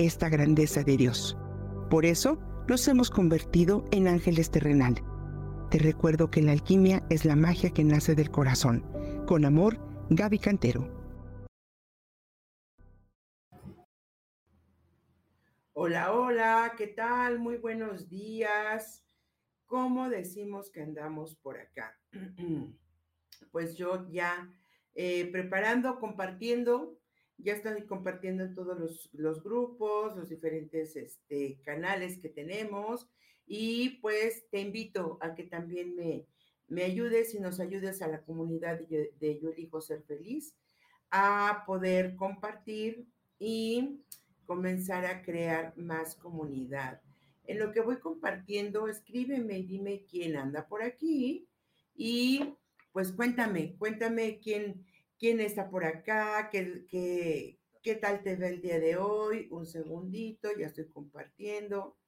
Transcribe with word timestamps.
esta 0.00 0.28
grandeza 0.28 0.82
de 0.82 0.96
Dios. 0.96 1.36
Por 1.90 2.04
eso 2.04 2.38
nos 2.68 2.86
hemos 2.88 3.10
convertido 3.10 3.84
en 3.90 4.08
ángeles 4.08 4.50
terrenal. 4.50 4.94
Te 5.70 5.78
recuerdo 5.78 6.30
que 6.30 6.42
la 6.42 6.52
alquimia 6.52 7.04
es 7.10 7.24
la 7.24 7.36
magia 7.36 7.70
que 7.70 7.84
nace 7.84 8.14
del 8.14 8.30
corazón. 8.30 8.84
Con 9.26 9.44
amor, 9.44 9.78
Gaby 10.10 10.38
Cantero. 10.38 11.00
Hola, 15.72 16.12
hola, 16.12 16.74
¿qué 16.76 16.88
tal? 16.88 17.38
Muy 17.38 17.56
buenos 17.56 18.08
días. 18.08 19.04
¿Cómo 19.66 20.08
decimos 20.08 20.70
que 20.70 20.82
andamos 20.82 21.36
por 21.36 21.58
acá? 21.58 21.98
Pues 23.50 23.74
yo 23.76 24.06
ya 24.10 24.48
eh, 24.94 25.28
preparando, 25.32 25.98
compartiendo 25.98 26.99
ya 27.42 27.54
estoy 27.54 27.86
compartiendo 27.86 28.44
en 28.44 28.54
todos 28.54 29.10
los, 29.12 29.42
grupos, 29.42 30.16
los 30.16 30.28
diferentes 30.28 30.96
este, 30.96 31.60
canales 31.64 32.18
que 32.18 32.28
tenemos 32.28 33.08
y 33.46 34.00
pues 34.00 34.48
te 34.50 34.60
invito 34.60 35.18
a 35.20 35.34
que 35.34 35.44
también 35.44 35.96
me, 35.96 36.26
ayudes 36.82 37.34
y 37.34 37.40
nos 37.40 37.58
ayudes 37.60 38.00
a 38.02 38.08
la 38.08 38.22
comunidad 38.22 38.78
de 38.80 39.40
Yo 39.42 39.50
Elijo 39.50 39.80
Ser 39.80 40.02
Feliz 40.04 40.54
a 41.10 41.64
poder 41.66 42.14
compartir 42.14 43.06
y 43.38 44.00
comenzar 44.46 45.04
a 45.06 45.22
crear 45.22 45.76
más 45.76 46.14
comunidad. 46.14 47.00
En 47.44 47.58
lo 47.58 47.72
que 47.72 47.80
voy 47.80 47.98
compartiendo, 47.98 48.86
escríbeme 48.86 49.58
y 49.58 49.66
dime 49.66 50.04
quién 50.08 50.36
anda 50.36 50.68
por 50.68 50.82
aquí 50.82 51.48
y 51.94 52.54
pues 52.92 53.12
cuéntame, 53.12 53.76
cuéntame 53.76 54.38
quién, 54.38 54.86
quién 55.20 55.38
está 55.38 55.68
por 55.68 55.84
acá, 55.84 56.48
qué, 56.50 56.86
qué, 56.88 57.60
qué 57.82 57.94
tal 57.94 58.22
te 58.22 58.36
ve 58.36 58.48
el 58.48 58.62
día 58.62 58.80
de 58.80 58.96
hoy. 58.96 59.48
Un 59.50 59.66
segundito, 59.66 60.48
ya 60.58 60.66
estoy 60.66 60.88
compartiendo. 60.88 61.98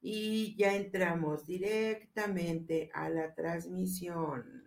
Y 0.00 0.56
ya 0.56 0.74
entramos 0.74 1.46
directamente 1.46 2.90
a 2.92 3.08
la 3.08 3.34
transmisión. 3.34 4.64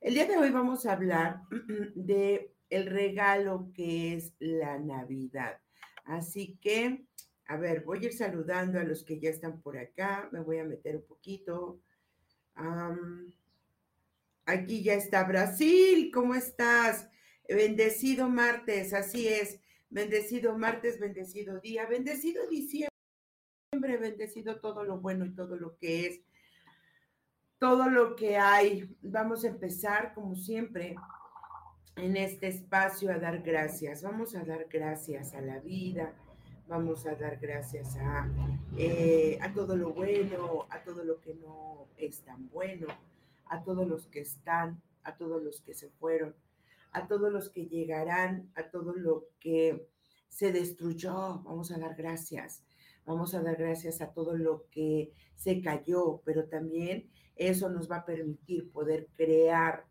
El 0.00 0.14
día 0.14 0.26
de 0.26 0.36
hoy 0.36 0.50
vamos 0.50 0.86
a 0.86 0.94
hablar 0.94 1.42
de 1.94 2.54
el 2.70 2.86
regalo 2.86 3.70
que 3.74 4.14
es 4.14 4.34
la 4.38 4.78
Navidad. 4.78 5.60
Así 6.06 6.58
que, 6.60 7.06
a 7.46 7.56
ver, 7.58 7.84
voy 7.84 7.98
a 7.98 8.06
ir 8.06 8.14
saludando 8.14 8.80
a 8.80 8.84
los 8.84 9.04
que 9.04 9.20
ya 9.20 9.28
están 9.28 9.60
por 9.60 9.76
acá. 9.76 10.28
Me 10.32 10.40
voy 10.40 10.58
a 10.58 10.64
meter 10.64 10.96
un 10.96 11.06
poquito. 11.06 11.80
Aquí 14.46 14.82
ya 14.82 14.94
está 14.94 15.24
Brasil, 15.24 16.10
¿cómo 16.12 16.34
estás? 16.34 17.08
Bendecido 17.48 18.28
martes, 18.28 18.92
así 18.92 19.26
es. 19.26 19.60
Bendecido 19.88 20.58
martes, 20.58 21.00
bendecido 21.00 21.60
día, 21.60 21.86
bendecido 21.86 22.46
diciembre, 22.48 22.90
bendecido 23.72 24.60
todo 24.60 24.84
lo 24.84 25.00
bueno 25.00 25.24
y 25.24 25.34
todo 25.34 25.56
lo 25.56 25.78
que 25.78 26.06
es, 26.06 26.20
todo 27.58 27.88
lo 27.88 28.16
que 28.16 28.36
hay. 28.36 28.94
Vamos 29.00 29.44
a 29.44 29.48
empezar, 29.48 30.12
como 30.12 30.36
siempre, 30.36 30.94
en 31.96 32.16
este 32.16 32.48
espacio 32.48 33.12
a 33.12 33.18
dar 33.18 33.40
gracias. 33.40 34.02
Vamos 34.02 34.34
a 34.34 34.44
dar 34.44 34.66
gracias 34.68 35.32
a 35.32 35.40
la 35.40 35.60
vida, 35.60 36.12
vamos 36.68 37.06
a 37.06 37.14
dar 37.14 37.38
gracias 37.38 37.96
a, 37.96 38.28
eh, 38.76 39.38
a 39.40 39.54
todo 39.54 39.74
lo 39.74 39.94
bueno, 39.94 40.66
a 40.68 40.82
todo 40.82 41.02
lo 41.02 41.18
que 41.20 41.34
no 41.34 41.88
es 41.96 42.20
tan 42.22 42.50
bueno 42.50 42.88
a 43.46 43.62
todos 43.62 43.86
los 43.86 44.06
que 44.06 44.20
están, 44.20 44.82
a 45.02 45.16
todos 45.16 45.42
los 45.42 45.60
que 45.60 45.74
se 45.74 45.90
fueron, 45.90 46.34
a 46.92 47.06
todos 47.06 47.32
los 47.32 47.50
que 47.50 47.66
llegarán, 47.66 48.50
a 48.54 48.70
todo 48.70 48.94
lo 48.94 49.26
que 49.40 49.88
se 50.28 50.52
destruyó. 50.52 51.42
Vamos 51.44 51.70
a 51.70 51.78
dar 51.78 51.94
gracias. 51.94 52.64
Vamos 53.06 53.34
a 53.34 53.42
dar 53.42 53.56
gracias 53.56 54.00
a 54.00 54.12
todo 54.12 54.36
lo 54.36 54.64
que 54.70 55.12
se 55.36 55.60
cayó, 55.60 56.22
pero 56.24 56.46
también 56.46 57.10
eso 57.36 57.68
nos 57.68 57.90
va 57.90 57.96
a 57.96 58.06
permitir 58.06 58.70
poder 58.70 59.08
crear, 59.14 59.84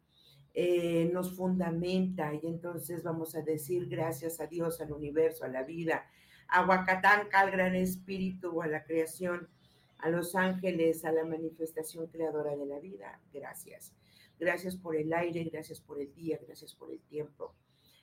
eh, 0.56 1.10
nos 1.14 1.36
fundamenta 1.36 2.34
y 2.34 2.48
entonces 2.48 3.04
vamos 3.04 3.36
a 3.36 3.42
decir 3.42 3.88
gracias 3.88 4.40
a 4.40 4.48
Dios, 4.48 4.82
al 4.82 4.92
universo, 4.92 5.46
a 5.46 5.48
la 5.50 5.64
vida, 5.64 6.08
a 6.48 6.66
Huacatanca, 6.66 7.40
al 7.40 7.52
gran 7.52 7.76
espíritu, 7.76 8.62
a 8.62 8.68
la 8.68 8.84
creación 8.84 9.48
a 10.04 10.10
los 10.10 10.36
ángeles, 10.36 11.06
a 11.06 11.14
la 11.14 11.24
manifestación 11.24 12.08
creadora 12.08 12.58
de 12.58 12.66
la 12.66 12.78
vida. 12.80 13.22
Gracias. 13.34 13.94
Gracias 14.38 14.76
por 14.76 14.98
el 14.98 15.14
aire, 15.14 15.46
gracias 15.46 15.80
por 15.80 16.02
el 16.02 16.14
día, 16.14 16.38
gracias 16.46 16.76
por 16.76 16.92
el 16.92 17.00
tiempo. 17.00 17.56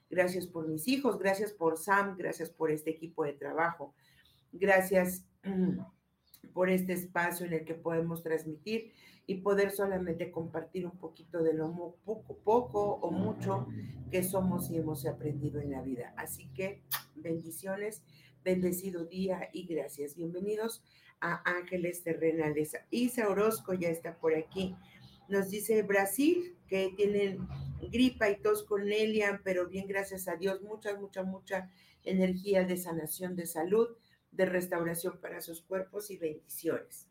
Gracias 0.08 0.46
por 0.46 0.66
mis 0.66 0.88
hijos, 0.88 1.18
gracias 1.18 1.52
por 1.52 1.76
Sam, 1.76 2.16
gracias 2.16 2.48
por 2.48 2.70
este 2.70 2.88
equipo 2.88 3.24
de 3.24 3.34
trabajo. 3.34 3.94
Gracias 4.50 5.26
por 6.54 6.70
este 6.70 6.94
espacio 6.94 7.44
en 7.44 7.52
el 7.52 7.64
que 7.66 7.74
podemos 7.74 8.22
transmitir 8.22 8.92
y 9.26 9.42
poder 9.42 9.70
solamente 9.70 10.30
compartir 10.30 10.86
un 10.86 10.96
poquito 10.96 11.42
de 11.42 11.52
lo 11.52 11.96
poco, 12.06 12.38
poco 12.38 12.94
o 12.94 13.10
mucho 13.10 13.68
que 14.10 14.22
somos 14.22 14.70
y 14.70 14.78
hemos 14.78 15.04
aprendido 15.04 15.60
en 15.60 15.72
la 15.72 15.82
vida. 15.82 16.14
Así 16.16 16.48
que 16.54 16.82
bendiciones, 17.14 18.02
bendecido 18.42 19.04
día 19.04 19.50
y 19.52 19.66
gracias. 19.66 20.16
Bienvenidos 20.16 20.82
a 21.20 21.42
Ángeles 21.44 22.02
Terrenales. 22.02 22.76
Isa 22.90 23.28
Orozco 23.28 23.74
ya 23.74 23.88
está 23.88 24.16
por 24.16 24.34
aquí. 24.34 24.74
Nos 25.28 25.50
dice 25.50 25.82
Brasil 25.82 26.56
que 26.66 26.92
tienen 26.96 27.46
gripa 27.90 28.30
y 28.30 28.40
tos 28.40 28.64
con 28.64 28.90
Elian, 28.90 29.40
pero 29.44 29.68
bien, 29.68 29.86
gracias 29.86 30.28
a 30.28 30.36
Dios, 30.36 30.62
mucha, 30.62 30.96
mucha, 30.98 31.22
mucha 31.22 31.70
energía 32.04 32.64
de 32.64 32.76
sanación, 32.76 33.36
de 33.36 33.46
salud, 33.46 33.88
de 34.32 34.46
restauración 34.46 35.20
para 35.20 35.40
sus 35.40 35.62
cuerpos 35.62 36.10
y 36.10 36.16
bendiciones. 36.16 37.08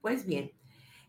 Pues 0.00 0.26
bien, 0.26 0.52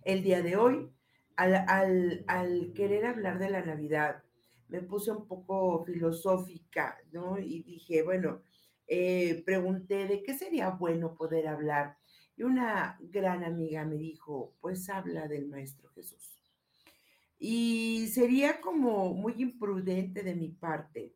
el 0.03 0.23
día 0.23 0.41
de 0.41 0.55
hoy, 0.55 0.91
al, 1.35 2.23
al 2.27 2.73
querer 2.73 3.05
hablar 3.05 3.39
de 3.39 3.49
la 3.49 3.63
Navidad, 3.63 4.23
me 4.67 4.81
puse 4.81 5.11
un 5.11 5.27
poco 5.27 5.83
filosófica, 5.85 6.97
¿no? 7.11 7.37
Y 7.37 7.61
dije, 7.63 8.03
bueno, 8.03 8.41
eh, 8.93 9.41
pregunté 9.45 10.05
de 10.05 10.21
qué 10.21 10.37
sería 10.37 10.69
bueno 10.71 11.15
poder 11.15 11.47
hablar. 11.47 11.95
Y 12.35 12.43
una 12.43 12.97
gran 12.99 13.45
amiga 13.45 13.85
me 13.85 13.95
dijo, 13.95 14.53
pues 14.59 14.89
habla 14.89 15.29
del 15.29 15.47
Maestro 15.47 15.87
Jesús. 15.91 16.37
Y 17.39 18.07
sería 18.07 18.59
como 18.59 19.13
muy 19.13 19.41
imprudente 19.41 20.23
de 20.23 20.35
mi 20.35 20.49
parte 20.49 21.13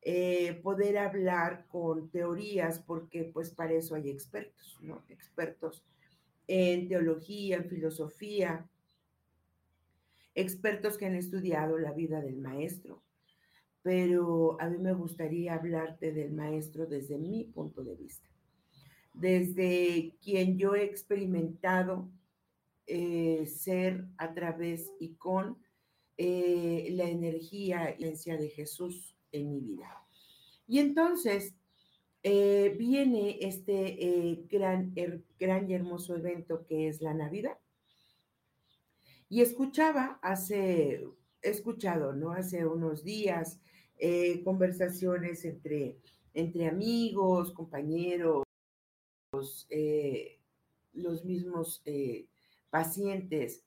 eh, 0.00 0.60
poder 0.62 0.96
hablar 0.96 1.66
con 1.66 2.08
teorías, 2.08 2.78
porque 2.78 3.24
pues 3.24 3.50
para 3.50 3.72
eso 3.72 3.96
hay 3.96 4.10
expertos, 4.10 4.78
¿no? 4.80 5.04
Expertos 5.08 5.84
en 6.46 6.86
teología, 6.86 7.56
en 7.56 7.68
filosofía, 7.68 8.70
expertos 10.36 10.96
que 10.96 11.06
han 11.06 11.16
estudiado 11.16 11.78
la 11.78 11.90
vida 11.90 12.20
del 12.20 12.38
maestro, 12.38 13.02
pero 13.82 14.60
a 14.60 14.68
mí 14.68 14.78
me 14.78 14.92
gustaría 14.92 15.54
hablarte 15.54 16.12
del 16.12 16.32
maestro 16.32 16.86
desde 16.86 17.18
mi 17.18 17.44
punto 17.44 17.82
de 17.82 17.94
vista, 17.94 18.28
desde 19.14 20.14
quien 20.22 20.58
yo 20.58 20.74
he 20.74 20.84
experimentado 20.84 22.08
eh, 22.90 23.44
ser 23.46 24.06
a 24.16 24.32
través 24.32 24.90
y 24.98 25.10
con 25.16 25.58
eh, 26.16 26.88
la 26.92 27.04
energía 27.04 27.94
y 27.98 28.04
la 28.04 28.36
de 28.38 28.48
Jesús 28.48 29.14
en 29.30 29.50
mi 29.50 29.60
vida. 29.60 30.06
Y 30.66 30.78
entonces 30.78 31.54
eh, 32.22 32.74
viene 32.78 33.38
este 33.42 34.46
gran, 34.50 34.94
gran 35.38 35.70
y 35.70 35.74
hermoso 35.74 36.16
evento 36.16 36.64
que 36.64 36.88
es 36.88 37.02
la 37.02 37.12
Navidad. 37.12 37.58
Y 39.28 39.42
escuchaba 39.42 40.18
hace, 40.22 41.06
he 41.42 41.50
escuchado, 41.50 42.12
¿no? 42.12 42.32
Hace 42.32 42.66
unos 42.66 43.04
días 43.04 43.60
eh, 43.98 44.42
conversaciones 44.44 45.44
entre, 45.44 45.98
entre 46.34 46.68
amigos, 46.68 47.52
compañeros, 47.52 48.44
eh, 49.70 50.40
los 50.92 51.24
mismos 51.24 51.82
eh, 51.84 52.28
pacientes 52.70 53.64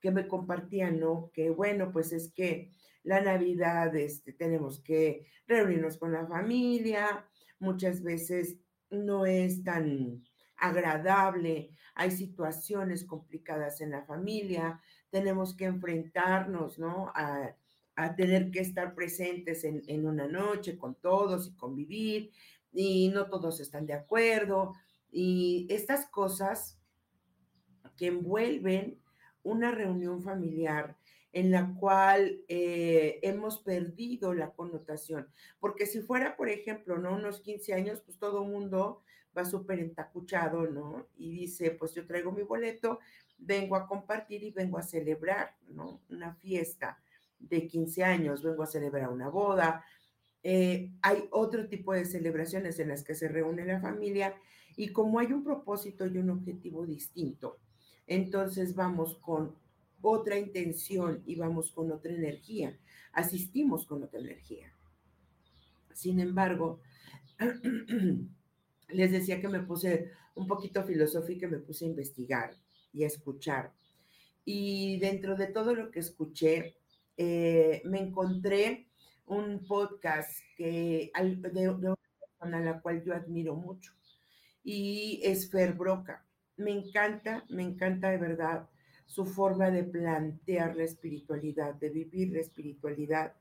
que 0.00 0.10
me 0.10 0.28
compartían, 0.28 1.00
¿no? 1.00 1.30
Que 1.32 1.50
bueno, 1.50 1.92
pues 1.92 2.12
es 2.12 2.32
que 2.32 2.72
la 3.02 3.20
Navidad 3.20 3.94
este, 3.96 4.32
tenemos 4.32 4.80
que 4.80 5.26
reunirnos 5.46 5.98
con 5.98 6.12
la 6.12 6.26
familia, 6.26 7.26
muchas 7.58 8.02
veces 8.02 8.56
no 8.90 9.26
es 9.26 9.62
tan 9.62 10.22
agradable, 10.56 11.70
hay 11.94 12.10
situaciones 12.10 13.04
complicadas 13.04 13.80
en 13.80 13.90
la 13.90 14.04
familia, 14.04 14.80
tenemos 15.10 15.54
que 15.54 15.66
enfrentarnos, 15.66 16.78
¿no? 16.78 17.12
A, 17.14 17.54
tener 18.16 18.50
que 18.50 18.60
estar 18.60 18.94
presentes 18.94 19.62
en, 19.62 20.06
una 20.06 20.26
noche 20.26 20.78
con 20.78 20.94
todos 20.94 21.48
y 21.48 21.54
convivir, 21.54 22.30
y 22.72 23.10
no 23.10 23.28
todos 23.28 23.60
están 23.60 23.84
de 23.84 23.92
acuerdo, 23.92 24.72
y 25.12 25.66
estas 25.68 26.06
cosas 26.06 26.78
que 27.98 28.06
envuelven 28.06 28.98
una 29.42 29.70
reunión 29.70 30.22
familiar 30.22 30.96
en 31.32 31.50
la 31.50 31.74
cual 31.78 32.40
eh, 32.48 33.18
hemos 33.22 33.58
perdido 33.58 34.32
la 34.32 34.50
connotación. 34.52 35.28
Porque 35.58 35.84
si 35.84 36.00
fuera, 36.00 36.36
por 36.36 36.48
ejemplo, 36.48 36.98
¿no? 36.98 37.14
Unos 37.14 37.40
15 37.40 37.74
años, 37.74 38.00
pues 38.00 38.18
todo 38.18 38.44
mundo 38.44 39.02
va 39.36 39.44
súper 39.44 39.78
entacuchado, 39.78 40.66
¿no? 40.66 41.06
Y 41.16 41.30
dice, 41.30 41.70
pues 41.70 41.94
yo 41.94 42.06
traigo 42.06 42.32
mi 42.32 42.42
boleto, 42.42 42.98
vengo 43.40 43.76
a 43.76 43.86
compartir 43.86 44.42
y 44.44 44.50
vengo 44.50 44.78
a 44.78 44.82
celebrar, 44.82 45.56
¿no? 45.68 46.00
Una 46.08 46.34
fiesta 46.34 46.98
de 47.38 47.66
15 47.66 48.04
años, 48.04 48.42
vengo 48.42 48.62
a 48.62 48.66
celebrar 48.66 49.10
una 49.10 49.28
boda. 49.28 49.84
Eh, 50.42 50.92
hay 51.02 51.28
otro 51.30 51.68
tipo 51.68 51.92
de 51.92 52.04
celebraciones 52.04 52.78
en 52.78 52.88
las 52.88 53.02
que 53.02 53.14
se 53.14 53.28
reúne 53.28 53.64
la 53.64 53.80
familia 53.80 54.34
y 54.76 54.92
como 54.92 55.18
hay 55.18 55.32
un 55.32 55.44
propósito 55.44 56.06
y 56.06 56.18
un 56.18 56.30
objetivo 56.30 56.86
distinto, 56.86 57.58
entonces 58.06 58.74
vamos 58.74 59.16
con 59.16 59.54
otra 60.00 60.38
intención 60.38 61.22
y 61.26 61.36
vamos 61.36 61.72
con 61.72 61.92
otra 61.92 62.12
energía, 62.12 62.78
asistimos 63.12 63.86
con 63.86 64.02
otra 64.02 64.20
energía. 64.20 64.72
Sin 65.92 66.20
embargo, 66.20 66.80
les 68.88 69.12
decía 69.12 69.40
que 69.40 69.48
me 69.48 69.60
puse 69.60 70.10
un 70.34 70.46
poquito 70.46 70.82
filosófica 70.84 71.46
y 71.46 71.50
me 71.50 71.58
puse 71.58 71.84
a 71.84 71.88
investigar 71.88 72.56
y 72.92 73.04
escuchar. 73.04 73.72
Y 74.44 74.98
dentro 74.98 75.36
de 75.36 75.46
todo 75.46 75.74
lo 75.74 75.90
que 75.90 76.00
escuché, 76.00 76.76
eh, 77.16 77.82
me 77.84 78.00
encontré 78.00 78.88
un 79.26 79.64
podcast 79.66 80.40
que, 80.56 81.12
de, 81.14 81.50
de, 81.52 81.68
una 81.68 81.94
persona 82.18 82.58
a 82.58 82.60
la 82.60 82.80
cual 82.80 83.02
yo 83.04 83.14
admiro 83.14 83.54
mucho 83.54 83.92
y 84.62 85.20
es 85.22 85.50
Fer 85.50 85.74
Broca. 85.74 86.26
Me 86.56 86.72
encanta, 86.72 87.44
me 87.48 87.62
encanta 87.62 88.10
de 88.10 88.18
verdad 88.18 88.68
su 89.06 89.26
forma 89.26 89.70
de 89.70 89.84
plantear 89.84 90.76
la 90.76 90.84
espiritualidad, 90.84 91.74
de 91.74 91.90
vivir 91.90 92.32
la 92.32 92.40
espiritualidad 92.40 93.34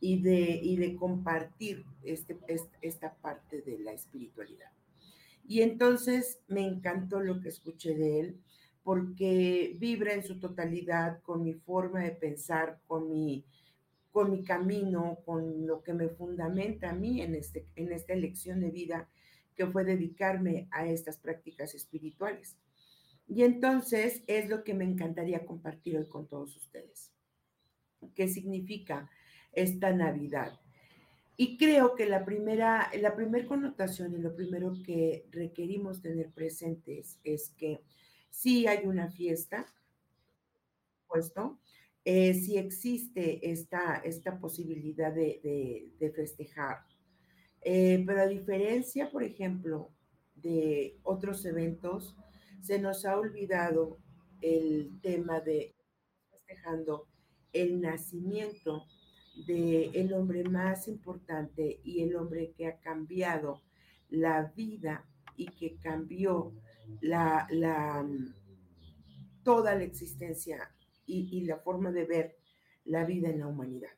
y 0.00 0.20
de, 0.20 0.58
y 0.62 0.76
de 0.76 0.96
compartir 0.96 1.84
este, 2.02 2.38
esta 2.80 3.14
parte 3.14 3.62
de 3.62 3.78
la 3.78 3.92
espiritualidad. 3.92 4.70
Y 5.46 5.62
entonces 5.62 6.40
me 6.48 6.66
encantó 6.66 7.20
lo 7.20 7.40
que 7.40 7.50
escuché 7.50 7.94
de 7.94 8.20
él 8.20 8.40
porque 8.82 9.76
vibra 9.78 10.14
en 10.14 10.24
su 10.24 10.38
totalidad 10.38 11.20
con 11.22 11.44
mi 11.44 11.54
forma 11.54 12.00
de 12.00 12.12
pensar, 12.12 12.80
con 12.86 13.08
mi, 13.08 13.44
con 14.10 14.30
mi 14.30 14.42
camino, 14.42 15.18
con 15.24 15.66
lo 15.66 15.82
que 15.82 15.94
me 15.94 16.08
fundamenta 16.08 16.90
a 16.90 16.94
mí 16.94 17.22
en, 17.22 17.34
este, 17.34 17.66
en 17.76 17.92
esta 17.92 18.12
elección 18.12 18.60
de 18.60 18.70
vida 18.70 19.08
que 19.54 19.66
fue 19.66 19.84
dedicarme 19.84 20.68
a 20.70 20.86
estas 20.86 21.18
prácticas 21.18 21.74
espirituales. 21.74 22.56
Y 23.28 23.44
entonces 23.44 24.24
es 24.26 24.48
lo 24.48 24.64
que 24.64 24.74
me 24.74 24.84
encantaría 24.84 25.46
compartir 25.46 25.96
hoy 25.96 26.06
con 26.06 26.26
todos 26.26 26.56
ustedes. 26.56 27.12
¿Qué 28.14 28.28
significa 28.28 29.08
esta 29.52 29.92
Navidad? 29.92 30.58
Y 31.36 31.56
creo 31.56 31.94
que 31.94 32.06
la 32.06 32.24
primera, 32.24 32.90
la 33.00 33.14
primera 33.14 33.46
connotación 33.46 34.14
y 34.14 34.18
lo 34.18 34.34
primero 34.34 34.74
que 34.84 35.26
requerimos 35.30 36.02
tener 36.02 36.30
presentes 36.30 37.18
es 37.24 37.50
que 37.56 37.80
si 38.32 38.66
hay 38.66 38.86
una 38.86 39.08
fiesta, 39.08 39.72
puesto, 41.06 41.60
eh, 42.04 42.34
si 42.34 42.56
existe 42.56 43.52
esta, 43.52 43.96
esta 43.98 44.40
posibilidad 44.40 45.12
de, 45.12 45.92
de 45.98 46.10
festejar, 46.10 46.78
eh, 47.60 48.02
pero 48.04 48.22
a 48.22 48.26
diferencia, 48.26 49.10
por 49.10 49.22
ejemplo, 49.22 49.92
de 50.34 50.98
otros 51.04 51.44
eventos, 51.44 52.16
se 52.60 52.80
nos 52.80 53.04
ha 53.04 53.16
olvidado 53.16 53.98
el 54.40 55.00
tema 55.00 55.40
de 55.40 55.76
festejando 56.30 57.06
el 57.52 57.80
nacimiento 57.80 58.86
del 59.46 59.94
el 59.94 60.12
hombre 60.12 60.44
más 60.44 60.88
importante 60.88 61.80
y 61.84 62.02
el 62.02 62.16
hombre 62.16 62.52
que 62.56 62.66
ha 62.66 62.80
cambiado 62.80 63.62
la 64.08 64.52
vida 64.56 65.06
y 65.36 65.46
que 65.46 65.76
cambió 65.76 66.52
la, 67.00 67.46
la 67.50 68.06
toda 69.42 69.74
la 69.74 69.84
existencia 69.84 70.72
y, 71.06 71.28
y 71.36 71.44
la 71.44 71.58
forma 71.58 71.90
de 71.90 72.04
ver 72.04 72.36
la 72.84 73.04
vida 73.04 73.28
en 73.28 73.40
la 73.40 73.46
humanidad. 73.46 73.90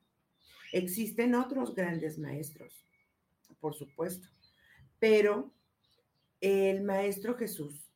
Existen 0.72 1.34
otros 1.34 1.74
grandes 1.74 2.18
maestros, 2.18 2.84
por 3.60 3.74
supuesto. 3.74 4.28
Pero 4.98 5.52
el 6.40 6.82
Maestro 6.82 7.36
Jesús, 7.36 7.90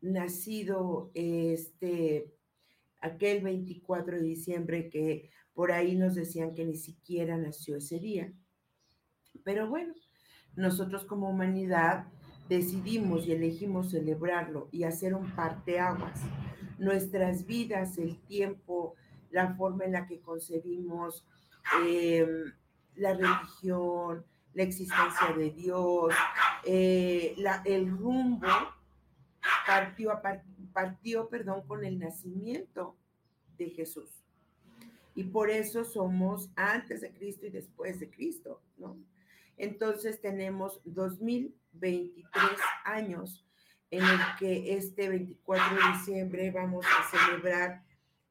nacido 0.00 1.10
este, 1.14 2.32
aquel 3.00 3.42
24 3.42 4.16
de 4.16 4.22
diciembre, 4.22 4.90
que 4.90 5.30
por 5.54 5.72
ahí 5.72 5.96
nos 5.96 6.14
decían 6.14 6.54
que 6.54 6.64
ni 6.64 6.76
siquiera 6.76 7.36
nació 7.36 7.76
ese 7.76 7.98
día. 7.98 8.32
Pero 9.44 9.68
bueno, 9.68 9.94
nosotros 10.54 11.04
como 11.04 11.30
humanidad 11.30 12.06
decidimos 12.52 13.26
y 13.26 13.32
elegimos 13.32 13.90
celebrarlo 13.90 14.68
y 14.70 14.84
hacer 14.84 15.14
un 15.14 15.30
parteaguas. 15.34 16.20
Nuestras 16.78 17.46
vidas, 17.46 17.96
el 17.96 18.18
tiempo, 18.20 18.94
la 19.30 19.54
forma 19.54 19.84
en 19.84 19.92
la 19.92 20.06
que 20.06 20.20
concebimos 20.20 21.26
em, 21.86 22.52
la 22.96 23.14
religión, 23.14 24.24
la 24.52 24.62
existencia 24.64 25.32
de 25.36 25.50
Dios, 25.50 26.14
eh, 26.64 27.34
el 27.64 27.90
rumbo 27.90 28.48
partió, 29.66 30.20
partió 30.72 31.28
perdón, 31.28 31.62
con 31.66 31.84
el 31.84 31.98
nacimiento 31.98 32.96
de 33.56 33.70
Jesús. 33.70 34.10
Y 35.14 35.24
por 35.24 35.50
eso 35.50 35.84
somos 35.84 36.50
antes 36.56 37.00
de 37.00 37.12
Cristo 37.12 37.46
y 37.46 37.50
después 37.50 38.00
de 38.00 38.10
Cristo, 38.10 38.60
¿no? 38.76 38.96
Entonces 39.56 40.20
tenemos 40.20 40.80
2023 40.84 42.42
años 42.84 43.46
en 43.90 44.02
el 44.02 44.18
que 44.38 44.74
este 44.74 45.08
24 45.08 45.76
de 45.76 45.98
diciembre 45.98 46.50
vamos 46.50 46.86
a 46.86 47.10
celebrar 47.10 47.84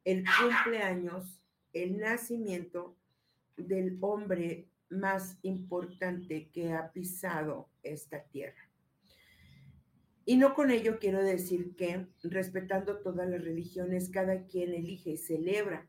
el 0.04 0.24
cumpleaños, 0.24 1.40
el 1.72 1.98
nacimiento 1.98 2.96
del 3.56 3.96
hombre 4.00 4.68
más 4.90 5.38
importante 5.42 6.48
que 6.52 6.72
ha 6.72 6.92
pisado 6.92 7.68
esta 7.82 8.24
tierra. 8.24 8.68
Y 10.24 10.36
no 10.36 10.54
con 10.54 10.70
ello 10.70 10.98
quiero 10.98 11.22
decir 11.22 11.74
que, 11.76 12.06
respetando 12.22 12.98
todas 12.98 13.28
las 13.28 13.42
religiones, 13.42 14.10
cada 14.10 14.46
quien 14.46 14.72
elige 14.74 15.10
y 15.10 15.16
celebra 15.16 15.88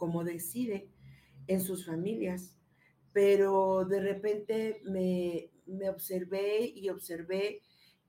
como 0.00 0.24
decide 0.24 0.88
en 1.46 1.60
sus 1.60 1.84
familias. 1.84 2.56
Pero 3.12 3.84
de 3.84 4.00
repente 4.00 4.80
me, 4.84 5.50
observé 5.88 6.64
y 6.74 6.88
observé 6.88 7.62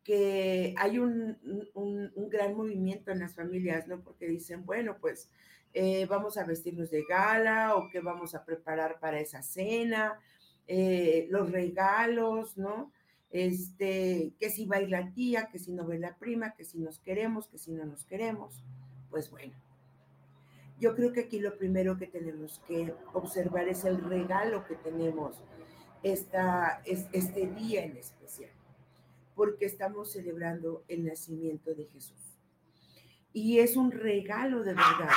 que 0.04 0.74
hay 0.78 1.00
un, 1.00 1.38
un, 1.74 2.30
gran 2.30 2.56
movimiento 2.56 3.12
en 3.12 3.20
las 3.20 3.36
familias, 3.36 3.88
¿no? 3.88 4.02
Porque 4.02 4.28
dicen, 4.28 4.66
bueno, 4.66 4.98
pues 5.00 5.30
eh, 5.74 6.06
vamos 6.08 6.38
a 6.38 6.44
vestirnos 6.44 6.90
de 6.90 7.04
gala 7.04 7.76
o 7.76 7.90
qué 7.90 8.00
vamos 8.00 8.36
a 8.36 8.44
preparar 8.44 9.00
para 9.00 9.20
esa 9.20 9.42
cena, 9.42 10.20
eh, 10.68 11.28
los 11.30 11.52
regalos, 11.52 12.58
¿no? 12.58 12.92
Este, 13.30 14.34
que 14.40 14.50
si 14.50 14.66
va 14.66 14.82
la 14.82 15.14
tía, 15.14 15.50
que 15.52 15.60
si 15.60 15.72
no 15.72 15.86
ve 15.86 16.00
la 16.00 16.18
prima, 16.18 16.54
que 16.54 16.66
si 16.66 16.80
nos 16.80 17.00
queremos, 17.00 17.48
que 17.48 17.58
si 17.58 17.72
no 17.72 17.86
nos 17.86 18.06
queremos. 18.06 18.64
Pues 19.10 19.32
bueno, 19.32 19.54
yo 20.82 20.96
creo 20.96 21.14
que 21.14 21.22
aquí 21.22 21.40
lo 21.40 21.58
primero 21.58 21.96
que 21.96 22.08
tenemos 22.08 22.60
que 22.68 22.94
observar 23.14 23.70
es 23.70 23.86
el 23.86 24.04
regalo 24.04 24.66
que 24.66 24.76
tenemos 24.76 25.44
esta, 26.02 26.82
es, 26.86 27.06
este 27.14 27.46
día 27.46 27.86
en 27.86 27.98
especial, 27.98 28.50
porque 29.36 29.66
estamos 29.66 30.12
celebrando 30.12 30.84
el 30.88 31.06
nacimiento 31.06 31.76
de 31.76 31.86
Jesús. 31.86 32.40
Y 33.32 33.60
es 33.60 33.78
un 33.78 33.92
regalo 33.92 34.64
de 34.64 34.74
verdad 34.74 35.12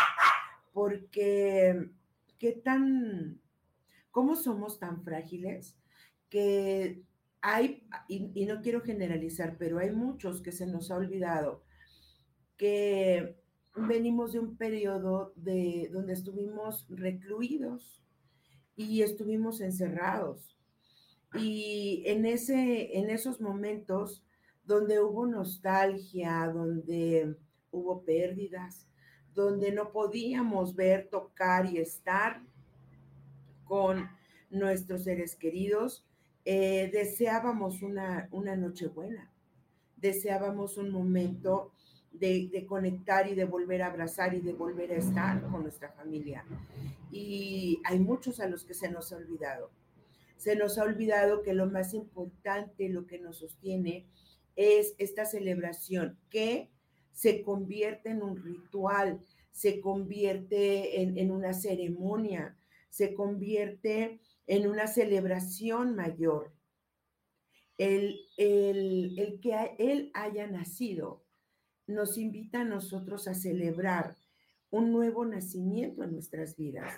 porque 0.74 1.88
qué 2.38 2.52
tan, 2.52 3.40
cómo 4.10 4.36
somos 4.36 4.78
tan 4.78 5.02
frágiles 5.02 5.78
que 6.28 7.02
hay, 7.40 7.86
y, 8.06 8.44
no 8.44 8.60
quiero 8.60 8.82
generalizar, 8.82 9.56
pero 9.58 9.78
hay 9.78 9.92
muchos 9.92 10.42
que 10.42 10.52
se 10.52 10.66
nos 10.66 10.90
ha 10.90 10.96
olvidado 10.96 11.62
que 12.56 13.43
venimos 13.76 14.32
de 14.32 14.40
un 14.40 14.56
periodo 14.56 15.32
de 15.36 15.88
donde 15.92 16.12
estuvimos 16.12 16.86
recluidos 16.88 18.02
y 18.76 19.02
estuvimos 19.02 19.60
encerrados. 19.60 20.56
Y 21.34 22.04
en, 22.06 22.26
ese, 22.26 22.98
en 22.98 23.10
esos 23.10 23.40
momentos 23.40 24.24
donde 24.64 25.00
hubo 25.00 25.26
nostalgia, 25.26 26.48
donde 26.48 27.36
hubo 27.70 28.04
pérdidas, 28.04 28.86
donde 29.34 29.72
no 29.72 29.90
podíamos 29.90 30.76
ver, 30.76 31.08
tocar 31.10 31.66
y 31.66 31.78
estar 31.78 32.40
con 33.64 34.08
nuestros 34.50 35.04
seres 35.04 35.34
queridos, 35.34 36.06
eh, 36.44 36.90
deseábamos 36.92 37.82
una, 37.82 38.28
una 38.30 38.54
noche 38.54 38.86
buena, 38.86 39.32
deseábamos 39.96 40.76
un 40.76 40.90
momento 40.90 41.72
de, 42.14 42.48
de, 42.50 42.66
conectar 42.66 43.28
y 43.28 43.34
de 43.34 43.44
volver 43.44 43.82
a 43.82 43.88
abrazar 43.88 44.34
y 44.34 44.40
de 44.40 44.52
volver 44.52 44.92
a 44.92 44.96
estar 44.96 45.42
con 45.50 45.62
nuestra 45.62 45.90
familia. 45.90 46.44
Y 47.10 47.80
hay 47.84 47.98
muchos 47.98 48.40
a 48.40 48.48
los 48.48 48.64
que 48.64 48.74
se 48.74 48.90
nos 48.90 49.12
ha 49.12 49.16
olvidado. 49.16 49.70
Se 50.36 50.56
nos 50.56 50.78
ha 50.78 50.84
olvidado 50.84 51.42
que 51.42 51.54
lo 51.54 51.66
más 51.66 51.94
importante, 51.94 52.88
lo 52.88 53.06
que 53.06 53.18
nos 53.18 53.38
sostiene, 53.38 54.06
es 54.56 54.94
esta 54.98 55.24
celebración 55.24 56.18
que 56.30 56.70
se 57.12 57.42
convierte 57.42 58.10
en 58.10 58.22
un 58.22 58.42
ritual, 58.42 59.20
se 59.52 59.80
convierte 59.80 61.00
en, 61.00 61.16
en 61.18 61.30
una 61.30 61.52
ceremonia, 61.52 62.56
se 62.90 63.14
convierte 63.14 64.20
en 64.46 64.68
una 64.68 64.86
celebración 64.86 65.94
mayor. 65.94 66.52
El, 67.78 68.20
el, 68.36 69.18
el, 69.18 69.40
que 69.40 69.74
Él 69.78 70.10
haya 70.14 70.46
nacido 70.46 71.23
nos 71.86 72.18
invita 72.18 72.60
a 72.60 72.64
nosotros 72.64 73.28
a 73.28 73.34
celebrar 73.34 74.16
un 74.70 74.92
nuevo 74.92 75.24
nacimiento 75.24 76.02
en 76.02 76.12
nuestras 76.12 76.56
vidas. 76.56 76.92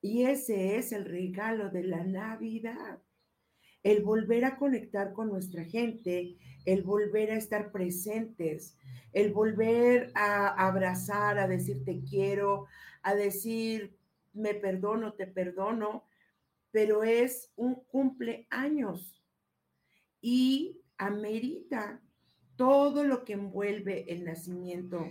Y 0.00 0.24
ese 0.24 0.76
es 0.76 0.92
el 0.92 1.04
regalo 1.04 1.70
de 1.70 1.84
la 1.84 2.04
Navidad. 2.04 3.00
El 3.82 4.02
volver 4.02 4.44
a 4.44 4.56
conectar 4.56 5.12
con 5.12 5.28
nuestra 5.28 5.64
gente, 5.64 6.36
el 6.64 6.82
volver 6.82 7.30
a 7.30 7.36
estar 7.36 7.70
presentes, 7.70 8.76
el 9.12 9.32
volver 9.32 10.10
a 10.14 10.66
abrazar, 10.66 11.38
a 11.38 11.46
decir 11.46 11.84
te 11.84 12.02
quiero, 12.02 12.66
a 13.02 13.14
decir 13.14 13.96
me 14.32 14.54
perdono, 14.54 15.12
te 15.12 15.26
perdono, 15.26 16.04
pero 16.70 17.04
es 17.04 17.52
un 17.56 17.76
cumpleaños 17.84 19.22
y 20.20 20.80
amerita 20.98 22.00
todo 22.56 23.04
lo 23.04 23.24
que 23.24 23.34
envuelve 23.34 24.12
el 24.12 24.24
nacimiento 24.24 25.08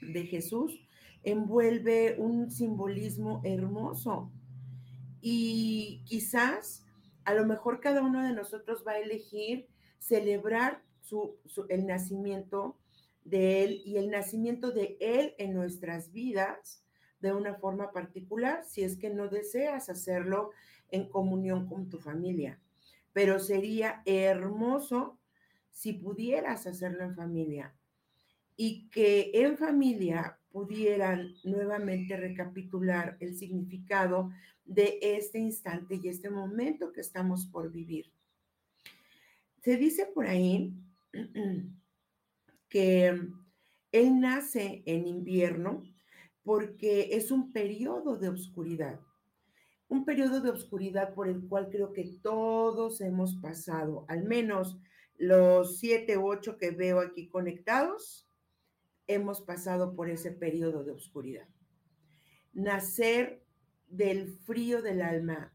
de 0.00 0.26
Jesús, 0.26 0.80
envuelve 1.22 2.16
un 2.18 2.50
simbolismo 2.50 3.40
hermoso. 3.44 4.30
Y 5.20 6.02
quizás, 6.04 6.84
a 7.24 7.34
lo 7.34 7.46
mejor 7.46 7.80
cada 7.80 8.02
uno 8.02 8.22
de 8.22 8.34
nosotros 8.34 8.84
va 8.86 8.92
a 8.92 8.98
elegir 8.98 9.66
celebrar 9.98 10.82
su, 11.00 11.38
el 11.68 11.86
nacimiento 11.86 12.78
de 13.24 13.64
Él 13.64 13.82
y 13.86 13.96
el 13.96 14.10
nacimiento 14.10 14.70
de 14.70 14.96
Él 15.00 15.34
en 15.38 15.54
nuestras 15.54 16.12
vidas 16.12 16.82
de 17.20 17.32
una 17.32 17.54
forma 17.54 17.90
particular, 17.90 18.64
si 18.64 18.82
es 18.82 18.98
que 18.98 19.08
no 19.08 19.28
deseas 19.28 19.88
hacerlo 19.88 20.50
en 20.90 21.08
comunión 21.08 21.66
con 21.66 21.88
tu 21.88 21.98
familia. 21.98 22.60
Pero 23.14 23.38
sería 23.38 24.02
hermoso 24.04 25.18
si 25.74 25.92
pudieras 25.92 26.66
hacerlo 26.66 27.04
en 27.04 27.16
familia 27.16 27.74
y 28.56 28.88
que 28.90 29.32
en 29.34 29.58
familia 29.58 30.38
pudieran 30.52 31.34
nuevamente 31.42 32.16
recapitular 32.16 33.16
el 33.18 33.36
significado 33.36 34.30
de 34.64 34.98
este 35.02 35.40
instante 35.40 36.00
y 36.00 36.08
este 36.08 36.30
momento 36.30 36.92
que 36.92 37.00
estamos 37.00 37.46
por 37.46 37.72
vivir. 37.72 38.06
Se 39.62 39.76
dice 39.76 40.06
por 40.06 40.26
ahí 40.26 40.72
que 42.68 43.20
él 43.90 44.20
nace 44.20 44.84
en 44.86 45.06
invierno 45.08 45.82
porque 46.44 47.08
es 47.12 47.32
un 47.32 47.52
periodo 47.52 48.16
de 48.16 48.28
oscuridad, 48.28 49.00
un 49.88 50.04
periodo 50.04 50.40
de 50.40 50.50
oscuridad 50.50 51.14
por 51.14 51.28
el 51.28 51.48
cual 51.48 51.68
creo 51.68 51.92
que 51.92 52.04
todos 52.22 53.00
hemos 53.00 53.34
pasado, 53.36 54.04
al 54.06 54.22
menos 54.22 54.78
los 55.16 55.78
siete 55.78 56.18
u 56.18 56.28
ocho 56.28 56.56
que 56.56 56.70
veo 56.70 57.00
aquí 57.00 57.28
conectados, 57.28 58.28
hemos 59.06 59.40
pasado 59.40 59.94
por 59.94 60.08
ese 60.08 60.30
periodo 60.32 60.84
de 60.84 60.92
oscuridad. 60.92 61.48
Nacer 62.52 63.42
del 63.88 64.28
frío 64.28 64.82
del 64.82 65.02
alma, 65.02 65.52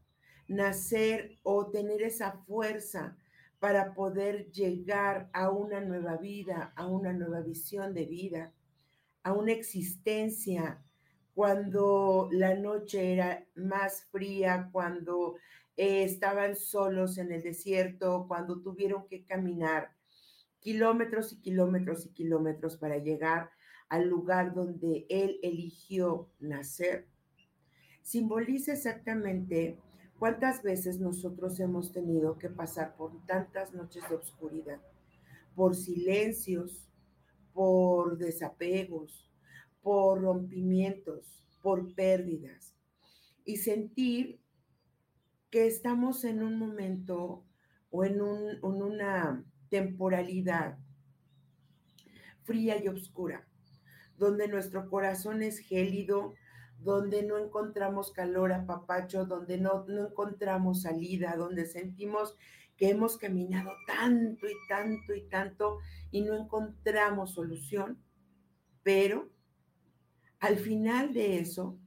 nacer 0.48 1.38
o 1.42 1.70
tener 1.70 2.02
esa 2.02 2.32
fuerza 2.32 3.16
para 3.58 3.92
poder 3.94 4.50
llegar 4.50 5.28
a 5.32 5.50
una 5.50 5.80
nueva 5.80 6.16
vida, 6.16 6.72
a 6.76 6.86
una 6.86 7.12
nueva 7.12 7.40
visión 7.40 7.92
de 7.94 8.06
vida, 8.06 8.54
a 9.22 9.32
una 9.32 9.52
existencia 9.52 10.82
cuando 11.34 12.28
la 12.32 12.54
noche 12.54 13.12
era 13.12 13.46
más 13.54 14.04
fría, 14.10 14.68
cuando 14.72 15.36
eh, 15.80 16.04
estaban 16.04 16.56
solos 16.56 17.16
en 17.16 17.32
el 17.32 17.42
desierto, 17.42 18.26
cuando 18.28 18.60
tuvieron 18.60 19.08
que 19.08 19.24
caminar 19.24 19.96
kilómetros 20.58 21.32
y 21.32 21.40
kilómetros 21.40 22.04
y 22.04 22.10
kilómetros 22.10 22.76
para 22.76 22.98
llegar 22.98 23.50
al 23.88 24.06
lugar 24.06 24.52
donde 24.52 25.06
él 25.08 25.40
eligió 25.42 26.28
nacer. 26.38 27.08
Simboliza 28.02 28.74
exactamente 28.74 29.78
cuántas 30.18 30.62
veces 30.62 31.00
nosotros 31.00 31.58
hemos 31.60 31.92
tenido 31.92 32.36
que 32.36 32.50
pasar 32.50 32.94
por 32.94 33.24
tantas 33.24 33.72
noches 33.72 34.06
de 34.10 34.16
oscuridad, 34.16 34.82
por 35.54 35.74
silencios, 35.74 36.90
por 37.54 38.18
desapegos, 38.18 39.30
por 39.80 40.20
rompimientos, 40.20 41.42
por 41.62 41.94
pérdidas 41.94 42.74
y 43.46 43.56
sentir 43.56 44.42
que 45.50 45.66
estamos 45.66 46.24
en 46.24 46.42
un 46.42 46.58
momento 46.58 47.44
o 47.90 48.04
en, 48.04 48.20
un, 48.20 48.50
en 48.50 48.82
una 48.82 49.44
temporalidad 49.68 50.78
fría 52.42 52.82
y 52.82 52.88
oscura, 52.88 53.46
donde 54.16 54.48
nuestro 54.48 54.88
corazón 54.88 55.42
es 55.42 55.58
gélido, 55.58 56.34
donde 56.78 57.22
no 57.22 57.38
encontramos 57.38 58.12
calor 58.12 58.52
a 58.52 58.66
papacho, 58.66 59.26
donde 59.26 59.58
no, 59.58 59.84
no 59.86 60.08
encontramos 60.08 60.82
salida, 60.82 61.34
donde 61.36 61.66
sentimos 61.66 62.36
que 62.76 62.90
hemos 62.90 63.18
caminado 63.18 63.72
tanto 63.86 64.46
y 64.48 64.54
tanto 64.68 65.14
y 65.14 65.28
tanto 65.28 65.78
y 66.10 66.22
no 66.22 66.34
encontramos 66.34 67.34
solución, 67.34 68.02
pero 68.82 69.30
al 70.38 70.56
final 70.56 71.12
de 71.12 71.38
eso, 71.38 71.78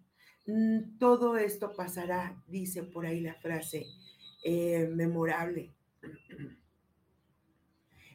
todo 1.00 1.38
esto 1.38 1.74
pasará, 1.76 2.42
dice 2.48 2.84
por 2.84 3.06
ahí 3.06 3.22
la 3.22 3.36
frase 3.36 3.86
eh, 4.44 4.90
memorable. 4.94 5.74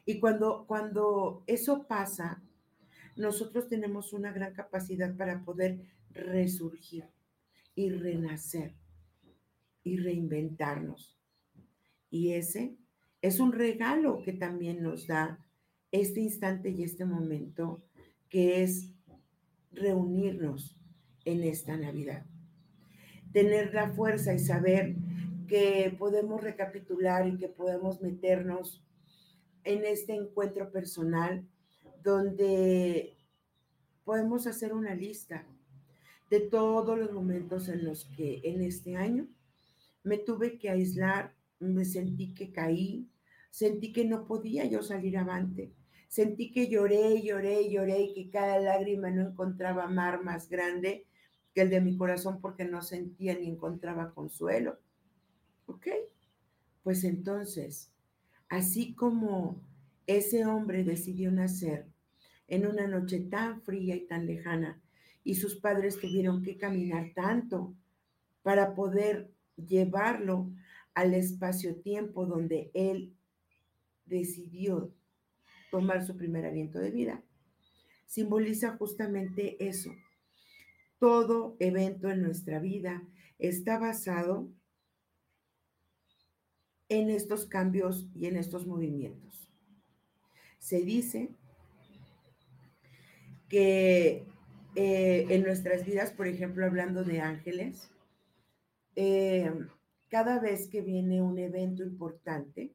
Y 0.05 0.19
cuando, 0.19 0.65
cuando 0.67 1.43
eso 1.47 1.87
pasa, 1.87 2.41
nosotros 3.15 3.67
tenemos 3.67 4.13
una 4.13 4.31
gran 4.31 4.53
capacidad 4.53 5.15
para 5.15 5.43
poder 5.43 5.79
resurgir 6.11 7.05
y 7.75 7.89
renacer 7.91 8.73
y 9.83 9.97
reinventarnos. 9.97 11.17
Y 12.11 12.33
ese 12.33 12.75
es 13.21 13.39
un 13.39 13.51
regalo 13.51 14.21
que 14.23 14.33
también 14.33 14.81
nos 14.81 15.07
da 15.07 15.45
este 15.91 16.21
instante 16.21 16.69
y 16.69 16.83
este 16.83 17.05
momento, 17.05 17.83
que 18.29 18.63
es 18.63 18.93
reunirnos 19.71 20.78
en 21.31 21.43
esta 21.43 21.77
Navidad. 21.77 22.25
Tener 23.31 23.73
la 23.73 23.91
fuerza 23.91 24.33
y 24.33 24.39
saber 24.39 24.95
que 25.47 25.95
podemos 25.97 26.43
recapitular 26.43 27.27
y 27.27 27.37
que 27.37 27.49
podemos 27.49 28.01
meternos 28.01 28.83
en 29.63 29.85
este 29.85 30.13
encuentro 30.13 30.71
personal 30.71 31.47
donde 32.03 33.17
podemos 34.03 34.47
hacer 34.47 34.73
una 34.73 34.95
lista 34.95 35.45
de 36.29 36.39
todos 36.39 36.97
los 36.97 37.11
momentos 37.11 37.69
en 37.69 37.85
los 37.85 38.05
que 38.05 38.41
en 38.43 38.61
este 38.61 38.95
año 38.95 39.27
me 40.03 40.17
tuve 40.17 40.57
que 40.57 40.69
aislar, 40.69 41.35
me 41.59 41.85
sentí 41.85 42.33
que 42.33 42.51
caí, 42.51 43.09
sentí 43.49 43.91
que 43.91 44.05
no 44.05 44.25
podía 44.27 44.65
yo 44.65 44.81
salir 44.81 45.17
avante, 45.17 45.73
Sentí 46.09 46.51
que 46.51 46.67
lloré, 46.67 47.21
lloré, 47.21 47.69
lloré 47.69 48.01
y 48.01 48.13
que 48.15 48.31
cada 48.31 48.59
lágrima 48.59 49.11
no 49.11 49.29
encontraba 49.29 49.87
mar 49.87 50.23
más 50.23 50.49
grande 50.49 51.05
el 51.61 51.69
de 51.69 51.81
mi 51.81 51.97
corazón 51.97 52.39
porque 52.41 52.65
no 52.65 52.81
sentía 52.81 53.35
ni 53.35 53.47
encontraba 53.47 54.13
consuelo. 54.13 54.79
¿Ok? 55.65 55.87
Pues 56.83 57.03
entonces, 57.03 57.91
así 58.49 58.93
como 58.93 59.61
ese 60.07 60.45
hombre 60.45 60.83
decidió 60.83 61.31
nacer 61.31 61.85
en 62.47 62.65
una 62.65 62.87
noche 62.87 63.19
tan 63.19 63.61
fría 63.61 63.95
y 63.95 64.07
tan 64.07 64.25
lejana 64.25 64.81
y 65.23 65.35
sus 65.35 65.55
padres 65.55 65.99
tuvieron 65.99 66.41
que 66.41 66.57
caminar 66.57 67.11
tanto 67.13 67.75
para 68.41 68.73
poder 68.73 69.29
llevarlo 69.55 70.49
al 70.95 71.13
espacio-tiempo 71.13 72.25
donde 72.25 72.71
él 72.73 73.13
decidió 74.05 74.91
tomar 75.69 76.03
su 76.05 76.17
primer 76.17 76.45
aliento 76.45 76.79
de 76.79 76.91
vida, 76.91 77.23
simboliza 78.05 78.75
justamente 78.77 79.63
eso. 79.63 79.91
Todo 80.99 81.55
evento 81.59 82.09
en 82.09 82.21
nuestra 82.21 82.59
vida 82.59 83.03
está 83.37 83.79
basado 83.79 84.49
en 86.89 87.09
estos 87.09 87.45
cambios 87.45 88.07
y 88.15 88.25
en 88.25 88.35
estos 88.35 88.67
movimientos. 88.67 89.49
Se 90.57 90.81
dice 90.81 91.29
que 93.47 94.25
eh, 94.75 95.25
en 95.29 95.43
nuestras 95.43 95.85
vidas, 95.85 96.11
por 96.11 96.27
ejemplo, 96.27 96.65
hablando 96.65 97.03
de 97.03 97.21
ángeles, 97.21 97.89
eh, 98.95 99.51
cada 100.09 100.39
vez 100.39 100.67
que 100.67 100.81
viene 100.81 101.21
un 101.21 101.37
evento 101.39 101.83
importante, 101.83 102.73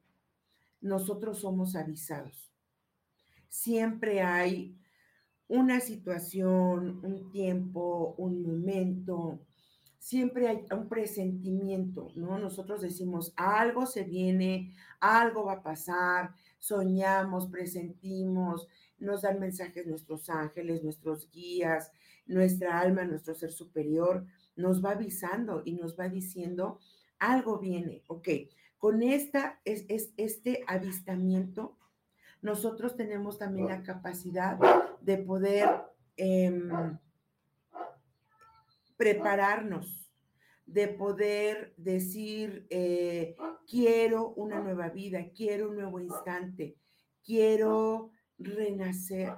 nosotros 0.81 1.39
somos 1.39 1.75
avisados. 1.75 2.51
Siempre 3.49 4.21
hay 4.21 4.75
una 5.47 5.79
situación, 5.79 6.99
un 7.03 7.31
tiempo, 7.31 8.15
un 8.17 8.41
momento, 8.41 9.39
siempre 9.99 10.47
hay 10.47 10.65
un 10.71 10.87
presentimiento, 10.87 12.11
¿no? 12.15 12.37
Nosotros 12.37 12.81
decimos, 12.81 13.33
algo 13.35 13.87
se 13.87 14.03
viene, 14.03 14.75
algo 14.99 15.45
va 15.45 15.53
a 15.53 15.63
pasar, 15.63 16.35
soñamos, 16.59 17.47
presentimos, 17.47 18.67
nos 18.99 19.23
dan 19.23 19.39
mensajes 19.39 19.87
nuestros 19.87 20.29
ángeles, 20.29 20.83
nuestros 20.83 21.31
guías, 21.31 21.91
nuestra 22.27 22.79
alma, 22.79 23.03
nuestro 23.03 23.33
ser 23.33 23.51
superior, 23.51 24.25
nos 24.55 24.83
va 24.83 24.91
avisando 24.91 25.63
y 25.65 25.73
nos 25.73 25.99
va 25.99 26.07
diciendo, 26.07 26.79
algo 27.19 27.59
viene, 27.59 28.03
ok. 28.07 28.29
Con 28.77 29.01
esta, 29.01 29.59
es, 29.65 29.85
este 30.17 30.63
avistamiento, 30.67 31.77
nosotros 32.41 32.95
tenemos 32.95 33.37
también 33.37 33.67
la 33.67 33.83
capacidad 33.83 34.57
de 35.01 35.17
poder 35.17 35.69
em, 36.17 36.97
prepararnos, 38.97 40.11
de 40.65 40.87
poder 40.87 41.73
decir, 41.77 42.65
eh, 42.69 43.35
quiero 43.67 44.29
una 44.31 44.59
nueva 44.59 44.89
vida, 44.89 45.29
quiero 45.35 45.69
un 45.69 45.75
nuevo 45.75 45.99
instante, 45.99 46.77
quiero 47.23 48.11
renacer. 48.37 49.33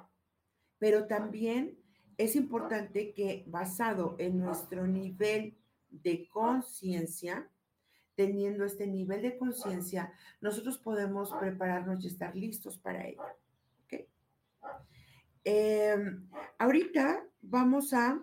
Pero 0.79 1.07
también 1.07 1.77
es 2.17 2.35
importante 2.35 3.13
que 3.13 3.43
basado 3.47 4.15
en 4.19 4.39
nuestro 4.39 4.87
nivel 4.87 5.57
de 5.89 6.27
conciencia, 6.27 7.49
teniendo 8.17 8.65
este 8.65 8.87
nivel 8.87 9.21
de 9.21 9.37
conciencia, 9.37 10.11
nosotros 10.41 10.79
podemos 10.79 11.31
prepararnos 11.39 12.03
y 12.03 12.07
estar 12.07 12.35
listos 12.35 12.77
para 12.77 13.07
ello. 13.07 13.23
Em, 15.49 16.27
ahorita 16.57 17.23
vamos 17.41 17.93
a 17.93 18.21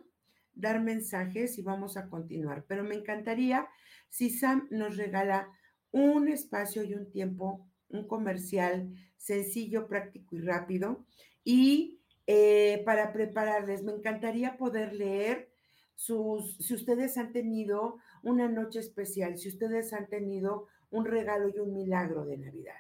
dar 0.53 0.83
mensajes 0.83 1.57
y 1.57 1.63
vamos 1.63 1.97
a 1.97 2.11
continuar, 2.11 2.67
pero 2.69 2.85
me 2.85 2.97
encantaría 2.97 3.67
si 4.11 4.29
Sam 4.29 4.69
nos 4.71 4.99
regala 4.99 5.49
un 5.91 6.29
espacio 6.29 6.83
y 6.85 6.93
un 6.93 7.11
tiempo, 7.11 7.67
un 7.89 8.07
comercial 8.07 8.93
sencillo, 9.17 9.87
práctico 9.87 10.37
y 10.37 10.41
rápido. 10.41 11.07
Y 11.45 12.01
eh, 12.27 12.83
para 12.85 13.13
prepararles, 13.13 13.83
me 13.85 13.93
encantaría 13.93 14.59
poder 14.59 14.93
leer 14.93 15.54
si 15.95 16.75
ustedes 16.75 17.17
han 17.17 17.33
tenido 17.33 17.99
una 18.23 18.49
noche 18.49 18.81
especial, 18.81 19.39
si 19.39 19.49
ustedes 19.49 19.93
han 19.93 20.09
tenido 20.09 20.67
un 20.91 21.05
regalo 21.05 21.49
y 21.49 21.59
un 21.59 21.73
milagro 21.73 22.25
de 22.25 22.39
Navidad. 22.39 22.77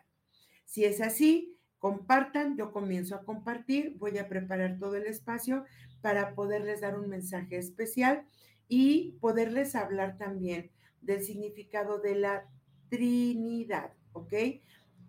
Si 0.64 0.85
es 0.85 1.00
así, 1.00 1.56
compartan, 1.78 2.56
yo 2.56 2.73
comienzo 2.73 3.14
a 3.14 3.25
compartir, 3.25 3.97
voy 3.99 4.18
a 4.18 4.28
preparar 4.28 4.78
todo 4.78 4.97
el 4.97 5.06
espacio 5.06 5.64
para 6.00 6.35
poderles 6.35 6.81
dar 6.81 6.98
un 6.98 7.09
mensaje 7.09 7.59
especial 7.59 8.27
y 8.68 9.18
poderles 9.20 9.74
hablar 9.74 10.16
también 10.16 10.70
del 11.00 11.22
significado 11.22 11.98
de 11.98 12.14
la 12.14 12.48
Trinidad, 12.88 13.92
¿ok? 14.12 14.33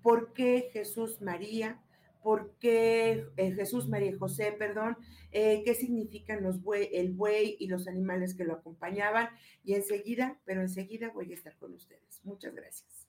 ¿Por 0.02 0.34
qué 0.34 0.70
Jesús 0.74 1.22
María? 1.22 1.82
¿Por 2.26 2.56
qué 2.58 3.28
eh, 3.38 3.52
Jesús 3.52 3.88
María 3.88 4.10
y 4.10 4.18
José, 4.18 4.52
perdón? 4.52 4.98
Eh, 5.32 5.62
¿Qué 5.64 5.76
significan 5.76 6.42
los 6.42 6.60
buey, 6.60 6.90
el 6.92 7.12
buey 7.12 7.56
y 7.60 7.68
los 7.68 7.88
animales 7.88 8.34
que 8.34 8.46
lo 8.46 8.54
acompañaban? 8.54 9.30
Y 9.64 9.76
enseguida, 9.76 10.40
pero 10.44 10.62
enseguida 10.62 11.12
voy 11.14 11.32
a 11.32 11.36
estar 11.36 11.56
con 11.58 11.76
ustedes. 11.76 12.22
Muchas 12.24 12.56
gracias. 12.56 13.08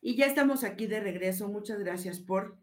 Y 0.00 0.16
ya 0.16 0.24
estamos 0.24 0.64
aquí 0.64 0.86
de 0.86 1.00
regreso. 1.00 1.48
Muchas 1.48 1.78
gracias 1.78 2.20
por 2.20 2.56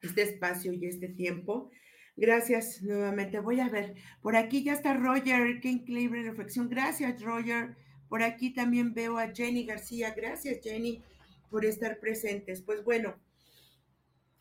este 0.00 0.22
espacio 0.22 0.72
y 0.72 0.86
este 0.86 1.08
tiempo. 1.08 1.72
Gracias 2.14 2.82
nuevamente. 2.82 3.40
Voy 3.40 3.58
a 3.58 3.68
ver, 3.68 3.96
por 4.22 4.36
aquí 4.36 4.62
ya 4.62 4.74
está 4.74 4.94
Roger, 4.94 5.60
qué 5.60 5.70
increíble 5.70 6.22
reflexión. 6.22 6.68
Gracias, 6.68 7.20
Roger. 7.20 7.74
Por 8.08 8.22
aquí 8.22 8.52
también 8.52 8.94
veo 8.94 9.18
a 9.18 9.28
Jenny 9.28 9.64
García. 9.64 10.14
Gracias, 10.14 10.60
Jenny, 10.62 11.02
por 11.50 11.64
estar 11.64 11.98
presentes. 11.98 12.62
Pues 12.62 12.84
bueno, 12.84 13.14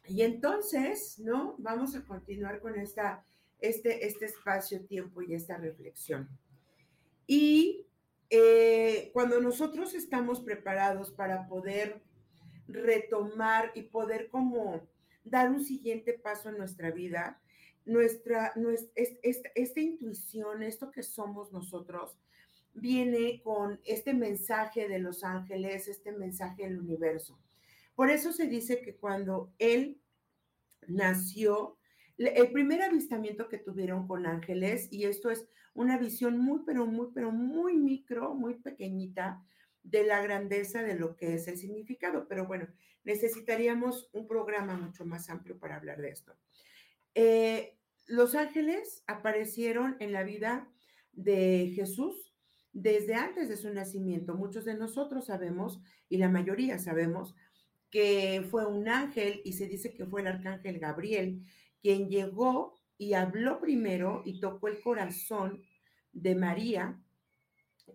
y 0.07 0.21
entonces, 0.21 1.19
¿no? 1.19 1.55
Vamos 1.57 1.95
a 1.95 2.03
continuar 2.05 2.59
con 2.59 2.77
esta, 2.77 3.25
este, 3.59 4.05
este 4.05 4.25
espacio-tiempo 4.25 5.21
y 5.21 5.33
esta 5.33 5.57
reflexión. 5.57 6.27
Y 7.25 7.85
eh, 8.29 9.11
cuando 9.13 9.39
nosotros 9.39 9.93
estamos 9.93 10.41
preparados 10.41 11.11
para 11.11 11.47
poder 11.47 12.01
retomar 12.67 13.71
y 13.75 13.83
poder 13.83 14.27
como 14.29 14.81
dar 15.23 15.49
un 15.49 15.63
siguiente 15.63 16.13
paso 16.13 16.49
en 16.49 16.57
nuestra 16.57 16.91
vida, 16.91 17.39
nuestra, 17.85 18.53
esta 18.95 19.79
intuición, 19.79 20.63
esto 20.63 20.91
que 20.91 21.03
somos 21.03 21.51
nosotros, 21.51 22.17
viene 22.73 23.41
con 23.43 23.79
este 23.85 24.13
mensaje 24.13 24.87
de 24.87 24.99
los 24.99 25.23
ángeles, 25.23 25.87
este 25.87 26.11
mensaje 26.11 26.63
del 26.63 26.79
universo. 26.79 27.39
Por 27.95 28.09
eso 28.09 28.33
se 28.33 28.47
dice 28.47 28.81
que 28.81 28.95
cuando 28.95 29.53
él 29.59 30.01
nació, 30.87 31.77
el 32.17 32.51
primer 32.51 32.81
avistamiento 32.81 33.47
que 33.47 33.57
tuvieron 33.57 34.07
con 34.07 34.25
ángeles, 34.25 34.87
y 34.91 35.05
esto 35.05 35.29
es 35.29 35.47
una 35.73 35.97
visión 35.97 36.37
muy, 36.37 36.61
pero 36.65 36.85
muy, 36.85 37.07
pero 37.13 37.31
muy 37.31 37.77
micro, 37.77 38.33
muy 38.33 38.55
pequeñita 38.55 39.43
de 39.83 40.03
la 40.03 40.21
grandeza 40.21 40.81
de 40.81 40.95
lo 40.95 41.15
que 41.15 41.35
es 41.35 41.47
el 41.47 41.57
significado. 41.57 42.27
Pero 42.27 42.47
bueno, 42.47 42.67
necesitaríamos 43.03 44.09
un 44.13 44.27
programa 44.27 44.77
mucho 44.77 45.05
más 45.05 45.29
amplio 45.29 45.59
para 45.59 45.75
hablar 45.75 46.01
de 46.01 46.09
esto. 46.09 46.35
Eh, 47.15 47.77
los 48.07 48.35
ángeles 48.35 49.03
aparecieron 49.07 49.97
en 49.99 50.13
la 50.13 50.23
vida 50.23 50.69
de 51.11 51.71
Jesús 51.75 52.32
desde 52.73 53.13
antes 53.13 53.47
de 53.47 53.57
su 53.57 53.71
nacimiento. 53.71 54.35
Muchos 54.35 54.65
de 54.65 54.75
nosotros 54.75 55.27
sabemos, 55.27 55.79
y 56.09 56.17
la 56.17 56.27
mayoría 56.27 56.79
sabemos, 56.79 57.35
que 57.89 58.45
fue 58.49 58.65
un 58.65 58.89
ángel 58.89 59.41
y 59.45 59.53
se 59.53 59.67
dice 59.67 59.93
que 59.93 60.05
fue 60.05 60.21
el 60.21 60.27
arcángel 60.27 60.79
Gabriel 60.79 61.43
quien 61.79 62.09
llegó 62.09 62.73
y 62.97 63.13
habló 63.13 63.59
primero 63.59 64.23
y 64.25 64.39
tocó 64.39 64.67
el 64.67 64.81
corazón 64.81 65.61
de 66.11 66.33
María 66.33 66.99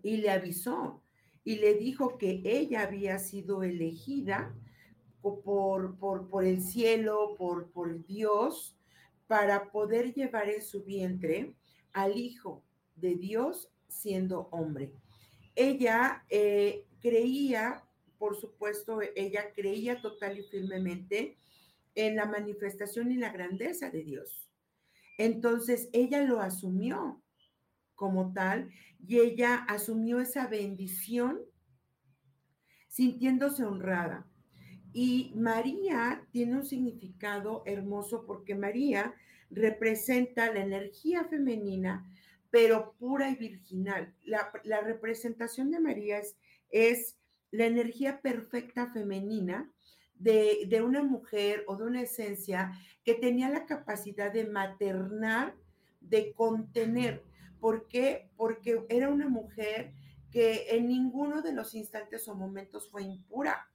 y 0.01 0.17
le 0.17 0.29
avisó 0.29 1.03
y 1.43 1.57
le 1.57 1.73
dijo 1.73 2.17
que 2.17 2.41
ella 2.45 2.83
había 2.83 3.19
sido 3.19 3.63
elegida 3.63 4.55
por, 5.21 5.97
por, 5.97 6.29
por 6.29 6.45
el 6.45 6.61
cielo, 6.61 7.35
por, 7.37 7.71
por 7.71 8.05
Dios, 8.05 8.77
para 9.27 9.71
poder 9.71 10.13
llevar 10.13 10.49
en 10.49 10.61
su 10.61 10.83
vientre 10.83 11.55
al 11.91 12.17
Hijo 12.17 12.63
de 12.95 13.15
Dios 13.15 13.69
siendo 13.89 14.47
hombre. 14.51 14.93
Ella 15.55 16.23
eh, 16.29 16.85
creía, 17.01 17.83
por 18.17 18.39
supuesto, 18.39 18.99
ella 19.15 19.51
creía 19.53 20.01
total 20.01 20.39
y 20.39 20.43
firmemente 20.43 21.37
en 21.95 22.15
la 22.15 22.25
manifestación 22.25 23.11
y 23.11 23.17
la 23.17 23.31
grandeza 23.31 23.89
de 23.89 24.03
Dios. 24.03 24.49
Entonces, 25.17 25.89
ella 25.91 26.23
lo 26.23 26.39
asumió 26.39 27.21
como 27.95 28.31
tal 28.31 28.69
y 29.05 29.19
ella 29.19 29.55
asumió 29.67 30.21
esa 30.21 30.47
bendición 30.47 31.41
sintiéndose 32.87 33.65
honrada. 33.65 34.25
Y 34.93 35.33
María 35.35 36.25
tiene 36.31 36.55
un 36.55 36.65
significado 36.65 37.63
hermoso 37.65 38.25
porque 38.25 38.55
María 38.55 39.13
representa 39.51 40.51
la 40.53 40.61
energía 40.61 41.25
femenina, 41.25 42.09
pero 42.49 42.95
pura 42.97 43.29
y 43.29 43.35
virginal. 43.35 44.13
La, 44.23 44.81
representación 44.81 45.71
de 45.71 45.79
María 45.79 46.21
es, 46.69 47.17
la 47.51 47.65
energía 47.65 48.21
perfecta 48.21 48.91
femenina 48.91 49.71
de, 50.15 50.65
de, 50.67 50.81
una 50.81 51.03
mujer 51.03 51.63
o 51.67 51.77
de 51.77 51.85
una 51.85 52.01
esencia 52.01 52.71
que 53.03 53.15
tenía 53.15 53.49
la 53.49 53.65
capacidad 53.65 54.31
de 54.31 54.45
maternar, 54.45 55.55
de 55.99 56.33
contener. 56.33 57.23
¿Por 57.59 57.87
qué? 57.87 58.29
Porque 58.35 58.85
era 58.89 59.09
una 59.09 59.27
mujer 59.27 59.93
que 60.31 60.67
en 60.69 60.87
ninguno 60.87 61.41
de 61.41 61.53
los 61.53 61.73
instantes 61.73 62.27
o 62.27 62.35
momentos 62.35 62.89
fue 62.89 63.03
impura. 63.03 63.67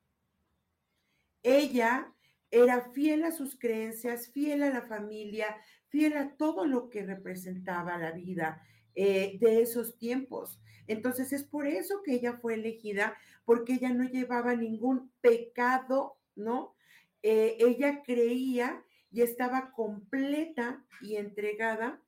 Ella 1.43 2.13
era 2.51 2.93
fiel 2.93 3.25
a 3.25 3.33
sus 3.33 3.59
creencias, 3.59 4.29
fiel 4.29 4.63
a 4.63 4.71
la 4.71 4.83
familia, 4.83 5.57
fiel 5.94 6.16
a 6.16 6.37
todo 6.37 6.66
lo 6.66 6.90
que 6.90 7.07
representaba 7.07 7.96
la 7.96 8.11
vida 8.11 8.61
eh, 8.96 9.38
de 9.38 9.62
esos 9.62 9.96
tiempos. 9.96 10.61
Entonces 10.88 11.33
es 11.33 11.44
por 11.44 11.68
eso 11.68 12.02
que 12.02 12.14
ella 12.14 12.33
fue 12.42 12.54
elegida, 12.54 13.16
porque 13.44 13.74
ella 13.74 13.90
no 13.90 14.02
llevaba 14.02 14.57
ningún 14.57 15.12
pecado, 15.20 16.18
¿no? 16.35 16.74
Eh, 17.22 17.57
ella 17.61 18.02
creía 18.02 18.85
y 19.12 19.22
estaba 19.22 19.70
completa 19.70 20.85
y 21.00 21.14
entregada 21.14 22.02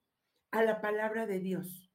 a 0.51 0.64
la 0.64 0.81
palabra 0.81 1.29
de 1.29 1.38
Dios. 1.38 1.88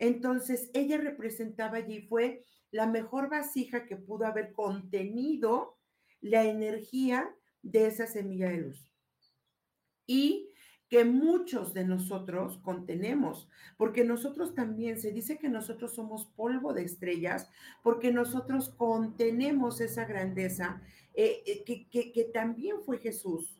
Entonces 0.00 0.68
ella 0.74 0.98
representaba 0.98 1.76
allí, 1.76 2.08
fue 2.08 2.42
la 2.72 2.88
mejor 2.88 3.30
vasija 3.30 3.86
que 3.86 3.96
pudo 3.96 4.26
haber 4.26 4.52
contenido 4.52 5.78
la 6.20 6.42
energía 6.42 7.32
de 7.62 7.86
esa 7.86 8.08
semilla 8.08 8.48
de 8.48 8.56
luz. 8.56 8.92
Y 10.08 10.50
que 10.88 11.04
muchos 11.04 11.74
de 11.74 11.84
nosotros 11.84 12.58
contenemos, 12.58 13.48
porque 13.76 14.04
nosotros 14.04 14.54
también, 14.54 15.00
se 15.00 15.10
dice 15.10 15.38
que 15.38 15.48
nosotros 15.48 15.94
somos 15.94 16.26
polvo 16.36 16.72
de 16.72 16.84
estrellas, 16.84 17.50
porque 17.82 18.12
nosotros 18.12 18.68
contenemos 18.68 19.80
esa 19.80 20.04
grandeza 20.04 20.80
eh, 21.14 21.42
eh, 21.46 21.64
que, 21.64 22.12
que 22.12 22.24
también 22.24 22.82
fue 22.82 22.98
Jesús, 22.98 23.58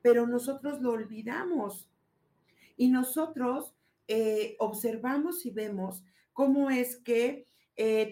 pero 0.00 0.26
nosotros 0.26 0.80
lo 0.80 0.92
olvidamos. 0.92 1.88
Y 2.76 2.88
nosotros 2.88 3.74
eh, 4.06 4.56
observamos 4.58 5.44
y 5.44 5.50
vemos 5.50 6.04
cómo 6.32 6.70
es 6.70 6.96
que 6.96 7.46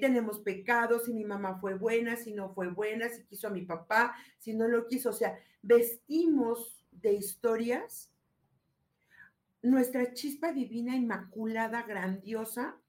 tenemos 0.01 0.41
pecados, 0.41 1.05
si 1.05 1.13
mi 1.13 1.27
mamá 1.27 1.59
fue 1.61 1.75
buena, 1.75 2.17
si 2.17 2.33
no 2.33 2.55
fue 2.55 2.69
buena, 2.69 3.11
si 3.11 3.23
quiso 3.25 3.49
a 3.49 3.51
mi 3.51 3.67
papá, 3.67 4.17
si 4.39 4.55
no 4.55 4.67
lo 4.67 4.87
quiso. 4.87 5.11
O 5.11 5.13
sea, 5.13 5.39
vestimos 5.61 6.87
de 6.91 7.13
historias 7.13 8.11
nuestra 9.63 10.13
chispa 10.13 10.53
divina, 10.53 10.97
inmaculada, 10.97 11.83
grandiosa, 11.83 12.81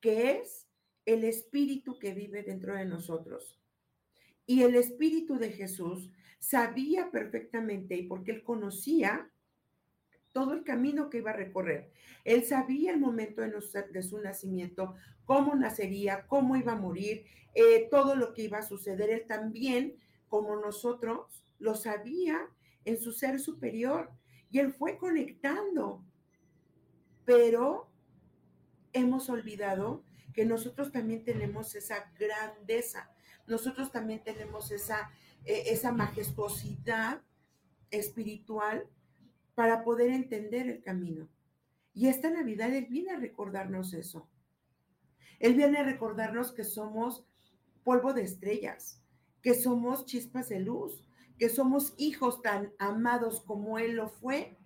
que 0.00 0.38
es 0.38 0.66
el 1.04 1.24
espíritu 1.24 1.98
que 1.98 2.14
vive 2.14 2.42
dentro 2.42 2.74
de 2.74 2.84
nosotros. 2.84 3.60
Y 4.46 4.62
el 4.62 4.76
espíritu 4.76 5.38
de 5.38 5.50
Jesús 5.50 6.10
sabía 6.38 7.10
perfectamente, 7.10 7.96
y 7.96 8.06
porque 8.06 8.32
él 8.32 8.42
conocía 8.42 9.30
todo 10.32 10.52
el 10.52 10.64
camino 10.64 11.08
que 11.08 11.18
iba 11.18 11.30
a 11.30 11.36
recorrer. 11.36 11.90
Él 12.24 12.44
sabía 12.44 12.92
el 12.92 13.00
momento 13.00 13.40
de, 13.40 14.02
su 14.02 14.20
nacimiento, 14.20 14.94
cómo 15.24 15.54
nacería, 15.54 16.26
cómo 16.26 16.56
iba 16.56 16.72
a 16.72 16.80
morir, 16.80 17.24
eh, 17.54 17.88
todo 17.90 18.16
lo 18.16 18.34
que 18.34 18.42
iba 18.42 18.58
a 18.58 18.62
suceder. 18.62 19.10
Él 19.10 19.24
también, 19.26 19.96
como 20.28 20.56
nosotros, 20.56 21.42
lo 21.58 21.74
sabía 21.74 22.48
en 22.84 22.98
su 22.98 23.12
ser 23.12 23.40
superior. 23.40 24.10
Y 24.50 24.58
él 24.58 24.72
fue 24.72 24.98
conectando. 24.98 26.04
Pero 27.26 27.90
hemos 28.94 29.28
olvidado 29.28 30.02
que 30.32 30.46
nosotros 30.46 30.92
también 30.92 31.24
tenemos 31.24 31.74
esa 31.74 32.10
grandeza. 32.18 33.10
Nosotros 33.46 33.92
también 33.92 34.22
tenemos 34.24 34.70
esa, 34.70 35.10
eh, 35.44 35.64
esa 35.66 35.92
majestuosidad 35.92 37.20
espiritual 37.90 38.88
para 39.54 39.82
poder 39.84 40.10
entender 40.10 40.68
el 40.68 40.82
camino. 40.82 41.28
Y 41.94 42.08
esta 42.08 42.30
Navidad 42.30 42.72
Él 42.72 42.86
viene 42.88 43.12
a 43.12 43.18
recordarnos 43.18 43.92
eso. 43.94 44.28
Él 45.38 45.54
viene 45.54 45.78
a 45.78 45.84
recordarnos 45.84 46.52
que 46.52 46.64
somos 46.64 47.26
polvo 47.84 48.12
de 48.12 48.22
estrellas, 48.22 49.02
que 49.42 49.54
somos 49.54 50.06
chispas 50.06 50.48
de 50.48 50.60
luz, 50.60 51.02
que 51.38 51.48
somos 51.48 51.94
hijos 51.96 52.42
tan 52.42 52.72
amados 52.78 53.40
como 53.40 53.78
Él 53.78 53.96
lo 53.96 54.08
fue 54.08 54.58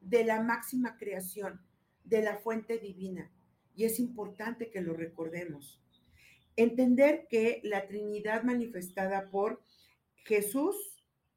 de 0.00 0.24
la 0.24 0.42
máxima 0.42 0.96
creación, 0.96 1.60
de 2.04 2.22
la 2.22 2.38
fuente 2.38 2.78
divina. 2.78 3.30
Y 3.74 3.84
es 3.84 4.00
importante 4.00 4.70
que 4.70 4.80
lo 4.80 4.94
recordemos. 4.94 5.80
Entender 6.56 7.26
que 7.28 7.60
la 7.64 7.86
Trinidad 7.86 8.42
manifestada 8.42 9.30
por 9.30 9.62
Jesús, 10.24 10.76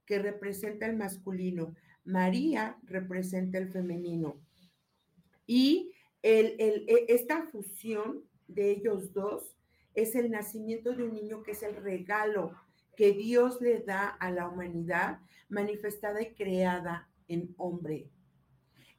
que 0.06 0.20
representa 0.20 0.86
el 0.86 0.98
masculino, 0.98 1.76
María 2.04 2.78
representa 2.84 3.58
el 3.58 3.72
femenino. 3.72 4.42
Y 5.46 5.94
el, 6.22 6.56
e, 6.60 7.06
esta 7.10 7.44
fusión 7.48 8.24
de 8.48 8.72
ellos 8.72 9.14
dos 9.14 9.56
es 9.94 10.16
el 10.16 10.32
nacimiento 10.32 10.94
de 10.94 11.04
un 11.04 11.14
niño 11.14 11.44
que 11.44 11.52
es 11.52 11.64
el 11.64 11.76
regalo 11.76 12.54
que 12.96 13.14
Dios 13.14 13.62
le 13.62 13.80
da 13.80 14.08
a 14.08 14.32
la 14.32 14.48
humanidad 14.48 15.20
manifestada 15.50 16.22
y 16.22 16.34
creada 16.34 17.10
en 17.28 17.54
hombre. 17.58 18.10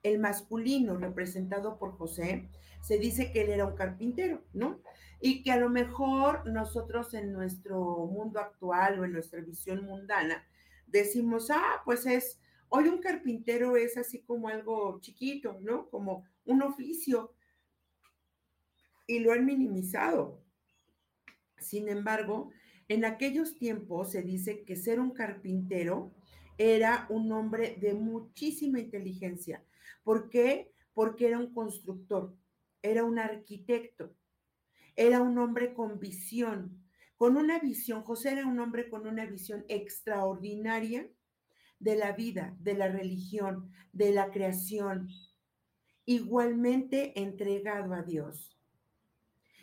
El 0.04 0.20
masculino 0.20 0.96
representado 0.96 1.76
por 1.78 1.96
José, 1.96 2.48
se 2.80 2.98
dice 2.98 3.32
que 3.32 3.42
él 3.42 3.50
era 3.50 3.66
un 3.66 3.74
carpintero, 3.74 4.44
¿no? 4.52 4.80
Y 5.20 5.42
que 5.42 5.50
a 5.50 5.56
lo 5.56 5.70
mejor 5.70 6.46
nosotros 6.46 7.14
en 7.14 7.32
nuestro 7.32 8.06
mundo 8.06 8.38
actual 8.38 9.00
o 9.00 9.04
en 9.04 9.12
nuestra 9.12 9.40
visión 9.40 9.84
mundana 9.84 10.46
decimos, 10.86 11.50
ah, 11.50 11.82
pues 11.84 12.06
es, 12.06 12.38
hoy 12.68 12.88
un 12.88 13.00
carpintero 13.00 13.76
es 13.76 13.96
así 13.96 14.20
como 14.20 14.48
algo 14.48 15.00
chiquito, 15.00 15.58
¿no? 15.60 15.88
Como 15.90 16.24
un 16.44 16.62
oficio. 16.62 17.32
Y 19.06 19.18
lo 19.18 19.32
han 19.32 19.44
minimizado. 19.44 20.40
Sin 21.58 21.88
embargo, 21.88 22.50
en 22.88 23.04
aquellos 23.04 23.56
tiempos 23.56 24.12
se 24.12 24.22
dice 24.22 24.64
que 24.64 24.76
ser 24.76 25.00
un 25.00 25.10
carpintero 25.12 26.12
era 26.58 27.06
un 27.08 27.32
hombre 27.32 27.76
de 27.80 27.94
muchísima 27.94 28.78
inteligencia. 28.78 29.64
¿Por 30.04 30.28
qué? 30.28 30.70
Porque 30.92 31.26
era 31.26 31.38
un 31.38 31.52
constructor, 31.52 32.36
era 32.82 33.04
un 33.04 33.18
arquitecto, 33.18 34.14
era 34.94 35.20
un 35.20 35.36
hombre 35.38 35.74
con 35.74 35.98
visión, 35.98 36.84
con 37.16 37.36
una 37.36 37.58
visión. 37.58 38.02
José 38.02 38.32
era 38.32 38.46
un 38.46 38.60
hombre 38.60 38.88
con 38.88 39.06
una 39.06 39.26
visión 39.26 39.64
extraordinaria 39.68 41.10
de 41.80 41.96
la 41.96 42.12
vida, 42.12 42.54
de 42.60 42.74
la 42.74 42.88
religión, 42.88 43.70
de 43.92 44.12
la 44.12 44.30
creación, 44.30 45.08
igualmente 46.04 47.18
entregado 47.20 47.94
a 47.94 48.02
Dios. 48.02 48.56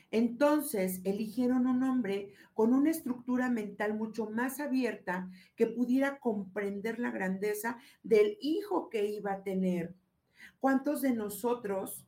Entonces 0.09 0.99
eligieron 1.05 1.67
un 1.67 1.83
hombre 1.83 2.33
con 2.53 2.73
una 2.73 2.91
estructura 2.91 3.49
mental 3.49 3.93
mucho 3.93 4.29
más 4.29 4.59
abierta 4.59 5.29
que 5.55 5.67
pudiera 5.67 6.19
comprender 6.19 6.99
la 6.99 7.11
grandeza 7.11 7.77
del 8.03 8.37
hijo 8.41 8.89
que 8.89 9.05
iba 9.05 9.31
a 9.31 9.43
tener. 9.43 9.95
¿Cuántos 10.61 11.01
de 11.01 11.11
nosotros 11.11 12.05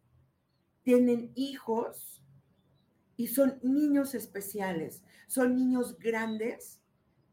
tienen 0.83 1.31
hijos 1.33 2.23
y 3.17 3.27
son 3.27 3.59
niños 3.63 4.13
especiales? 4.13 5.01
Son 5.27 5.55
niños 5.55 5.97
grandes, 5.97 6.79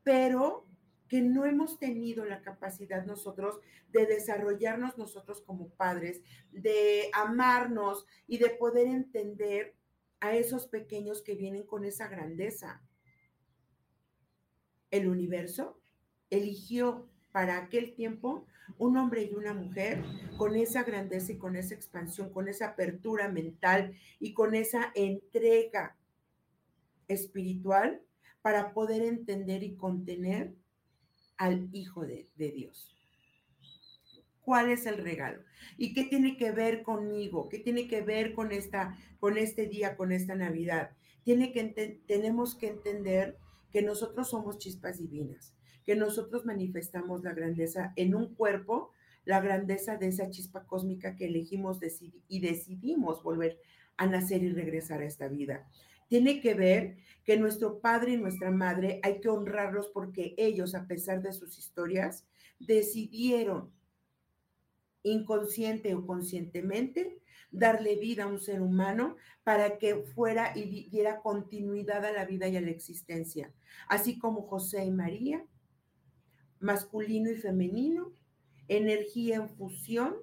pero 0.03 0.67
que 1.09 1.21
no 1.21 1.45
hemos 1.45 1.79
tenido 1.79 2.25
la 2.25 2.41
capacidad 2.41 3.05
nosotros 3.05 3.61
de 3.91 4.07
desarrollarnos 4.07 4.97
nosotros 4.97 5.43
como 5.43 5.69
padres, 5.69 6.23
de 6.53 7.11
amarnos 7.13 8.07
y 8.27 8.39
de 8.39 8.49
poder 8.49 8.87
entender 8.87 9.77
a 10.21 10.35
esos 10.35 10.69
pequeños 10.69 11.21
que 11.21 11.35
vienen 11.35 11.67
con 11.67 11.85
esa 11.85 12.09
grandeza. 12.09 12.83
El 14.91 15.07
universo 15.07 15.83
eligió 16.31 17.11
para 17.31 17.59
aquel 17.59 17.95
tiempo 17.95 18.47
un 18.79 18.97
hombre 18.97 19.25
y 19.25 19.35
una 19.35 19.55
mujer 19.55 20.03
con 20.37 20.57
esa 20.57 20.83
grandeza 20.85 21.33
y 21.33 21.39
con 21.39 21.57
esa 21.57 21.75
expansión, 21.75 22.31
con 22.33 22.49
esa 22.49 22.69
apertura 22.69 23.29
mental 23.29 23.95
y 24.19 24.33
con 24.33 24.55
esa 24.55 24.93
entrega 24.95 25.97
espiritual 27.09 28.03
para 28.43 28.73
poder 28.73 29.03
entender 29.03 29.63
y 29.63 29.75
contener 29.75 30.55
al 31.37 31.69
Hijo 31.73 32.07
de, 32.07 32.29
Dios. 32.37 32.95
Cuál 34.43 34.71
es 34.71 34.87
el 34.87 34.99
regalo 34.99 35.43
y 35.77 35.95
qué 35.95 36.05
tiene 36.05 36.37
que 36.37 36.53
ver 36.53 36.83
conmigo, 36.83 37.49
qué 37.49 37.59
tiene 37.59 37.89
que 37.89 38.03
ver 38.03 38.35
con 38.35 38.53
esta 38.53 38.97
con 39.19 39.37
este 39.37 39.67
día, 39.67 39.97
con 39.97 40.13
esta 40.13 40.35
Navidad. 40.35 40.91
Tiene 41.25 41.53
que 41.53 41.65
tenemos 42.07 42.55
que 42.55 42.69
entender 42.69 43.39
que 43.71 43.83
nosotros 43.83 44.31
somos 44.31 44.59
chispas 44.59 44.99
divinas, 44.99 45.55
que 45.91 45.97
nosotros 45.97 46.47
manifestamos 46.47 47.25
la 47.25 47.35
grandeza 47.35 47.93
en 47.97 48.15
un 48.15 48.33
cuerpo, 48.37 48.93
la 49.25 49.41
grandeza 49.41 49.97
de 49.97 50.07
esa 50.07 50.31
chispa 50.31 50.65
cósmica 50.65 51.17
que 51.17 51.27
elegimos 51.27 51.81
y 52.29 52.39
decidimos 52.39 53.25
volver 53.25 53.59
a 53.97 54.07
nacer 54.07 54.45
y 54.45 54.53
regresar 54.53 55.01
a 55.01 55.07
esta 55.07 55.27
vida. 55.27 55.69
Tiene 56.07 56.41
que 56.41 56.55
ver 56.55 56.99
que 57.25 57.37
nuestro 57.39 57.81
padre 57.81 58.13
y 58.13 58.19
nuestra 58.19 58.53
madre 58.53 59.01
hay 59.03 59.19
que 59.19 59.31
honrarlos 59.31 59.89
porque 59.89 60.37
ellos, 60.39 60.77
a 60.77 60.87
pesar 60.87 61.23
de 61.23 61.33
sus 61.33 61.59
historias, 61.59 62.25
decidieron 62.61 63.73
inconsciente 65.03 65.93
o 65.97 66.07
conscientemente, 66.07 67.19
darle 67.51 67.97
vida 67.97 68.23
a 68.23 68.29
un 68.29 68.39
ser 68.39 68.63
humano 68.63 69.17
para 69.43 69.77
que 69.79 69.97
fuera 69.97 70.53
y 70.57 70.89
diera 70.89 71.21
continuidad 71.21 72.05
a 72.05 72.13
la 72.13 72.27
vida 72.27 72.47
y 72.47 72.57
a 72.57 72.61
la 72.61 72.71
existencia. 72.71 73.53
Así 73.89 74.21
como 74.21 74.43
José 74.43 74.85
y 74.85 74.93
María, 74.93 75.45
masculino 76.61 77.31
y 77.31 77.37
femenino, 77.37 78.13
energía 78.69 79.37
en 79.37 79.49
fusión, 79.49 80.17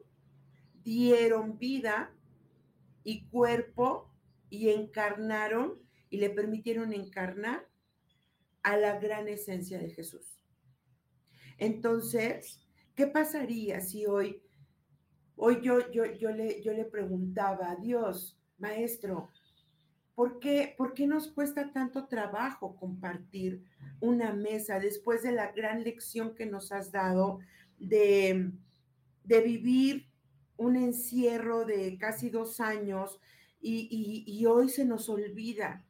dieron 0.83 1.57
vida 1.57 2.13
y 3.03 3.25
cuerpo 3.25 4.09
y 4.49 4.69
encarnaron 4.69 5.79
y 6.09 6.17
le 6.17 6.29
permitieron 6.29 6.93
encarnar 6.93 7.67
a 8.63 8.77
la 8.77 8.99
gran 8.99 9.27
esencia 9.27 9.79
de 9.79 9.89
Jesús. 9.89 10.39
Entonces, 11.57 12.59
¿qué 12.95 13.07
pasaría 13.07 13.81
si 13.81 14.05
hoy, 14.05 14.41
hoy 15.35 15.59
yo, 15.61 15.91
yo, 15.91 16.05
yo, 16.05 16.31
le, 16.31 16.61
yo 16.61 16.73
le 16.73 16.85
preguntaba 16.85 17.71
a 17.71 17.75
Dios, 17.75 18.39
maestro, 18.57 19.29
¿por 20.17 20.39
qué, 20.39 20.73
¿por 20.75 20.95
qué 20.95 21.05
nos 21.05 21.27
cuesta 21.27 21.71
tanto 21.71 22.07
trabajo 22.07 22.75
compartir 22.75 23.63
una 23.99 24.33
mesa 24.33 24.79
después 24.79 25.21
de 25.21 25.31
la 25.31 25.51
gran 25.51 25.83
lección 25.83 26.33
que 26.33 26.47
nos 26.47 26.71
has 26.71 26.91
dado 26.91 27.37
de, 27.77 28.51
de 29.23 29.41
vivir 29.41 30.09
un 30.55 30.75
encierro 30.75 31.65
de 31.65 31.99
casi 31.99 32.31
dos 32.31 32.59
años 32.59 33.21
y, 33.61 34.25
y, 34.25 34.45
hoy 34.47 34.69
se 34.69 34.85
nos 34.85 35.07
olvida? 35.07 35.85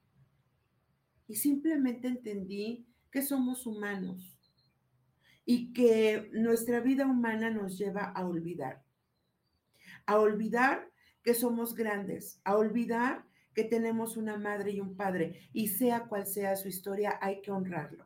Y 1.29 1.37
simplemente 1.37 2.09
entendí 2.09 2.85
que 3.09 3.21
somos 3.21 3.65
humanos 3.65 4.37
y 5.45 5.71
que 5.71 6.29
nuestra 6.33 6.81
vida 6.81 7.05
humana 7.05 7.49
nos 7.49 7.77
lleva 7.77 8.03
a 8.03 8.27
olvidar. 8.27 8.83
A 10.05 10.19
olvidar 10.19 10.91
que 11.23 11.33
somos 11.33 11.73
grandes, 11.73 12.41
a 12.43 12.57
olvidar 12.57 13.26
que 13.57 13.63
tenemos 13.63 14.17
una 14.17 14.37
madre 14.37 14.69
y 14.69 14.81
un 14.81 14.95
padre, 14.95 15.49
y 15.51 15.69
sea 15.69 16.03
cual 16.03 16.27
sea 16.27 16.55
su 16.55 16.67
historia, 16.67 17.17
hay 17.19 17.41
que 17.41 17.49
honrarlo. 17.49 18.05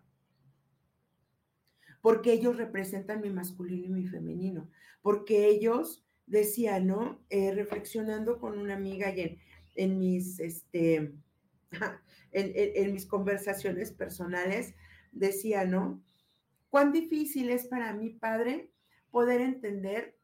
Porque 2.02 2.32
ellos 2.32 2.56
representan 2.56 3.20
mi 3.20 3.30
masculino 3.32 3.86
y 3.86 3.90
mi 3.90 4.08
femenino, 4.08 4.70
porque 5.02 5.50
ellos, 5.50 6.06
decía, 6.26 6.80
¿no? 6.80 7.20
Eh, 7.30 7.52
reflexionando 7.52 8.40
con 8.40 8.58
una 8.58 8.76
amiga 8.76 9.14
y 9.14 9.40
en, 9.76 10.00
mis, 10.00 10.40
este, 10.40 11.12
en 12.32 12.94
mis 12.94 13.06
conversaciones 13.06 13.92
personales, 13.92 14.74
decía, 15.12 15.66
¿no? 15.66 16.02
cuán 16.70 16.94
difícil 16.94 17.50
es 17.50 17.68
para 17.68 17.94
mi 17.94 18.12
padre, 18.12 18.72
poder 19.12 19.42
entender 19.42 20.18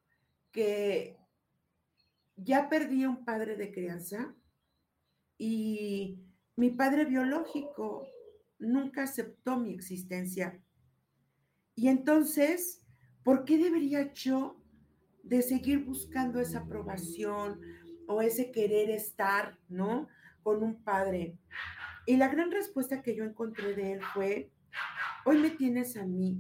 que 0.53 1.17
ya 2.37 2.69
perdí 2.69 3.05
un 3.05 3.25
padre 3.25 3.57
de 3.57 3.73
crianza 3.73 4.33
y 5.38 6.19
mi 6.56 6.71
padre 6.71 7.06
biológico 7.06 8.08
nunca 8.60 9.04
aceptó 9.04 9.58
mi 9.58 9.73
existencia. 9.73 10.60
Y 11.76 11.89
entonces, 11.89 12.84
¿por 13.23 13.45
qué 13.45 13.58
debería 13.58 14.13
yo 14.13 14.62
de 15.23 15.41
seguir 15.41 15.84
buscando 15.84 16.39
esa 16.39 16.60
aprobación 16.60 17.60
o 18.08 18.21
ese 18.21 18.52
querer 18.52 18.89
estar, 18.89 19.60
¿no? 19.67 20.08
Con 20.41 20.63
un 20.63 20.82
padre. 20.84 21.38
Y 22.06 22.15
la 22.15 22.30
gran 22.30 22.52
respuesta 22.52 23.02
que 23.02 23.15
yo 23.15 23.26
encontré 23.26 23.76
de 23.76 23.93
él 23.93 24.02
fue, 24.13 24.50
Hoy 25.30 25.39
me 25.39 25.50
tienes 25.50 25.97
a 25.97 26.06
mí, 26.06 26.39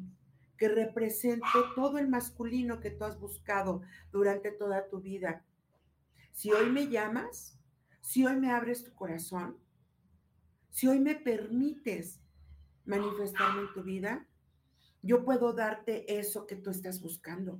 que 0.57 0.69
represento 0.69 1.45
todo 1.75 1.97
el 1.97 2.07
masculino 2.07 2.79
que 2.79 2.89
tú 2.89 3.03
has 3.03 3.19
buscado 3.19 3.81
durante 4.13 4.49
toda 4.49 4.87
tu 4.87 5.01
vida. 5.01 5.43
Si 6.31 6.53
hoy 6.53 6.69
me 6.69 6.87
llamas, 6.87 7.56
si 8.07 8.25
hoy 8.25 8.37
me 8.37 8.51
abres 8.51 8.85
tu 8.85 8.93
corazón, 8.93 9.57
si 10.69 10.87
hoy 10.87 10.97
me 10.97 11.15
permites 11.15 12.21
manifestarme 12.85 13.63
en 13.63 13.73
tu 13.73 13.83
vida, 13.83 14.25
yo 15.01 15.25
puedo 15.25 15.51
darte 15.51 16.17
eso 16.17 16.47
que 16.47 16.55
tú 16.55 16.69
estás 16.69 17.01
buscando. 17.01 17.59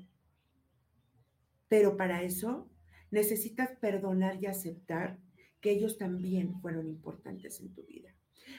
Pero 1.67 1.97
para 1.97 2.23
eso 2.23 2.71
necesitas 3.11 3.71
perdonar 3.81 4.41
y 4.41 4.45
aceptar 4.45 5.19
que 5.59 5.71
ellos 5.71 5.97
también 5.97 6.61
fueron 6.61 6.87
importantes 6.87 7.59
en 7.59 7.73
tu 7.73 7.83
vida. 7.83 8.15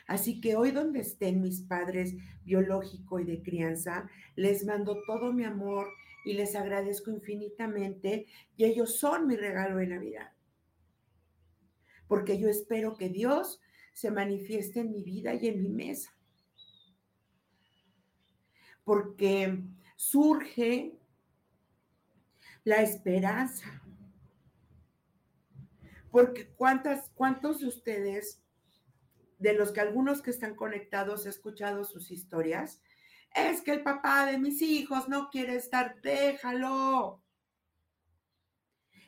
Así 0.06 0.42
que 0.42 0.56
hoy 0.56 0.72
donde 0.72 1.00
estén 1.00 1.40
mis 1.40 1.62
padres 1.62 2.14
biológico 2.44 3.18
y 3.18 3.24
de 3.24 3.40
crianza, 3.40 4.10
les 4.36 4.66
mando 4.66 5.00
todo 5.06 5.32
mi 5.32 5.44
amor 5.44 5.88
y 6.26 6.34
les 6.34 6.54
agradezco 6.54 7.10
infinitamente 7.10 8.26
y 8.58 8.64
ellos 8.66 8.98
son 8.98 9.26
mi 9.26 9.36
regalo 9.36 9.78
de 9.78 9.86
Navidad. 9.86 10.32
Porque 12.08 12.38
yo 12.38 12.48
espero 12.48 12.96
que 12.96 13.08
Dios 13.08 13.60
se 13.92 14.10
manifieste 14.10 14.80
en 14.80 14.90
mi 14.90 15.02
vida 15.02 15.34
y 15.34 15.46
en 15.46 15.62
mi 15.62 15.68
mesa. 15.68 16.16
Porque 18.84 19.62
surge 19.96 20.98
la 22.64 22.82
esperanza. 22.82 23.82
Porque 26.10 26.48
cuántas, 26.48 27.10
cuántos 27.14 27.60
de 27.60 27.66
ustedes 27.66 28.42
de 29.38 29.52
los 29.52 29.72
que 29.72 29.80
algunos 29.80 30.22
que 30.22 30.30
están 30.30 30.54
conectados 30.54 31.26
he 31.26 31.28
escuchado 31.28 31.84
sus 31.84 32.10
historias, 32.10 32.80
es 33.34 33.62
que 33.62 33.72
el 33.72 33.82
papá 33.82 34.26
de 34.26 34.38
mis 34.38 34.62
hijos 34.62 35.08
no 35.08 35.30
quiere 35.30 35.56
estar, 35.56 36.00
déjalo. 36.00 37.22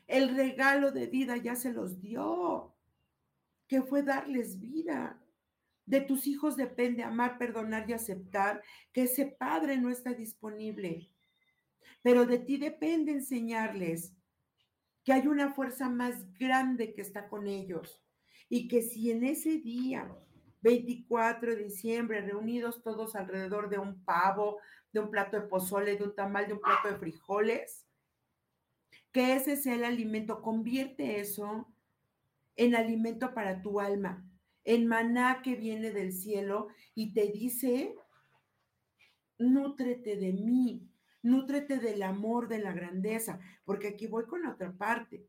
El 0.07 0.35
regalo 0.37 0.93
de 0.93 1.07
vida 1.07 1.37
ya 1.37 1.57
se 1.57 1.73
los 1.73 2.01
dio, 2.01 2.75
que 3.71 3.83
fue 3.83 4.03
darles 4.03 4.59
vida. 4.59 5.23
De 5.87 6.01
tus 6.01 6.27
hijos 6.27 6.57
depende 6.57 7.05
amar, 7.05 7.39
perdonar 7.39 7.89
y 7.89 7.93
aceptar 7.93 8.65
que 8.93 9.03
ese 9.03 9.27
padre 9.27 9.77
no 9.77 9.91
está 9.91 10.13
disponible. 10.13 11.09
Pero 12.03 12.27
de 12.27 12.41
ti 12.41 12.57
depende 12.57 13.13
enseñarles 13.13 14.13
que 15.05 15.13
hay 15.13 15.29
una 15.29 15.55
fuerza 15.55 15.89
más 15.89 16.37
grande 16.37 16.93
que 16.93 17.01
está 17.01 17.29
con 17.29 17.47
ellos 17.47 18.03
y 18.49 18.67
que 18.67 18.83
si 18.83 19.13
en 19.13 19.23
ese 19.23 19.59
día, 19.59 20.13
24 20.63 21.55
de 21.55 21.63
diciembre, 21.63 22.23
reunidos 22.23 22.83
todos 22.83 23.15
alrededor 23.15 23.71
de 23.71 23.79
un 23.79 24.05
pavo, 24.05 24.59
de 24.93 24.99
un 24.99 25.13
plato 25.13 25.37
de 25.37 25.47
pozole, 25.47 25.97
de 25.97 26.03
un 26.03 26.15
tamal, 26.17 26.49
de 26.49 26.55
un 26.55 26.61
plato 26.61 26.89
de 26.89 26.97
frijoles, 26.97 27.87
que 29.13 29.37
ese 29.37 29.57
sea 29.57 29.77
el 29.77 29.85
alimento, 29.85 30.43
convierte 30.43 31.21
eso 31.21 31.73
en 32.61 32.75
alimento 32.75 33.33
para 33.33 33.63
tu 33.63 33.81
alma, 33.81 34.23
en 34.65 34.87
maná 34.87 35.41
que 35.43 35.57
viene 35.57 35.93
del 35.93 36.13
cielo 36.13 36.69
y 36.95 37.15
te 37.15 37.29
dice, 37.33 37.95
nútrete 39.39 40.17
de 40.17 40.35
mí, 40.35 40.87
nútrete 41.23 41.79
del 41.79 42.03
amor, 42.03 42.49
de 42.49 42.59
la 42.59 42.75
grandeza, 42.75 43.41
porque 43.65 43.89
aquí 43.89 44.07
voy 44.07 44.27
con 44.27 44.45
otra 44.45 44.77
parte 44.77 45.27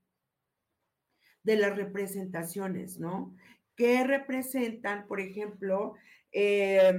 de 1.43 1.55
las 1.55 1.73
representaciones, 1.73 2.99
¿no? 2.99 3.33
Que 3.77 4.03
representan, 4.03 5.07
por 5.07 5.21
ejemplo, 5.21 5.93
eh, 6.33 6.91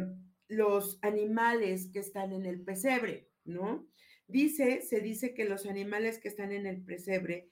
los 0.49 0.99
animales 1.03 1.91
que 1.93 1.99
están 1.99 2.33
en 2.33 2.47
el 2.47 2.63
pesebre, 2.63 3.29
¿no? 3.45 3.87
Dice, 4.29 4.81
se 4.81 5.03
dice 5.03 5.35
que 5.35 5.45
los 5.45 5.67
animales 5.67 6.19
que 6.19 6.29
están 6.29 6.53
en 6.53 6.65
el 6.65 6.83
pesebre 6.83 7.51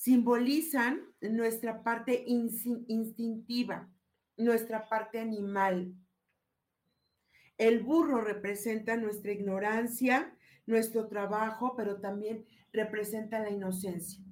simbolizan 0.00 1.02
nuestra 1.20 1.82
parte 1.82 2.24
instintiva, 2.26 3.86
nuestra 4.38 4.88
parte 4.88 5.20
animal. 5.20 5.94
El 7.58 7.82
burro 7.82 8.22
representa 8.22 8.96
nuestra 8.96 9.32
ignorancia, 9.32 10.34
nuestro 10.64 11.06
trabajo, 11.06 11.74
pero 11.76 12.00
también 12.00 12.46
representa 12.72 13.40
la 13.40 13.50
inocencia. 13.50 14.24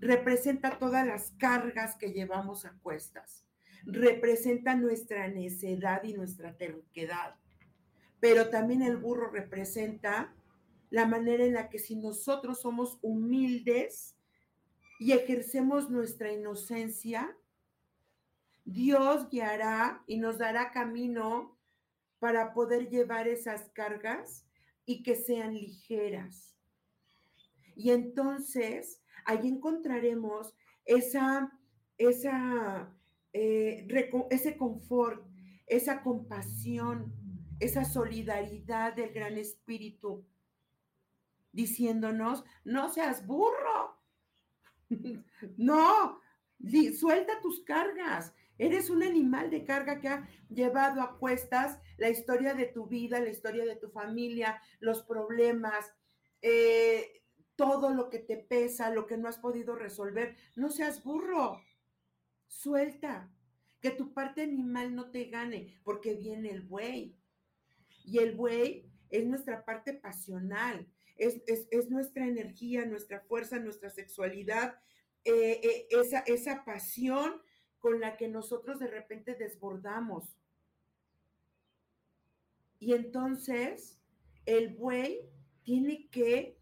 Representa 0.00 0.76
todas 0.80 1.06
las 1.06 1.30
cargas 1.38 1.94
que 1.94 2.12
llevamos 2.12 2.64
a 2.64 2.76
cuestas, 2.82 3.46
representa 3.84 4.74
nuestra 4.74 5.28
necedad 5.28 6.02
y 6.02 6.14
nuestra 6.14 6.56
terquedad, 6.56 7.36
pero 8.18 8.50
también 8.50 8.82
el 8.82 8.96
burro 8.96 9.30
representa 9.30 10.34
la 10.90 11.06
manera 11.06 11.44
en 11.44 11.54
la 11.54 11.70
que 11.70 11.78
si 11.78 11.94
nosotros 11.94 12.60
somos 12.60 12.98
humildes 13.02 14.16
y 15.02 15.12
ejercemos 15.12 15.90
nuestra 15.90 16.32
inocencia, 16.32 17.36
Dios 18.64 19.28
guiará 19.28 20.02
y 20.06 20.18
nos 20.18 20.38
dará 20.38 20.70
camino 20.70 21.58
para 22.18 22.52
poder 22.54 22.88
llevar 22.88 23.26
esas 23.28 23.70
cargas 23.70 24.46
y 24.86 25.02
que 25.02 25.16
sean 25.16 25.54
ligeras. 25.54 26.56
Y 27.74 27.90
entonces 27.90 29.02
Allí 29.24 29.48
encontraremos 29.48 30.54
esa, 30.84 31.52
esa, 31.96 32.92
eh, 33.32 33.86
ese 34.30 34.56
confort, 34.56 35.24
esa 35.66 36.02
compasión, 36.02 37.12
esa 37.60 37.84
solidaridad 37.84 38.94
del 38.94 39.12
gran 39.12 39.38
espíritu, 39.38 40.26
diciéndonos, 41.52 42.44
no 42.64 42.88
seas 42.88 43.26
burro, 43.26 44.01
no, 45.56 46.20
suelta 46.98 47.40
tus 47.40 47.62
cargas. 47.64 48.32
Eres 48.58 48.90
un 48.90 49.02
animal 49.02 49.50
de 49.50 49.64
carga 49.64 49.98
que 50.00 50.08
ha 50.08 50.28
llevado 50.48 51.00
a 51.00 51.18
cuestas 51.18 51.80
la 51.96 52.10
historia 52.10 52.54
de 52.54 52.66
tu 52.66 52.86
vida, 52.86 53.18
la 53.20 53.30
historia 53.30 53.64
de 53.64 53.76
tu 53.76 53.88
familia, 53.90 54.60
los 54.80 55.02
problemas, 55.02 55.92
eh, 56.42 57.22
todo 57.56 57.90
lo 57.90 58.08
que 58.08 58.18
te 58.18 58.36
pesa, 58.36 58.90
lo 58.90 59.06
que 59.06 59.16
no 59.16 59.28
has 59.28 59.38
podido 59.38 59.74
resolver. 59.74 60.36
No 60.56 60.70
seas 60.70 61.02
burro. 61.02 61.60
Suelta. 62.46 63.30
Que 63.80 63.90
tu 63.90 64.12
parte 64.12 64.42
animal 64.42 64.94
no 64.94 65.10
te 65.10 65.24
gane, 65.24 65.80
porque 65.82 66.14
viene 66.14 66.50
el 66.50 66.62
buey. 66.62 67.16
Y 68.04 68.18
el 68.18 68.36
buey 68.36 68.88
es 69.10 69.26
nuestra 69.26 69.64
parte 69.64 69.92
pasional, 69.92 70.88
es, 71.22 71.90
nuestra 71.90 72.26
energía, 72.26 72.84
nuestra 72.84 73.20
fuerza, 73.20 73.58
nuestra 73.58 73.90
sexualidad, 73.90 74.78
eh, 75.24 75.60
eh, 75.62 75.86
esa, 75.90 76.20
esa 76.20 76.64
pasión 76.64 77.40
con 77.78 78.00
la 78.00 78.16
que 78.16 78.28
nosotros 78.28 78.78
de 78.78 78.88
repente 78.88 79.34
desbordamos. 79.34 80.36
Y 82.78 82.94
entonces 82.94 84.00
el 84.46 84.74
buey 84.74 85.20
tiene 85.62 86.08
que, 86.10 86.58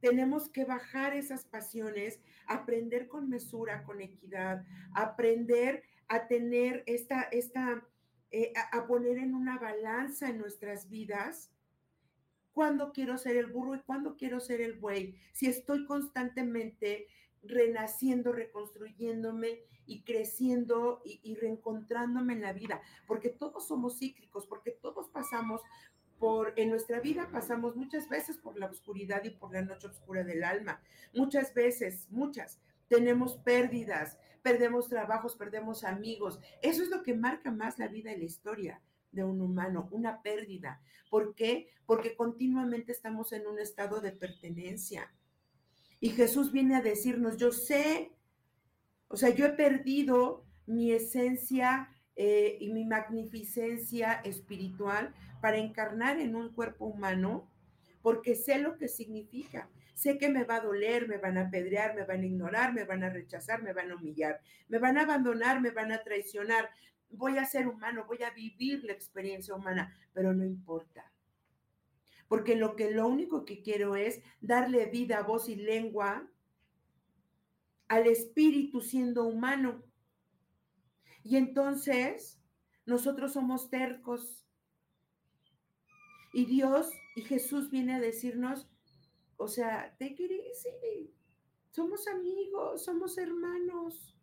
tenemos 0.00 0.48
que 0.48 0.64
bajar 0.64 1.14
esas 1.14 1.44
pasiones, 1.44 2.20
aprender 2.46 3.08
con 3.08 3.28
mesura, 3.28 3.84
con 3.84 4.00
equidad, 4.00 4.64
aprender 4.94 5.82
a 6.08 6.26
tener 6.26 6.82
esta, 6.86 7.22
esta, 7.22 7.86
eh, 8.30 8.52
a 8.72 8.86
poner 8.86 9.18
en 9.18 9.34
una 9.34 9.58
balanza 9.58 10.30
en 10.30 10.38
nuestras 10.38 10.88
vidas 10.88 11.50
cuándo 12.52 12.92
quiero 12.92 13.18
ser 13.18 13.36
el 13.36 13.46
burro 13.46 13.74
y 13.74 13.80
cuándo 13.80 14.16
quiero 14.16 14.40
ser 14.40 14.60
el 14.60 14.74
buey. 14.74 15.16
Si 15.32 15.46
estoy 15.46 15.84
constantemente 15.86 17.08
renaciendo, 17.42 18.32
reconstruyéndome 18.32 19.62
y 19.86 20.02
creciendo 20.02 21.02
y, 21.04 21.34
reencontrándome 21.34 22.34
en 22.34 22.42
la 22.42 22.52
vida, 22.52 22.80
porque 23.06 23.30
todos 23.30 23.66
somos 23.66 23.98
cíclicos, 23.98 24.46
porque 24.46 24.70
todos 24.70 25.08
pasamos 25.08 25.60
por, 26.18 26.52
en 26.56 26.70
nuestra 26.70 27.00
vida 27.00 27.28
pasamos 27.32 27.74
muchas 27.74 28.08
veces 28.08 28.38
por 28.38 28.56
la 28.56 28.66
oscuridad 28.66 29.24
y 29.24 29.30
por 29.30 29.52
la 29.52 29.62
noche 29.62 29.88
oscura 29.88 30.22
del 30.22 30.44
alma, 30.44 30.80
muchas 31.12 31.52
veces, 31.52 32.06
muchas. 32.10 32.60
Tenemos 32.86 33.38
pérdidas, 33.38 34.18
perdemos 34.42 34.88
trabajos, 34.88 35.34
perdemos 35.34 35.82
amigos. 35.82 36.38
Eso 36.60 36.82
es 36.82 36.90
lo 36.90 37.02
que 37.02 37.14
marca 37.14 37.50
más 37.50 37.78
la 37.78 37.88
vida 37.88 38.12
y 38.12 38.18
la 38.18 38.24
historia 38.24 38.82
de 39.12 39.24
un 39.24 39.40
humano, 39.40 39.88
una 39.92 40.22
pérdida. 40.22 40.80
¿Por 41.10 41.34
qué? 41.34 41.68
Porque 41.86 42.16
continuamente 42.16 42.92
estamos 42.92 43.32
en 43.32 43.46
un 43.46 43.58
estado 43.58 44.00
de 44.00 44.12
pertenencia 44.12 45.10
y 46.02 46.10
Jesús 46.10 46.50
viene 46.50 46.74
a 46.74 46.82
decirnos, 46.82 47.36
yo 47.36 47.52
sé, 47.52 48.10
o 49.06 49.16
sea, 49.16 49.30
yo 49.30 49.46
he 49.46 49.52
perdido 49.52 50.44
mi 50.66 50.90
esencia 50.90 51.90
eh, 52.16 52.56
y 52.58 52.72
mi 52.72 52.84
magnificencia 52.84 54.14
espiritual 54.24 55.14
para 55.40 55.58
encarnar 55.58 56.18
en 56.18 56.34
un 56.34 56.52
cuerpo 56.52 56.86
humano, 56.86 57.48
porque 58.02 58.34
sé 58.34 58.58
lo 58.58 58.78
que 58.78 58.88
significa. 58.88 59.70
Sé 59.94 60.18
que 60.18 60.28
me 60.28 60.42
va 60.42 60.56
a 60.56 60.62
doler, 60.62 61.06
me 61.06 61.18
van 61.18 61.38
a 61.38 61.42
apedrear, 61.42 61.94
me 61.94 62.04
van 62.04 62.22
a 62.22 62.26
ignorar, 62.26 62.74
me 62.74 62.82
van 62.82 63.04
a 63.04 63.10
rechazar, 63.10 63.62
me 63.62 63.72
van 63.72 63.92
a 63.92 63.94
humillar, 63.94 64.40
me 64.66 64.80
van 64.80 64.98
a 64.98 65.02
abandonar, 65.02 65.60
me 65.60 65.70
van 65.70 65.92
a 65.92 66.02
traicionar. 66.02 66.68
Voy 67.12 67.38
a 67.38 67.44
ser 67.44 67.68
humano, 67.68 68.04
voy 68.06 68.22
a 68.22 68.30
vivir 68.30 68.84
la 68.84 68.92
experiencia 68.92 69.54
humana, 69.54 69.96
pero 70.12 70.32
no 70.34 70.44
importa 70.44 71.12
porque 72.32 72.56
lo 72.56 72.76
que 72.76 72.90
lo 72.90 73.06
único 73.08 73.44
que 73.44 73.60
quiero 73.60 73.94
es 73.94 74.22
darle 74.40 74.86
vida, 74.86 75.22
voz 75.22 75.50
y 75.50 75.54
lengua 75.54 76.26
al 77.88 78.06
espíritu 78.06 78.80
siendo 78.80 79.24
humano. 79.24 79.82
Y 81.22 81.36
entonces 81.36 82.40
nosotros 82.86 83.34
somos 83.34 83.68
tercos. 83.68 84.46
Y 86.32 86.46
Dios 86.46 86.90
y 87.16 87.20
Jesús 87.20 87.70
viene 87.70 87.96
a 87.96 88.00
decirnos, 88.00 88.66
o 89.36 89.46
sea, 89.46 89.94
te 89.98 90.14
querés, 90.14 90.66
somos 91.70 92.08
amigos, 92.08 92.82
somos 92.82 93.18
hermanos. 93.18 94.16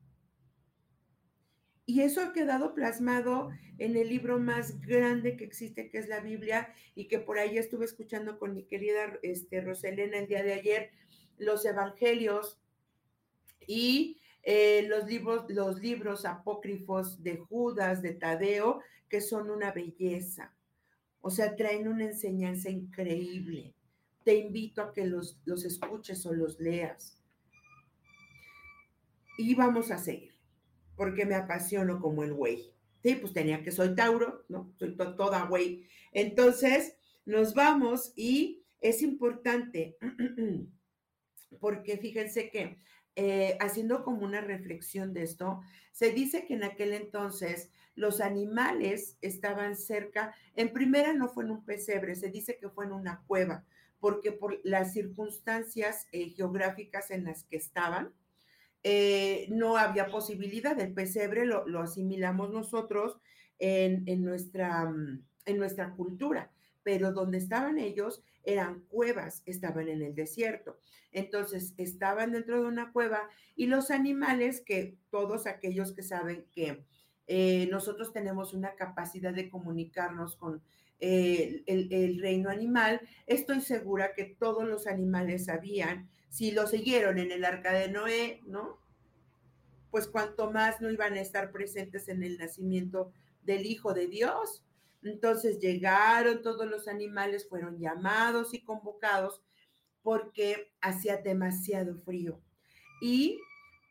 Y 1.89 2.01
eso 2.03 2.21
ha 2.21 2.33
quedado 2.33 2.75
plasmado 2.75 3.49
en 3.79 3.97
el 3.97 4.09
libro 4.09 4.37
más 4.37 4.79
grande 4.79 5.35
que 5.35 5.43
existe, 5.43 5.89
que 5.89 5.97
es 5.97 6.07
la 6.07 6.19
Biblia, 6.19 6.71
y 6.93 7.07
que 7.07 7.17
por 7.17 7.39
ahí 7.39 7.57
estuve 7.57 7.85
escuchando 7.85 8.37
con 8.37 8.53
mi 8.53 8.61
querida 8.61 9.17
este, 9.23 9.59
Roselena 9.61 10.19
el 10.19 10.27
día 10.27 10.43
de 10.43 10.53
ayer, 10.53 10.91
los 11.39 11.65
evangelios 11.65 12.59
y 13.65 14.21
eh, 14.43 14.85
los, 14.87 15.07
libros, 15.07 15.45
los 15.49 15.81
libros 15.81 16.25
apócrifos 16.25 17.23
de 17.23 17.37
Judas, 17.37 18.03
de 18.03 18.13
Tadeo, 18.13 18.81
que 19.09 19.19
son 19.19 19.49
una 19.49 19.71
belleza. 19.71 20.53
O 21.21 21.31
sea, 21.31 21.55
traen 21.55 21.87
una 21.87 22.03
enseñanza 22.03 22.69
increíble. 22.69 23.73
Te 24.23 24.35
invito 24.35 24.83
a 24.83 24.93
que 24.93 25.07
los, 25.07 25.39
los 25.43 25.65
escuches 25.65 26.23
o 26.27 26.33
los 26.33 26.59
leas. 26.59 27.17
Y 29.39 29.55
vamos 29.55 29.89
a 29.89 29.97
seguir 29.97 30.38
porque 30.99 31.25
me 31.25 31.35
apasiono 31.35 32.01
como 32.01 32.25
el 32.25 32.33
güey. 32.33 32.73
Sí, 33.01 33.15
pues 33.15 33.31
tenía 33.31 33.63
que 33.63 33.71
soy 33.71 33.95
Tauro, 33.95 34.43
¿no? 34.49 34.73
Soy 34.77 34.97
toda 34.97 35.45
güey. 35.45 35.87
Entonces, 36.11 36.97
nos 37.23 37.53
vamos 37.53 38.11
y 38.17 38.65
es 38.81 39.01
importante, 39.01 39.97
porque 41.61 41.97
fíjense 41.99 42.49
que 42.49 42.79
eh, 43.15 43.55
haciendo 43.61 44.03
como 44.03 44.25
una 44.25 44.41
reflexión 44.41 45.13
de 45.13 45.23
esto, 45.23 45.61
se 45.93 46.11
dice 46.11 46.45
que 46.45 46.55
en 46.55 46.65
aquel 46.65 46.91
entonces 46.91 47.71
los 47.95 48.19
animales 48.19 49.17
estaban 49.21 49.77
cerca, 49.77 50.35
en 50.57 50.73
primera 50.73 51.13
no 51.13 51.29
fue 51.29 51.45
en 51.45 51.51
un 51.51 51.63
pesebre, 51.63 52.15
se 52.15 52.29
dice 52.29 52.57
que 52.57 52.67
fue 52.67 52.83
en 52.83 52.91
una 52.91 53.23
cueva, 53.25 53.63
porque 54.01 54.33
por 54.33 54.59
las 54.65 54.91
circunstancias 54.91 56.07
eh, 56.11 56.27
geográficas 56.31 57.09
en 57.09 57.23
las 57.23 57.45
que 57.45 57.55
estaban, 57.55 58.13
eh, 58.83 59.47
no 59.49 59.77
había 59.77 60.07
posibilidad. 60.07 60.79
El 60.79 60.93
pesebre 60.93 61.45
lo, 61.45 61.63
asimilamos 61.81 62.51
nosotros 62.51 63.17
en, 63.57 64.23
nuestra, 64.23 64.85
mm, 64.85 65.23
en 65.45 65.57
nuestra 65.57 65.91
cultura, 65.95 66.51
pero 66.83 67.11
donde 67.11 67.37
estaban 67.37 67.77
ellos 67.77 68.23
eran 68.43 68.81
cuevas, 68.87 69.43
estaban 69.45 69.89
en 69.89 70.01
el 70.01 70.15
desierto. 70.15 70.79
Entonces, 71.11 71.73
estaban 71.77 72.31
dentro 72.31 72.61
de 72.61 72.67
una 72.67 72.91
cueva 72.91 73.29
y 73.55 73.67
los 73.67 73.91
animales, 73.91 74.61
que 74.61 74.97
todos 75.09 75.45
aquellos 75.47 75.91
que 75.91 76.03
saben 76.03 76.45
que 76.53 76.85
eh, 77.27 77.67
nosotros 77.69 78.13
tenemos 78.13 78.53
una 78.53 78.75
capacidad 78.75 79.33
de 79.33 79.49
comunicarnos 79.49 80.35
con 80.35 80.63
el, 80.99 81.63
el, 81.67 82.19
reino 82.19 82.49
animal, 82.49 83.01
estoy 83.25 83.61
segura 83.61 84.13
que 84.13 84.25
todos 84.25 84.67
los 84.67 84.87
animales 84.87 85.45
sabían 85.45 86.09
si 86.29 86.51
lo 86.51 86.67
siguieron 86.67 87.17
en 87.17 87.31
el 87.31 87.45
arca 87.45 87.71
de 87.71 87.89
Noé, 87.89 88.41
¿no? 88.45 88.79
Pues 89.91 90.07
cuanto 90.07 90.51
más 90.51 90.81
no 90.81 90.91
iban 90.91 91.13
a 91.13 91.21
estar 91.21 91.51
presentes 91.51 92.07
en 92.09 92.23
el 92.23 92.37
nacimiento 92.37 93.11
del 93.43 93.65
Hijo 93.65 93.93
de 93.93 94.07
Dios. 94.07 94.63
Entonces 95.01 95.59
llegaron 95.59 96.41
todos 96.41 96.67
los 96.67 96.87
animales, 96.87 97.47
fueron 97.47 97.79
llamados 97.79 98.53
y 98.53 98.61
convocados 98.61 99.41
porque 100.01 100.71
hacía 100.81 101.17
demasiado 101.17 101.95
frío. 101.97 102.39
Y 103.01 103.39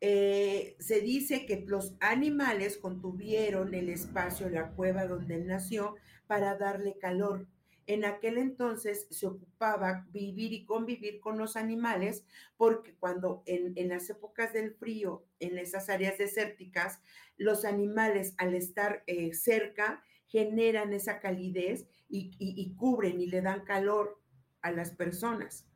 eh, 0.00 0.76
se 0.78 1.00
dice 1.00 1.44
que 1.44 1.64
los 1.66 1.94
animales 2.00 2.76
contuvieron 2.76 3.74
el 3.74 3.88
espacio, 3.88 4.48
la 4.48 4.70
cueva 4.72 5.06
donde 5.06 5.36
él 5.36 5.46
nació, 5.46 5.96
para 6.28 6.56
darle 6.56 6.96
calor. 6.98 7.48
En 7.88 8.04
aquel 8.04 8.36
entonces 8.36 9.06
se 9.10 9.26
ocupaba 9.26 10.06
vivir 10.10 10.52
y 10.52 10.66
convivir 10.66 11.20
con 11.20 11.38
los 11.38 11.56
animales 11.56 12.22
porque 12.58 12.94
cuando 12.94 13.42
en, 13.46 13.88
las 13.88 14.10
épocas 14.10 14.52
del 14.52 14.74
frío, 14.74 15.24
en 15.40 15.56
esas 15.56 15.88
áreas 15.88 16.18
desérticas, 16.18 17.00
los 17.38 17.64
animales 17.64 18.34
al 18.36 18.54
estar 18.54 19.04
eh, 19.06 19.32
cerca 19.32 20.04
generan 20.26 20.92
esa 20.92 21.18
calidez 21.18 21.88
y, 22.10 22.74
cubren 22.76 23.22
y 23.22 23.26
le 23.26 23.40
dan 23.40 23.64
calor 23.64 24.20
a 24.60 24.70
las 24.70 24.90
personas. 24.92 25.66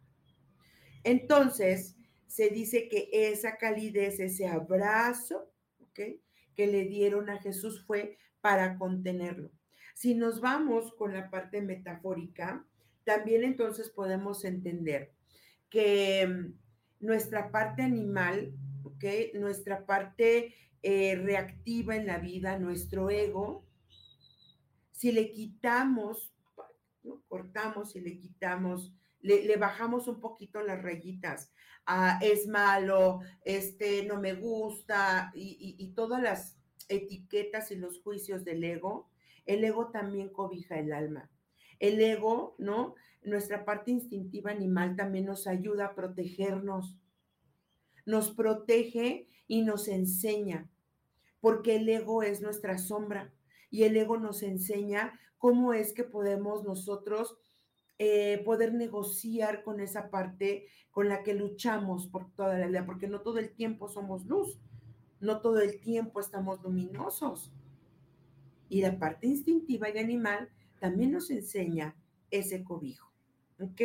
Entonces, 1.04 1.96
se 2.26 2.50
dice 2.50 2.90
que 2.90 3.08
esa 3.10 3.56
calidez, 3.56 4.20
ese 4.20 4.46
abrazo 4.46 5.50
que 5.94 6.20
le 6.56 6.84
dieron 6.84 7.30
a 7.30 7.40
Jesús 7.40 7.84
fue 7.86 8.18
para 8.42 8.76
contenerlo. 8.76 9.50
Si 9.94 10.14
nos 10.14 10.40
vamos 10.40 10.92
con 10.94 11.12
la 11.12 11.30
parte 11.30 11.60
metafórica, 11.62 12.64
también 13.04 13.44
entonces 13.44 13.90
podemos 13.90 14.44
entender 14.44 15.12
que 15.68 16.26
mm, 16.26 17.06
nuestra 17.06 17.50
parte 17.50 17.82
animal, 17.82 18.52
nuestra 19.34 19.84
parte 19.84 20.54
eh, 20.82 21.16
reactiva 21.16 21.96
en 21.96 22.06
la 22.06 22.18
vida, 22.18 22.58
nuestro 22.58 23.10
ego, 23.10 23.64
si 24.92 25.10
le 25.10 25.32
quitamos, 25.32 26.32
cortamos 27.28 27.96
y 27.96 28.00
le 28.00 28.18
quitamos 28.18 28.92
le, 29.22 29.56
bajamos 29.56 30.08
un 30.08 30.20
poquito 30.20 30.62
las 30.62 30.82
rayitas. 30.82 31.52
Es 32.20 32.46
malo, 32.46 33.20
este, 33.44 34.04
no 34.04 34.20
me 34.20 34.34
gusta, 34.34 35.32
y 35.34 35.92
todas 35.94 36.22
las 36.22 36.56
etiquetas 36.88 37.70
y 37.70 37.76
los 37.76 38.00
juicios 38.02 38.44
del 38.44 38.62
ego, 38.64 39.10
el 39.46 39.64
ego 39.64 39.88
también 39.90 40.28
cobija 40.28 40.78
el 40.78 40.92
alma. 40.92 41.30
El 41.78 42.00
ego, 42.00 42.54
¿no? 42.58 42.94
Nuestra 43.22 43.64
parte 43.64 43.90
instintiva 43.90 44.50
animal 44.50 44.96
también 44.96 45.26
nos 45.26 45.46
ayuda 45.46 45.86
a 45.86 45.94
protegernos. 45.94 46.96
Nos 48.04 48.30
protege 48.30 49.28
y 49.46 49.62
nos 49.62 49.88
enseña, 49.88 50.70
porque 51.40 51.76
el 51.76 51.88
ego 51.88 52.22
es 52.22 52.40
nuestra 52.40 52.78
sombra 52.78 53.32
y 53.70 53.84
el 53.84 53.96
ego 53.96 54.16
nos 54.16 54.42
enseña 54.42 55.18
cómo 55.38 55.72
es 55.72 55.92
que 55.92 56.04
podemos 56.04 56.64
nosotros 56.64 57.36
eh, 57.98 58.42
poder 58.44 58.74
negociar 58.74 59.62
con 59.62 59.80
esa 59.80 60.10
parte 60.10 60.66
con 60.90 61.08
la 61.08 61.22
que 61.22 61.34
luchamos 61.34 62.06
por 62.06 62.30
toda 62.34 62.58
la 62.58 62.66
vida, 62.66 62.86
porque 62.86 63.08
no 63.08 63.20
todo 63.20 63.38
el 63.38 63.54
tiempo 63.54 63.88
somos 63.88 64.26
luz, 64.26 64.60
no 65.20 65.40
todo 65.40 65.60
el 65.60 65.80
tiempo 65.80 66.20
estamos 66.20 66.62
luminosos. 66.62 67.52
Y 68.72 68.80
la 68.80 68.98
parte 68.98 69.26
instintiva 69.26 69.90
y 69.90 69.98
animal 69.98 70.48
también 70.80 71.12
nos 71.12 71.30
enseña 71.30 71.94
ese 72.30 72.64
cobijo. 72.64 73.12
¿Ok? 73.60 73.82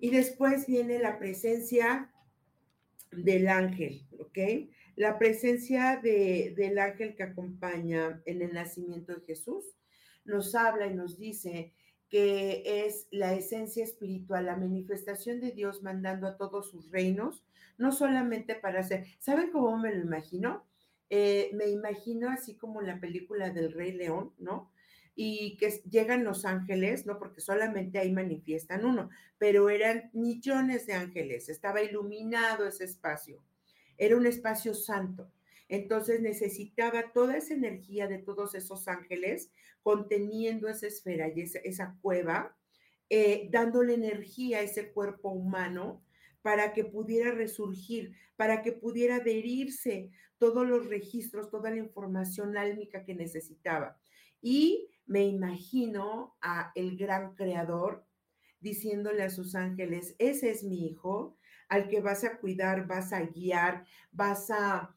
Y 0.00 0.10
después 0.10 0.66
viene 0.66 0.98
la 0.98 1.20
presencia 1.20 2.12
del 3.12 3.46
ángel, 3.46 4.04
¿ok? 4.18 4.68
La 4.96 5.20
presencia 5.20 6.00
de, 6.02 6.52
del 6.56 6.80
ángel 6.80 7.14
que 7.14 7.22
acompaña 7.22 8.20
en 8.26 8.42
el 8.42 8.54
nacimiento 8.54 9.14
de 9.14 9.24
Jesús 9.24 9.76
nos 10.24 10.56
habla 10.56 10.88
y 10.88 10.94
nos 10.94 11.16
dice 11.16 11.74
que 12.08 12.64
es 12.84 13.06
la 13.12 13.34
esencia 13.34 13.84
espiritual, 13.84 14.46
la 14.46 14.56
manifestación 14.56 15.38
de 15.38 15.52
Dios 15.52 15.84
mandando 15.84 16.26
a 16.26 16.36
todos 16.36 16.72
sus 16.72 16.90
reinos, 16.90 17.44
no 17.78 17.92
solamente 17.92 18.56
para 18.56 18.80
hacer, 18.80 19.06
¿saben 19.20 19.52
cómo 19.52 19.78
me 19.78 19.94
lo 19.94 20.02
imagino? 20.02 20.66
Eh, 21.14 21.50
me 21.52 21.68
imagino 21.68 22.30
así 22.30 22.54
como 22.54 22.80
la 22.80 22.98
película 22.98 23.50
del 23.50 23.74
Rey 23.74 23.92
León, 23.92 24.32
¿no? 24.38 24.72
Y 25.14 25.58
que 25.58 25.68
llegan 25.90 26.24
los 26.24 26.46
ángeles, 26.46 27.04
¿no? 27.04 27.18
Porque 27.18 27.42
solamente 27.42 27.98
ahí 27.98 28.10
manifiestan 28.10 28.86
uno, 28.86 29.10
pero 29.36 29.68
eran 29.68 30.08
millones 30.14 30.86
de 30.86 30.94
ángeles, 30.94 31.50
estaba 31.50 31.82
iluminado 31.82 32.66
ese 32.66 32.84
espacio, 32.84 33.44
era 33.98 34.16
un 34.16 34.26
espacio 34.26 34.72
santo. 34.72 35.30
Entonces 35.68 36.22
necesitaba 36.22 37.12
toda 37.12 37.36
esa 37.36 37.52
energía 37.52 38.08
de 38.08 38.16
todos 38.16 38.54
esos 38.54 38.88
ángeles 38.88 39.50
conteniendo 39.82 40.66
esa 40.66 40.86
esfera 40.86 41.28
y 41.28 41.42
esa, 41.42 41.94
cueva, 42.00 42.56
eh, 43.10 43.48
dándole 43.50 43.92
energía 43.92 44.60
a 44.60 44.62
ese 44.62 44.92
cuerpo 44.92 45.28
humano 45.28 46.02
para 46.40 46.72
que 46.72 46.84
pudiera 46.84 47.32
resurgir, 47.32 48.16
para 48.36 48.62
que 48.62 48.72
pudiera 48.72 49.16
adherirse 49.16 50.10
todos 50.42 50.66
los 50.66 50.88
registros, 50.88 51.50
toda 51.50 51.70
la 51.70 51.76
información 51.76 52.56
álmica 52.56 53.04
que 53.04 53.14
necesitaba. 53.14 53.96
Y 54.40 54.88
me 55.06 55.24
imagino 55.24 56.34
a 56.40 56.72
el 56.74 56.96
gran 56.96 57.36
creador 57.36 58.04
diciéndole 58.58 59.22
a 59.22 59.30
sus 59.30 59.54
ángeles, 59.54 60.16
ese 60.18 60.50
es 60.50 60.64
mi 60.64 60.88
hijo, 60.88 61.36
al 61.68 61.88
que 61.88 62.00
vas 62.00 62.24
a 62.24 62.38
cuidar, 62.38 62.88
vas 62.88 63.12
a 63.12 63.20
guiar, 63.20 63.84
vas 64.10 64.50
a, 64.50 64.96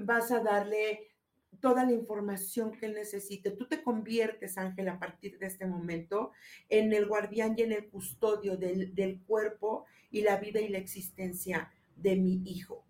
vas 0.00 0.32
a 0.32 0.40
darle 0.40 1.12
toda 1.60 1.84
la 1.84 1.92
información 1.92 2.72
que 2.72 2.86
él 2.86 2.94
necesite. 2.94 3.52
Tú 3.52 3.68
te 3.68 3.84
conviertes, 3.84 4.58
Ángel, 4.58 4.88
a 4.88 4.98
partir 4.98 5.38
de 5.38 5.46
este 5.46 5.66
momento, 5.66 6.32
en 6.68 6.92
el 6.92 7.06
guardián 7.06 7.54
y 7.56 7.62
en 7.62 7.70
el 7.70 7.88
custodio 7.88 8.56
del, 8.56 8.96
del 8.96 9.22
cuerpo 9.22 9.86
y 10.10 10.22
la 10.22 10.38
vida 10.38 10.60
y 10.60 10.70
la 10.70 10.78
existencia 10.78 11.70
de 11.94 12.16
mi 12.16 12.42
hijo. 12.44 12.85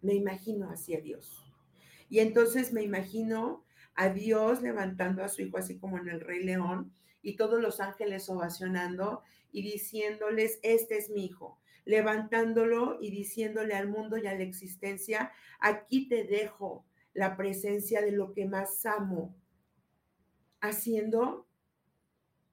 Me 0.00 0.14
imagino 0.14 0.70
así 0.70 0.94
a 0.94 1.00
Dios. 1.00 1.44
Y 2.08 2.20
entonces 2.20 2.72
me 2.72 2.82
imagino 2.82 3.64
a 3.94 4.08
Dios 4.10 4.62
levantando 4.62 5.24
a 5.24 5.28
su 5.28 5.42
hijo, 5.42 5.58
así 5.58 5.78
como 5.78 5.98
en 5.98 6.08
el 6.08 6.20
Rey 6.20 6.44
León, 6.44 6.92
y 7.20 7.36
todos 7.36 7.60
los 7.60 7.80
ángeles 7.80 8.28
ovacionando 8.28 9.22
y 9.50 9.62
diciéndoles, 9.62 10.60
este 10.62 10.96
es 10.98 11.10
mi 11.10 11.26
hijo, 11.26 11.58
levantándolo 11.84 12.98
y 13.00 13.10
diciéndole 13.10 13.74
al 13.74 13.88
mundo 13.88 14.16
y 14.16 14.26
a 14.26 14.34
la 14.34 14.42
existencia, 14.42 15.32
aquí 15.58 16.08
te 16.08 16.24
dejo, 16.24 16.84
la 17.14 17.36
presencia 17.36 18.00
de 18.00 18.12
lo 18.12 18.32
que 18.32 18.46
más 18.46 18.86
amo, 18.86 19.34
haciendo 20.60 21.48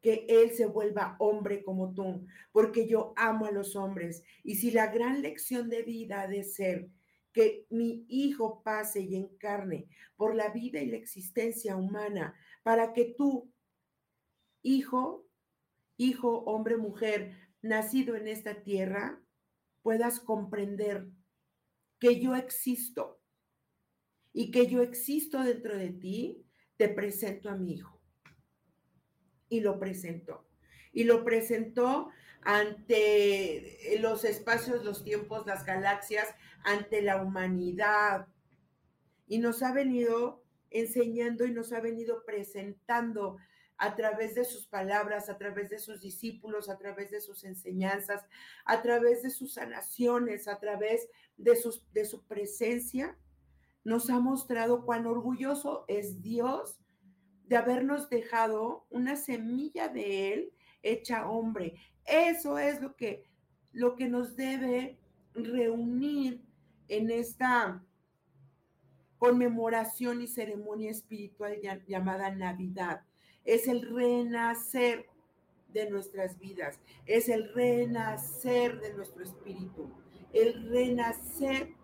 que 0.01 0.25
Él 0.27 0.51
se 0.51 0.65
vuelva 0.65 1.15
hombre 1.19 1.63
como 1.63 1.93
tú, 1.93 2.25
porque 2.51 2.87
yo 2.87 3.13
amo 3.15 3.45
a 3.45 3.51
los 3.51 3.75
hombres. 3.75 4.23
Y 4.43 4.55
si 4.55 4.71
la 4.71 4.87
gran 4.87 5.21
lección 5.21 5.69
de 5.69 5.83
vida 5.83 6.21
ha 6.21 6.27
de 6.27 6.43
ser 6.43 6.89
que 7.35 7.67
mi 7.69 8.05
hijo 8.07 8.63
pase 8.63 9.01
y 9.01 9.17
encarne 9.17 9.89
por 10.15 10.35
la 10.35 10.51
vida 10.51 10.81
y 10.81 10.85
la 10.85 10.95
existencia 10.95 11.75
humana, 11.75 12.33
para 12.63 12.93
que 12.93 13.13
tú, 13.17 13.51
hijo, 14.61 15.27
hijo, 15.97 16.45
hombre, 16.45 16.77
mujer, 16.77 17.37
nacido 17.61 18.15
en 18.15 18.29
esta 18.29 18.63
tierra, 18.63 19.21
puedas 19.81 20.21
comprender 20.21 21.09
que 21.99 22.21
yo 22.21 22.37
existo 22.37 23.21
y 24.31 24.49
que 24.49 24.67
yo 24.67 24.81
existo 24.81 25.43
dentro 25.43 25.77
de 25.77 25.89
ti, 25.89 26.45
te 26.77 26.87
presento 26.87 27.49
a 27.49 27.57
mi 27.57 27.73
hijo. 27.73 28.01
Y 29.49 29.59
lo 29.59 29.77
presentó. 29.77 30.47
Y 30.93 31.03
lo 31.03 31.25
presentó 31.25 32.11
ante 32.45 33.97
los 33.99 34.23
espacios, 34.23 34.85
los 34.85 35.03
tiempos, 35.03 35.45
las 35.45 35.65
galaxias, 35.65 36.27
ante 36.63 37.01
la 37.01 37.21
humanidad. 37.21 38.27
Y 39.27 39.39
nos 39.39 39.63
ha 39.63 39.73
venido 39.73 40.43
enseñando 40.69 41.45
y 41.45 41.51
nos 41.51 41.73
ha 41.73 41.81
venido 41.81 42.23
presentando 42.23 43.37
a 43.77 43.95
través 43.95 44.35
de 44.35 44.45
sus 44.45 44.67
palabras, 44.67 45.27
a 45.29 45.37
través 45.37 45.69
de 45.69 45.79
sus 45.79 46.01
discípulos, 46.01 46.69
a 46.69 46.77
través 46.77 47.11
de 47.11 47.19
sus 47.19 47.43
enseñanzas, 47.43 48.23
a 48.63 48.81
través 48.81 49.23
de 49.23 49.31
sus 49.31 49.55
sanaciones, 49.55 50.47
a 50.47 50.59
través 50.59 51.09
de, 51.37 51.57
de 51.93 52.05
su 52.05 52.23
presencia, 52.25 53.17
nos 53.83 54.09
ha 54.09 54.19
mostrado 54.19 54.85
cuán 54.85 55.07
orgulloso 55.07 55.85
es 55.87 56.21
Dios 56.21 56.79
de 57.45 57.57
habernos 57.57 58.09
dejado 58.09 58.85
una 58.89 59.15
semilla 59.15 59.87
de 59.87 60.33
Él 60.33 60.53
hecha 60.83 61.27
hombre. 61.27 61.75
Eso 62.05 62.57
es 62.57 62.81
lo 62.81 62.95
que, 62.95 63.23
lo 63.71 63.95
que 63.95 64.07
nos 64.07 64.35
debe 64.35 64.97
reunir 65.33 66.41
en 66.87 67.09
esta 67.11 67.83
conmemoración 69.17 70.21
y 70.21 70.27
ceremonia 70.27 70.91
espiritual 70.91 71.59
llamada 71.87 72.29
Navidad. 72.29 73.01
Es 73.43 73.67
el 73.67 73.81
renacer 73.81 75.07
de 75.69 75.89
nuestras 75.89 76.39
vidas, 76.39 76.79
es 77.05 77.27
el 77.27 77.53
renacer 77.53 78.79
de 78.79 78.93
nuestro 78.93 79.23
espíritu, 79.23 79.91
el 80.31 80.69
renacer 80.69 81.75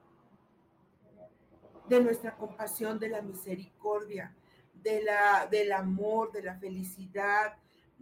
de 1.89 1.99
nuestra 1.99 2.37
compasión, 2.37 2.99
de 2.99 3.09
la 3.09 3.21
misericordia, 3.21 4.33
de 4.73 5.03
la, 5.03 5.47
del 5.51 5.73
amor, 5.73 6.31
de 6.31 6.43
la 6.43 6.55
felicidad, 6.55 7.57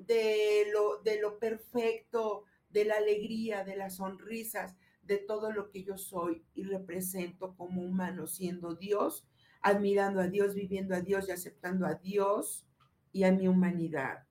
de 0.06 0.68
lo, 0.74 1.02
de 1.04 1.20
lo 1.20 1.40
perfecto, 1.40 2.46
de 2.70 2.86
la 2.86 2.96
alegría, 2.96 3.64
de 3.64 3.76
las 3.76 3.98
sonrisas, 3.98 4.76
de 5.04 5.18
todo 5.18 5.52
lo 5.52 5.70
que 5.70 5.84
yo 5.84 5.98
soy 5.98 6.46
y 6.54 6.64
represento 6.64 7.56
como 7.56 7.82
humano, 7.82 8.28
siendo 8.28 8.76
Dios, 8.76 9.28
admirando 9.62 10.22
a 10.22 10.28
Dios, 10.28 10.54
viviendo 10.54 10.96
a 10.96 11.02
Dios 11.02 11.28
y 11.28 11.32
aceptando 11.32 11.86
a 11.86 11.96
Dios 11.96 12.66
y 13.12 13.24
a 13.24 13.32
mi 13.32 13.48
humanidad. 13.48 14.28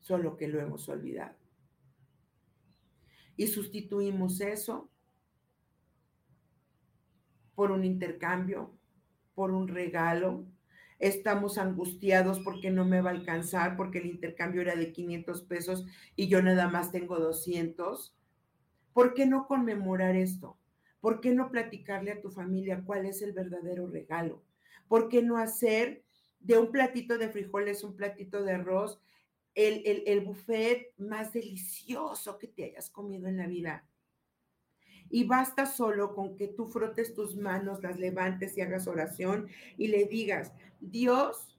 Solo 0.00 0.36
que 0.36 0.48
lo 0.48 0.60
hemos 0.60 0.88
olvidado. 0.88 1.36
Y 3.36 3.46
sustituimos 3.46 4.40
eso 4.40 4.90
por 7.54 7.70
un 7.70 7.84
intercambio, 7.84 8.78
por 9.34 9.52
un 9.52 9.68
regalo. 9.68 10.46
Estamos 10.98 11.58
angustiados 11.58 12.40
porque 12.40 12.70
no 12.70 12.84
me 12.84 13.00
va 13.00 13.10
a 13.10 13.14
alcanzar, 13.14 13.76
porque 13.76 13.98
el 13.98 14.06
intercambio 14.06 14.62
era 14.62 14.74
de 14.76 14.92
500 14.92 15.42
pesos 15.42 15.86
y 16.16 16.28
yo 16.28 16.42
nada 16.42 16.68
más 16.68 16.90
tengo 16.92 17.18
200. 17.18 18.16
¿Por 18.92 19.14
qué 19.14 19.26
no 19.26 19.46
conmemorar 19.46 20.16
esto? 20.16 20.58
¿Por 21.00 21.20
qué 21.20 21.32
no 21.32 21.50
platicarle 21.50 22.12
a 22.12 22.20
tu 22.20 22.30
familia 22.30 22.82
cuál 22.84 23.06
es 23.06 23.22
el 23.22 23.32
verdadero 23.32 23.86
regalo? 23.88 24.42
¿Por 24.88 25.08
qué 25.08 25.22
no 25.22 25.38
hacer 25.38 26.04
de 26.40 26.58
un 26.58 26.72
platito 26.72 27.18
de 27.18 27.28
frijoles, 27.28 27.84
un 27.84 27.96
platito 27.96 28.42
de 28.42 28.52
arroz, 28.52 29.00
el, 29.54 29.82
el, 29.86 30.02
el 30.06 30.20
buffet 30.20 30.92
más 30.98 31.32
delicioso 31.32 32.38
que 32.38 32.48
te 32.48 32.64
hayas 32.64 32.90
comido 32.90 33.28
en 33.28 33.36
la 33.36 33.46
vida? 33.46 33.87
Y 35.10 35.24
basta 35.24 35.66
solo 35.66 36.14
con 36.14 36.36
que 36.36 36.48
tú 36.48 36.66
frotes 36.66 37.14
tus 37.14 37.36
manos, 37.36 37.82
las 37.82 37.98
levantes 37.98 38.56
y 38.56 38.60
hagas 38.60 38.86
oración 38.86 39.48
y 39.76 39.88
le 39.88 40.04
digas, 40.04 40.52
Dios, 40.80 41.56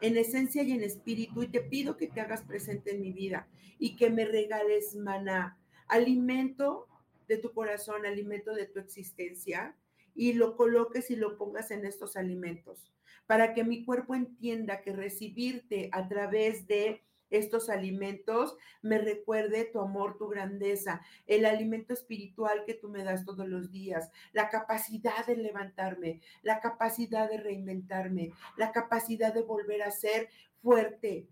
en 0.00 0.16
esencia 0.16 0.62
y 0.62 0.72
en 0.72 0.82
espíritu, 0.82 1.42
y 1.42 1.48
te 1.48 1.60
pido 1.60 1.96
que 1.96 2.08
te 2.08 2.20
hagas 2.20 2.42
presente 2.42 2.94
en 2.94 3.00
mi 3.00 3.12
vida 3.12 3.48
y 3.78 3.96
que 3.96 4.10
me 4.10 4.24
regales 4.24 4.94
maná, 4.94 5.58
alimento 5.88 6.86
de 7.28 7.38
tu 7.38 7.52
corazón, 7.52 8.06
alimento 8.06 8.54
de 8.54 8.66
tu 8.66 8.78
existencia, 8.78 9.74
y 10.14 10.32
lo 10.32 10.56
coloques 10.56 11.10
y 11.10 11.16
lo 11.16 11.36
pongas 11.36 11.70
en 11.70 11.84
estos 11.84 12.16
alimentos, 12.16 12.90
para 13.26 13.52
que 13.52 13.64
mi 13.64 13.84
cuerpo 13.84 14.14
entienda 14.14 14.80
que 14.80 14.92
recibirte 14.92 15.90
a 15.92 16.08
través 16.08 16.66
de 16.66 17.02
estos 17.30 17.68
alimentos 17.68 18.56
me 18.82 18.98
recuerde 18.98 19.64
tu 19.64 19.80
amor, 19.80 20.16
tu 20.16 20.28
grandeza, 20.28 21.00
el 21.26 21.44
alimento 21.44 21.92
espiritual 21.92 22.64
que 22.66 22.74
tú 22.74 22.88
me 22.88 23.04
das 23.04 23.24
todos 23.24 23.48
los 23.48 23.70
días, 23.70 24.10
la 24.32 24.48
capacidad 24.48 25.26
de 25.26 25.36
levantarme, 25.36 26.20
la 26.42 26.60
capacidad 26.60 27.28
de 27.28 27.38
reinventarme, 27.38 28.32
la 28.56 28.72
capacidad 28.72 29.34
de 29.34 29.42
volver 29.42 29.82
a 29.82 29.90
ser 29.90 30.28
fuerte, 30.62 31.28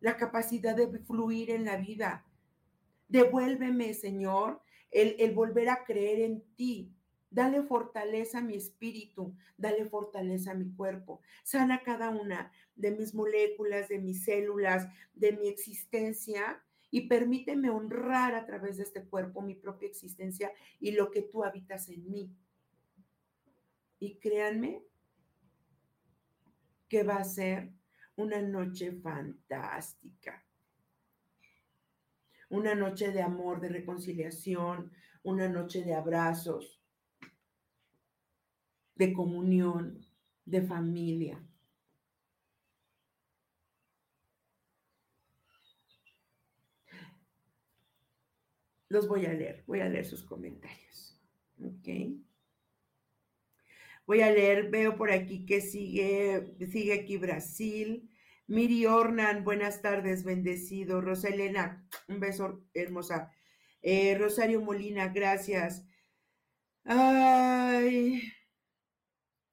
la 0.00 0.16
capacidad 0.16 0.74
de 0.74 0.98
fluir 1.00 1.50
en 1.50 1.64
la 1.64 1.76
vida. 1.76 2.24
Devuélveme, 3.08 3.92
Señor, 3.94 4.62
el, 4.90 5.16
el 5.18 5.34
volver 5.34 5.68
a 5.68 5.84
creer 5.84 6.20
en 6.20 6.42
ti, 6.56 6.92
Dale 7.30 7.62
fortaleza 7.62 8.38
a 8.38 8.42
mi 8.42 8.56
espíritu, 8.56 9.36
dale 9.56 9.84
fortaleza 9.84 10.50
a 10.50 10.54
mi 10.54 10.74
cuerpo. 10.74 11.20
Sana 11.44 11.82
cada 11.82 12.10
una 12.10 12.50
de 12.74 12.90
mis 12.90 13.14
moléculas, 13.14 13.88
de 13.88 14.00
mis 14.00 14.24
células, 14.24 14.88
de 15.14 15.32
mi 15.32 15.48
existencia 15.48 16.60
y 16.90 17.02
permíteme 17.08 17.70
honrar 17.70 18.34
a 18.34 18.44
través 18.46 18.76
de 18.76 18.82
este 18.82 19.04
cuerpo 19.04 19.42
mi 19.42 19.54
propia 19.54 19.88
existencia 19.88 20.52
y 20.80 20.90
lo 20.90 21.10
que 21.10 21.22
tú 21.22 21.44
habitas 21.44 21.88
en 21.88 22.10
mí. 22.10 22.34
Y 24.00 24.16
créanme 24.18 24.82
que 26.88 27.04
va 27.04 27.16
a 27.16 27.24
ser 27.24 27.70
una 28.16 28.42
noche 28.42 28.92
fantástica. 28.92 30.44
Una 32.48 32.74
noche 32.74 33.12
de 33.12 33.22
amor, 33.22 33.60
de 33.60 33.68
reconciliación, 33.68 34.90
una 35.22 35.48
noche 35.48 35.84
de 35.84 35.94
abrazos, 35.94 36.79
de 39.00 39.14
comunión, 39.14 40.06
de 40.44 40.60
familia. 40.60 41.42
Los 48.90 49.08
voy 49.08 49.24
a 49.24 49.32
leer, 49.32 49.64
voy 49.66 49.80
a 49.80 49.88
leer 49.88 50.04
sus 50.04 50.22
comentarios. 50.22 51.18
Ok. 51.64 51.88
Voy 54.04 54.20
a 54.20 54.30
leer, 54.30 54.68
veo 54.68 54.96
por 54.96 55.10
aquí 55.10 55.46
que 55.46 55.62
sigue, 55.62 56.54
sigue 56.70 56.92
aquí 56.92 57.16
Brasil. 57.16 58.10
Miri 58.48 58.84
Ornan, 58.84 59.44
buenas 59.44 59.80
tardes, 59.80 60.24
bendecido. 60.24 61.00
Rosa 61.00 61.28
Elena, 61.28 61.88
un 62.06 62.20
beso 62.20 62.62
hermosa. 62.74 63.32
Eh, 63.80 64.14
Rosario 64.18 64.60
Molina, 64.60 65.08
gracias. 65.08 65.86
Ay, 66.84 68.22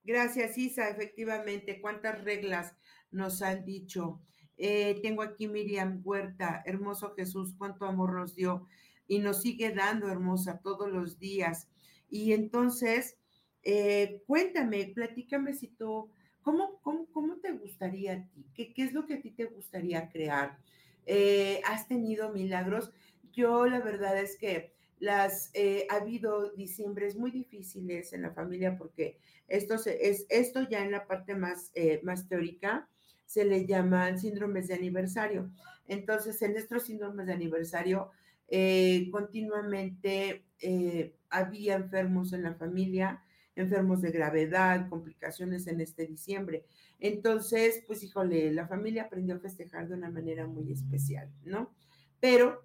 Gracias, 0.07 0.57
Isa. 0.57 0.87
Efectivamente, 0.87 1.81
cuántas 1.81 2.23
reglas 2.23 2.73
nos 3.11 3.41
han 3.41 3.65
dicho. 3.65 4.21
Eh, 4.55 5.01
tengo 5.03 5.21
aquí 5.21 5.49
Miriam 5.49 5.99
Huerta, 6.01 6.63
hermoso 6.65 7.13
Jesús, 7.13 7.53
cuánto 7.57 7.83
amor 7.83 8.13
nos 8.13 8.33
dio 8.33 8.69
y 9.05 9.19
nos 9.19 9.41
sigue 9.41 9.73
dando, 9.73 10.09
hermosa, 10.09 10.61
todos 10.63 10.89
los 10.89 11.19
días. 11.19 11.67
Y 12.09 12.31
entonces, 12.31 13.17
eh, 13.63 14.23
cuéntame, 14.25 14.93
platícame 14.95 15.53
si 15.53 15.67
tú, 15.67 16.09
¿cómo, 16.41 16.79
cómo, 16.81 17.35
te 17.41 17.51
gustaría 17.51 18.13
a 18.13 18.23
ti? 18.29 18.45
¿Qué, 18.55 18.73
¿Qué, 18.73 18.85
es 18.85 18.93
lo 18.93 19.05
que 19.05 19.15
a 19.15 19.21
ti 19.21 19.31
te 19.31 19.43
gustaría 19.43 20.07
crear? 20.07 20.57
Eh, 21.05 21.59
¿Has 21.65 21.85
tenido 21.89 22.31
milagros? 22.31 22.93
Yo 23.33 23.65
la 23.67 23.81
verdad 23.81 24.17
es 24.17 24.37
que 24.37 24.73
las, 24.99 25.51
ha 25.89 25.95
habido 25.95 26.51
diciembres 26.51 27.15
muy 27.15 27.31
difíciles 27.31 28.13
en 28.13 28.23
la 28.23 28.31
familia 28.31 28.77
porque 28.77 29.17
esto, 29.47 29.75
es, 29.85 30.25
esto 30.29 30.67
ya 30.69 30.83
en 30.83 30.91
la 30.91 31.07
parte 31.07 31.35
más, 31.35 31.71
eh, 31.73 32.01
más 32.03 32.27
teórica 32.27 32.89
se 33.25 33.45
le 33.45 33.65
llaman 33.65 34.19
síndromes 34.19 34.67
de 34.67 34.75
aniversario. 34.75 35.51
Entonces, 35.87 36.41
en 36.41 36.55
estos 36.55 36.83
síndromes 36.83 37.27
de 37.27 37.33
aniversario, 37.33 38.11
eh, 38.49 39.09
continuamente 39.11 40.45
eh, 40.61 41.15
había 41.29 41.75
enfermos 41.75 42.33
en 42.33 42.43
la 42.43 42.55
familia, 42.55 43.21
enfermos 43.55 44.01
de 44.01 44.11
gravedad, 44.11 44.89
complicaciones 44.89 45.67
en 45.67 45.81
este 45.81 46.05
diciembre. 46.05 46.65
Entonces, 46.99 47.83
pues 47.85 48.03
híjole, 48.03 48.51
la 48.53 48.67
familia 48.67 49.03
aprendió 49.03 49.35
a 49.35 49.39
festejar 49.39 49.87
de 49.87 49.95
una 49.95 50.09
manera 50.09 50.45
muy 50.47 50.71
especial, 50.71 51.29
¿no? 51.43 51.73
Pero 52.19 52.63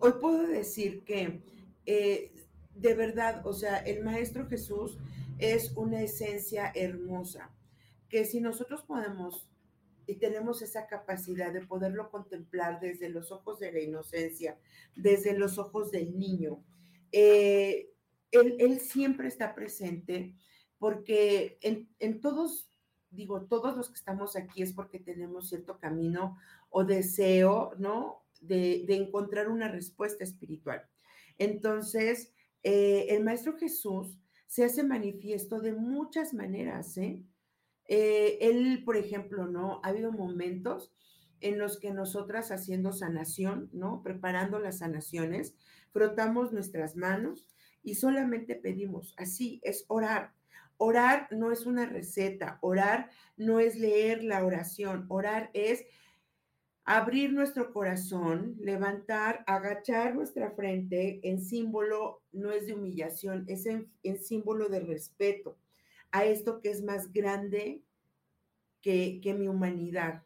hoy 0.00 0.12
puedo 0.20 0.46
decir 0.46 1.04
que 1.04 1.42
de 2.74 2.94
verdad, 2.94 3.46
o 3.46 3.52
sea, 3.52 3.78
el 3.78 4.02
Maestro 4.02 4.46
Jesús 4.48 4.98
es 5.38 5.72
una 5.76 6.02
esencia 6.02 6.72
hermosa, 6.74 7.50
que 8.08 8.24
si 8.24 8.40
nosotros 8.40 8.82
podemos 8.82 9.46
y 10.06 10.16
tenemos 10.16 10.62
esa 10.62 10.86
capacidad 10.86 11.52
de 11.52 11.64
poderlo 11.64 12.10
contemplar 12.10 12.80
desde 12.80 13.08
los 13.08 13.30
ojos 13.30 13.58
de 13.60 13.72
la 13.72 13.80
inocencia, 13.80 14.58
desde 14.96 15.36
los 15.38 15.58
ojos 15.58 15.90
del 15.90 16.18
niño, 16.18 16.62
eh, 17.12 17.90
él, 18.30 18.80
siempre 18.80 19.28
está 19.28 19.54
presente 19.54 20.34
porque 20.78 21.58
en, 21.60 22.20
todos, 22.20 22.68
digo, 23.10 23.42
todos 23.42 23.76
los 23.76 23.88
que 23.88 23.94
estamos 23.94 24.36
aquí 24.36 24.62
es 24.62 24.72
porque 24.72 24.98
tenemos 24.98 25.48
cierto 25.48 25.78
camino 25.78 26.38
o 26.70 26.84
deseo, 26.84 27.74
¿no? 27.78 28.21
De, 28.42 28.84
encontrar 28.88 29.48
una 29.48 29.68
respuesta 29.68 30.24
espiritual. 30.24 30.82
Entonces, 31.38 32.34
eh, 32.62 33.06
el 33.08 33.24
Maestro 33.24 33.56
Jesús 33.56 34.18
se 34.46 34.64
hace 34.64 34.82
manifiesto 34.82 35.60
de 35.60 35.72
muchas 35.72 36.34
maneras. 36.34 36.98
¿eh? 36.98 37.22
¿eh? 37.88 38.36
él, 38.42 38.82
por 38.84 38.98
ejemplo, 38.98 39.46
¿no? 39.46 39.80
Ha 39.82 39.88
habido 39.88 40.12
momentos 40.12 40.92
en 41.40 41.58
los 41.58 41.78
que 41.78 41.92
nosotras 41.92 42.50
haciendo 42.50 42.92
sanación, 42.92 43.70
¿no? 43.72 44.02
Preparando 44.02 44.58
las 44.58 44.78
sanaciones, 44.78 45.54
frotamos 45.90 46.52
nuestras 46.52 46.96
manos 46.96 47.48
y 47.82 47.94
solamente 47.94 48.54
pedimos, 48.54 49.14
así 49.16 49.60
es 49.62 49.84
orar. 49.88 50.34
Orar 50.76 51.28
no 51.30 51.52
es 51.52 51.66
una 51.66 51.86
receta, 51.86 52.58
orar 52.60 53.10
no 53.36 53.60
es 53.60 53.76
leer 53.76 54.24
la 54.24 54.44
oración, 54.44 55.06
orar 55.08 55.50
es 55.54 55.84
abrir 56.84 57.32
nuestro 57.32 57.72
corazón, 57.72 58.56
levantar, 58.58 59.44
agachar 59.46 60.14
nuestra 60.14 60.50
frente 60.50 61.20
en 61.22 61.40
símbolo, 61.40 62.22
no 62.32 62.50
es 62.50 62.66
de 62.66 62.74
humillación, 62.74 63.44
es 63.46 63.66
en, 63.66 63.88
símbolo 64.20 64.68
de 64.68 64.80
respeto 64.80 65.56
a 66.10 66.24
esto 66.24 66.60
que 66.60 66.70
es 66.70 66.82
más 66.82 67.12
grande 67.12 67.82
que, 68.80 69.20
mi 69.38 69.46
humanidad. 69.46 70.24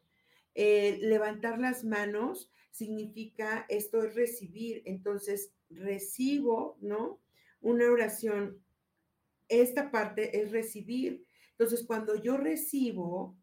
Eh, 0.55 0.97
levantar 1.01 1.59
las 1.59 1.83
manos 1.83 2.51
significa, 2.71 3.65
esto 3.69 4.03
es 4.03 4.15
recibir, 4.15 4.81
entonces 4.85 5.51
recibo, 5.69 6.77
¿no? 6.81 7.19
Una 7.61 7.89
oración, 7.91 8.63
esta 9.47 9.91
parte 9.91 10.41
es 10.41 10.51
recibir. 10.51 11.23
Entonces, 11.51 11.85
cuando 11.85 12.15
yo 12.15 12.37
recibo 12.37 13.37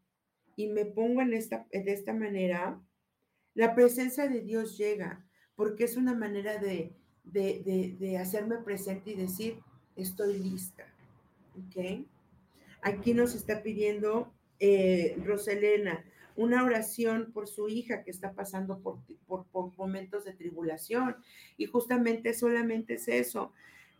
y 0.57 0.67
me 0.67 0.85
pongo 0.85 1.21
en 1.21 1.33
esta, 1.33 1.65
de 1.71 1.91
esta 1.91 2.13
manera, 2.13 2.81
la 3.55 3.73
presencia 3.73 4.27
de 4.27 4.41
Dios 4.41 4.77
llega 4.77 5.25
porque 5.55 5.85
es 5.85 5.97
una 5.97 6.13
manera 6.13 6.57
de, 6.57 6.93
hacerme 8.19 8.57
presente 8.57 9.11
y 9.11 9.15
decir, 9.15 9.59
estoy 9.95 10.37
lista. 10.37 10.85
¿Ok? 11.55 12.05
Aquí 12.81 13.13
nos 13.13 13.33
está 13.33 13.63
pidiendo 13.63 14.31
eh, 14.59 15.17
Roselena 15.25 16.03
una 16.35 16.65
oración 16.65 17.31
por 17.31 17.47
su 17.47 17.69
hija 17.69 18.03
que 18.03 18.11
está 18.11 18.33
pasando 18.33 18.79
por, 18.79 18.99
por, 19.25 19.75
momentos 19.77 20.25
de 20.25 20.33
tribulación. 20.33 21.15
Y 21.57 21.65
justamente 21.65 22.33
solamente 22.33 22.95
es 22.95 23.07
eso. 23.07 23.53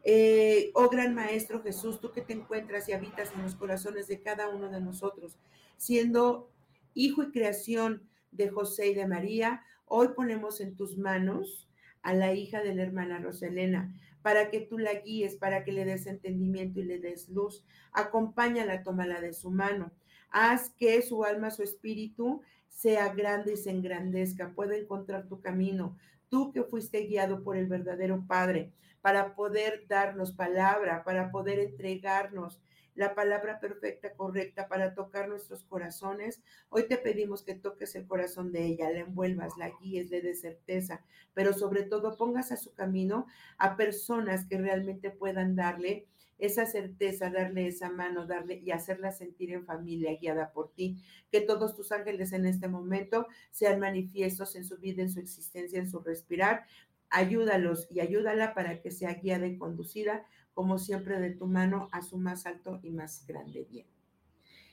Eh, 0.03 0.71
oh 0.73 0.89
gran 0.89 1.15
Maestro 1.15 1.63
Jesús, 1.63 2.01
tú 2.01 2.11
que 2.11 2.21
te 2.21 2.33
encuentras 2.33 2.89
y 2.89 2.93
habitas 2.93 3.31
en 3.33 3.41
los 3.41 3.55
corazones 3.55 4.07
de 4.07 4.21
cada 4.21 4.49
uno 4.49 4.69
de 4.69 4.81
nosotros, 4.81 5.37
siendo 5.77 6.51
hijo 6.93 7.23
y 7.23 7.31
creación 7.31 8.03
de 8.35 8.49
José 8.49 8.87
y 8.87 8.93
de 8.95 9.07
María, 9.07 9.63
hoy 9.85 10.09
ponemos 10.15 10.61
en 10.61 10.75
tus 10.75 10.97
manos 10.97 11.69
a 12.01 12.13
la 12.13 12.33
hija 12.33 12.61
de 12.61 12.75
la 12.75 12.83
hermana 12.83 13.19
Roselena, 13.19 13.93
para 14.21 14.49
que 14.49 14.61
tú 14.61 14.77
la 14.77 14.93
guíes, 14.93 15.35
para 15.35 15.63
que 15.63 15.71
le 15.71 15.85
des 15.85 16.07
entendimiento 16.07 16.79
y 16.79 16.83
le 16.83 16.99
des 16.99 17.29
luz. 17.29 17.65
Acompáñala, 17.91 18.83
tómala 18.83 19.21
de 19.21 19.33
su 19.33 19.51
mano. 19.51 19.91
Haz 20.29 20.69
que 20.71 21.01
su 21.01 21.23
alma, 21.23 21.51
su 21.51 21.63
espíritu 21.63 22.41
sea 22.67 23.13
grande 23.13 23.53
y 23.53 23.57
se 23.57 23.71
engrandezca, 23.71 24.53
pueda 24.53 24.75
encontrar 24.75 25.27
tu 25.27 25.41
camino. 25.41 25.97
Tú 26.29 26.51
que 26.51 26.63
fuiste 26.63 27.01
guiado 27.01 27.43
por 27.43 27.55
el 27.55 27.67
verdadero 27.67 28.25
Padre, 28.27 28.71
para 29.01 29.35
poder 29.35 29.85
darnos 29.87 30.31
palabra, 30.31 31.03
para 31.03 31.31
poder 31.31 31.59
entregarnos 31.59 32.59
la 32.95 33.13
palabra 33.13 33.59
perfecta, 33.59 34.13
correcta 34.13 34.67
para 34.67 34.95
tocar 34.95 35.29
nuestros 35.29 35.63
corazones. 35.63 36.41
Hoy 36.69 36.87
te 36.87 36.97
pedimos 36.97 37.43
que 37.43 37.53
toques 37.55 37.95
el 37.95 38.07
corazón 38.07 38.51
de 38.51 38.65
ella, 38.65 38.89
la 38.89 38.99
envuelvas, 38.99 39.57
la 39.57 39.69
guíes, 39.69 40.09
le 40.09 40.21
des 40.21 40.41
certeza, 40.41 41.03
pero 41.33 41.53
sobre 41.53 41.83
todo 41.83 42.17
pongas 42.17 42.51
a 42.51 42.57
su 42.57 42.73
camino 42.73 43.27
a 43.57 43.75
personas 43.75 44.45
que 44.45 44.57
realmente 44.57 45.11
puedan 45.11 45.55
darle 45.55 46.07
esa 46.37 46.65
certeza, 46.65 47.29
darle 47.29 47.67
esa 47.67 47.89
mano, 47.89 48.25
darle 48.25 48.59
y 48.59 48.71
hacerla 48.71 49.11
sentir 49.11 49.51
en 49.51 49.65
familia 49.65 50.17
guiada 50.19 50.51
por 50.51 50.73
ti. 50.73 51.01
Que 51.31 51.41
todos 51.41 51.75
tus 51.75 51.91
ángeles 51.91 52.33
en 52.33 52.45
este 52.45 52.67
momento 52.67 53.27
sean 53.51 53.79
manifiestos 53.79 54.55
en 54.55 54.65
su 54.65 54.77
vida, 54.77 55.01
en 55.01 55.11
su 55.11 55.19
existencia, 55.19 55.79
en 55.79 55.89
su 55.89 55.99
respirar. 55.99 56.65
Ayúdalos 57.09 57.87
y 57.89 57.99
ayúdala 57.99 58.53
para 58.53 58.81
que 58.81 58.91
sea 58.91 59.13
guiada 59.13 59.47
y 59.47 59.57
conducida, 59.57 60.25
como 60.55 60.79
siempre, 60.79 61.19
de 61.19 61.31
tu 61.31 61.45
mano 61.45 61.89
a 61.91 62.01
su 62.01 62.17
más 62.17 62.45
alto 62.47 62.79
y 62.81 62.89
más 62.89 63.27
grande 63.27 63.67
bien. 63.69 63.85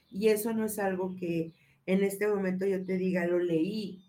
Y 0.09 0.29
eso 0.29 0.55
no 0.55 0.65
es 0.65 0.79
algo 0.79 1.17
que 1.17 1.53
en 1.87 2.05
este 2.05 2.29
momento 2.29 2.65
yo 2.65 2.85
te 2.85 2.97
diga, 2.97 3.27
lo 3.27 3.41
leí. 3.41 4.05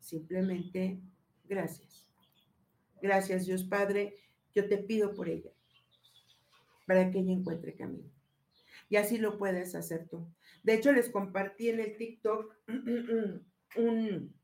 Simplemente, 0.00 1.00
gracias. 1.48 2.06
Gracias, 3.00 3.46
Dios 3.46 3.64
Padre. 3.64 4.16
Yo 4.54 4.68
te 4.68 4.76
pido 4.76 5.14
por 5.14 5.28
ella 5.28 5.50
para 6.86 7.10
que 7.10 7.20
ella 7.20 7.32
encuentre 7.32 7.74
camino. 7.74 8.10
Y 8.90 8.96
así 8.96 9.16
lo 9.16 9.38
puedes 9.38 9.74
hacer 9.74 10.06
tú. 10.08 10.28
De 10.62 10.74
hecho, 10.74 10.92
les 10.92 11.08
compartí 11.08 11.70
en 11.70 11.80
el 11.80 11.96
TikTok 11.96 12.54
un, 13.76 14.34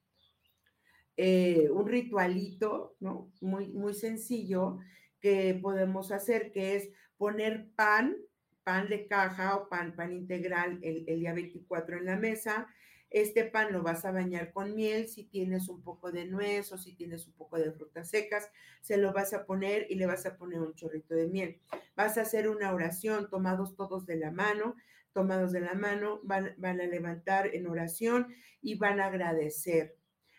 eh, 1.18 1.68
un 1.70 1.86
ritualito, 1.86 2.96
¿no? 3.00 3.30
Muy, 3.42 3.68
muy 3.68 3.92
sencillo 3.92 4.78
que 5.22 5.58
podemos 5.62 6.12
hacer, 6.12 6.52
que 6.52 6.76
es 6.76 6.90
poner 7.16 7.70
pan, 7.74 8.16
pan 8.62 8.90
de 8.90 9.06
caja 9.06 9.56
o 9.56 9.70
pan, 9.70 9.96
pan 9.96 10.12
integral 10.12 10.78
el, 10.82 11.04
el 11.08 11.20
día 11.20 11.32
24 11.32 11.96
en 11.96 12.04
la 12.04 12.16
mesa, 12.16 12.68
este 13.12 13.44
pan 13.44 13.72
lo 13.72 13.82
vas 13.82 14.06
a 14.06 14.10
bañar 14.10 14.52
con 14.52 14.74
miel, 14.74 15.06
si 15.06 15.24
tienes 15.24 15.68
un 15.68 15.82
poco 15.82 16.10
de 16.10 16.24
nuez 16.24 16.72
o 16.72 16.78
si 16.78 16.94
tienes 16.94 17.26
un 17.26 17.34
poco 17.34 17.58
de 17.58 17.70
frutas 17.70 18.08
secas, 18.08 18.50
se 18.80 18.96
lo 18.96 19.12
vas 19.12 19.34
a 19.34 19.44
poner 19.44 19.86
y 19.90 19.96
le 19.96 20.06
vas 20.06 20.24
a 20.24 20.38
poner 20.38 20.60
un 20.60 20.74
chorrito 20.74 21.14
de 21.14 21.28
miel. 21.28 21.60
Vas 21.94 22.16
a 22.16 22.22
hacer 22.22 22.48
una 22.48 22.72
oración, 22.72 23.28
tomados 23.28 23.76
todos 23.76 24.06
de 24.06 24.16
la 24.16 24.30
mano, 24.30 24.76
tomados 25.12 25.52
de 25.52 25.60
la 25.60 25.74
mano, 25.74 26.20
van, 26.22 26.54
van 26.56 26.80
a 26.80 26.86
levantar 26.86 27.54
en 27.54 27.66
oración 27.66 28.28
y 28.62 28.76
van 28.76 28.98
a 28.98 29.06
agradecer. 29.06 29.94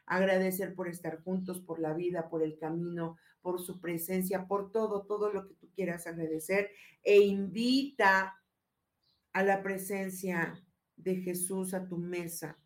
Agradecer 0.07 0.73
por 0.73 0.87
estar 0.87 1.21
juntos, 1.21 1.61
por 1.61 1.79
la 1.79 1.93
vida, 1.93 2.27
por 2.27 2.41
el 2.41 2.57
camino, 2.57 3.17
por 3.43 3.61
su 3.61 3.79
presencia, 3.79 4.47
por 4.47 4.71
todo, 4.71 5.05
todo 5.05 5.31
lo 5.31 5.47
que 5.47 5.53
tú 5.53 5.69
quieras 5.75 6.07
agradecer 6.07 6.71
e 7.03 7.19
invita 7.19 8.41
a 9.33 9.43
la 9.43 9.61
presencia 9.61 10.65
de 10.95 11.17
Jesús 11.17 11.75
a 11.75 11.87
tu 11.87 11.97
mesa 11.97 12.57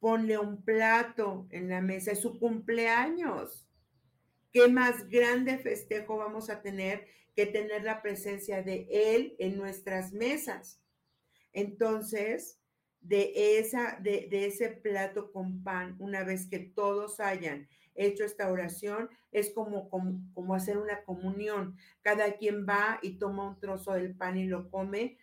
ponle 0.00 0.38
un 0.38 0.62
plato 0.64 1.46
en 1.50 1.68
la 1.68 1.80
mesa, 1.80 2.12
es 2.12 2.20
su 2.20 2.38
cumpleaños. 2.38 3.68
¿Qué 4.50 4.66
más 4.66 5.08
grande 5.08 5.58
festejo 5.58 6.16
vamos 6.16 6.50
a 6.50 6.62
tener 6.62 7.06
que 7.36 7.46
tener 7.46 7.84
la 7.84 8.02
presencia 8.02 8.62
de 8.62 8.88
Él 8.90 9.36
en 9.38 9.56
nuestras 9.56 10.12
mesas? 10.12 10.82
Entonces, 11.52 12.58
de, 13.00 13.58
esa, 13.58 13.98
de, 14.00 14.28
ese 14.32 14.70
plato 14.70 15.30
con 15.30 15.62
pan, 15.62 15.96
una 16.00 16.24
vez 16.24 16.48
que 16.48 16.58
todos 16.58 17.20
hayan 17.20 17.68
hecho 17.94 18.24
esta 18.24 18.50
oración, 18.50 19.10
es 19.32 19.50
como, 19.52 19.88
como, 19.88 20.20
como 20.34 20.54
hacer 20.54 20.78
una 20.78 21.02
comunión. 21.04 21.76
Cada 22.02 22.36
quien 22.36 22.66
va 22.66 22.98
y 23.02 23.18
toma 23.18 23.48
un 23.48 23.60
trozo 23.60 23.92
del 23.92 24.14
pan 24.14 24.38
y 24.38 24.46
lo 24.46 24.70
come 24.70 25.18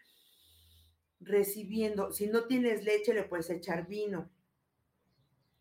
recibiendo. 1.19 2.11
Si 2.11 2.27
no 2.27 2.45
tienes 2.45 2.83
leche, 2.83 3.13
le 3.13 3.23
puedes 3.23 3.49
echar 3.49 3.87
vino 3.87 4.29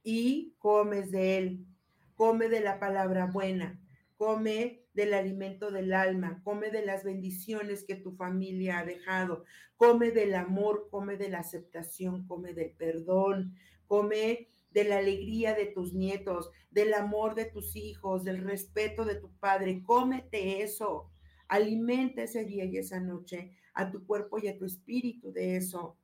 y 0.02 0.54
comes 0.59 1.11
de 1.11 1.38
él. 1.38 1.66
Come 2.14 2.48
de 2.48 2.61
la 2.61 2.78
palabra 2.78 3.26
buena, 3.26 3.78
come 4.16 4.86
del 4.94 5.12
alimento 5.12 5.70
del 5.70 5.92
alma, 5.92 6.40
come 6.44 6.70
de 6.70 6.86
las 6.86 7.04
bendiciones 7.04 7.84
que 7.84 7.96
tu 7.96 8.12
familia 8.12 8.78
ha 8.78 8.84
dejado, 8.84 9.44
come 9.76 10.12
del 10.12 10.34
amor, 10.34 10.88
come 10.90 11.18
de 11.18 11.28
la 11.28 11.40
aceptación, 11.40 12.26
come 12.26 12.54
del 12.54 12.70
perdón, 12.70 13.54
come 13.86 14.48
de 14.70 14.84
la 14.84 14.98
alegría 14.98 15.54
de 15.54 15.66
tus 15.66 15.94
nietos, 15.94 16.50
del 16.70 16.94
amor 16.94 17.34
de 17.34 17.46
tus 17.46 17.76
hijos, 17.76 18.24
del 18.24 18.38
respeto 18.38 19.04
de 19.04 19.14
tu 19.16 19.30
padre. 19.38 19.82
Cómete 19.82 20.62
eso. 20.62 21.10
Alimenta 21.48 22.22
ese 22.22 22.44
día 22.44 22.64
y 22.64 22.76
esa 22.76 23.00
noche 23.00 23.52
a 23.74 23.90
tu 23.90 24.04
cuerpo 24.06 24.38
y 24.38 24.48
a 24.48 24.58
tu 24.58 24.64
espíritu 24.64 25.32
de 25.32 25.56
eso, 25.56 25.96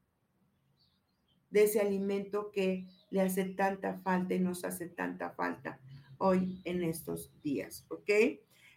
de 1.50 1.64
ese 1.64 1.80
alimento 1.80 2.50
que 2.50 2.86
le 3.10 3.22
hace 3.22 3.44
tanta 3.44 3.98
falta 4.00 4.34
y 4.34 4.40
nos 4.40 4.64
hace 4.64 4.88
tanta 4.88 5.30
falta 5.30 5.80
hoy 6.18 6.60
en 6.64 6.82
estos 6.82 7.32
días, 7.42 7.84
¿ok? 7.88 8.10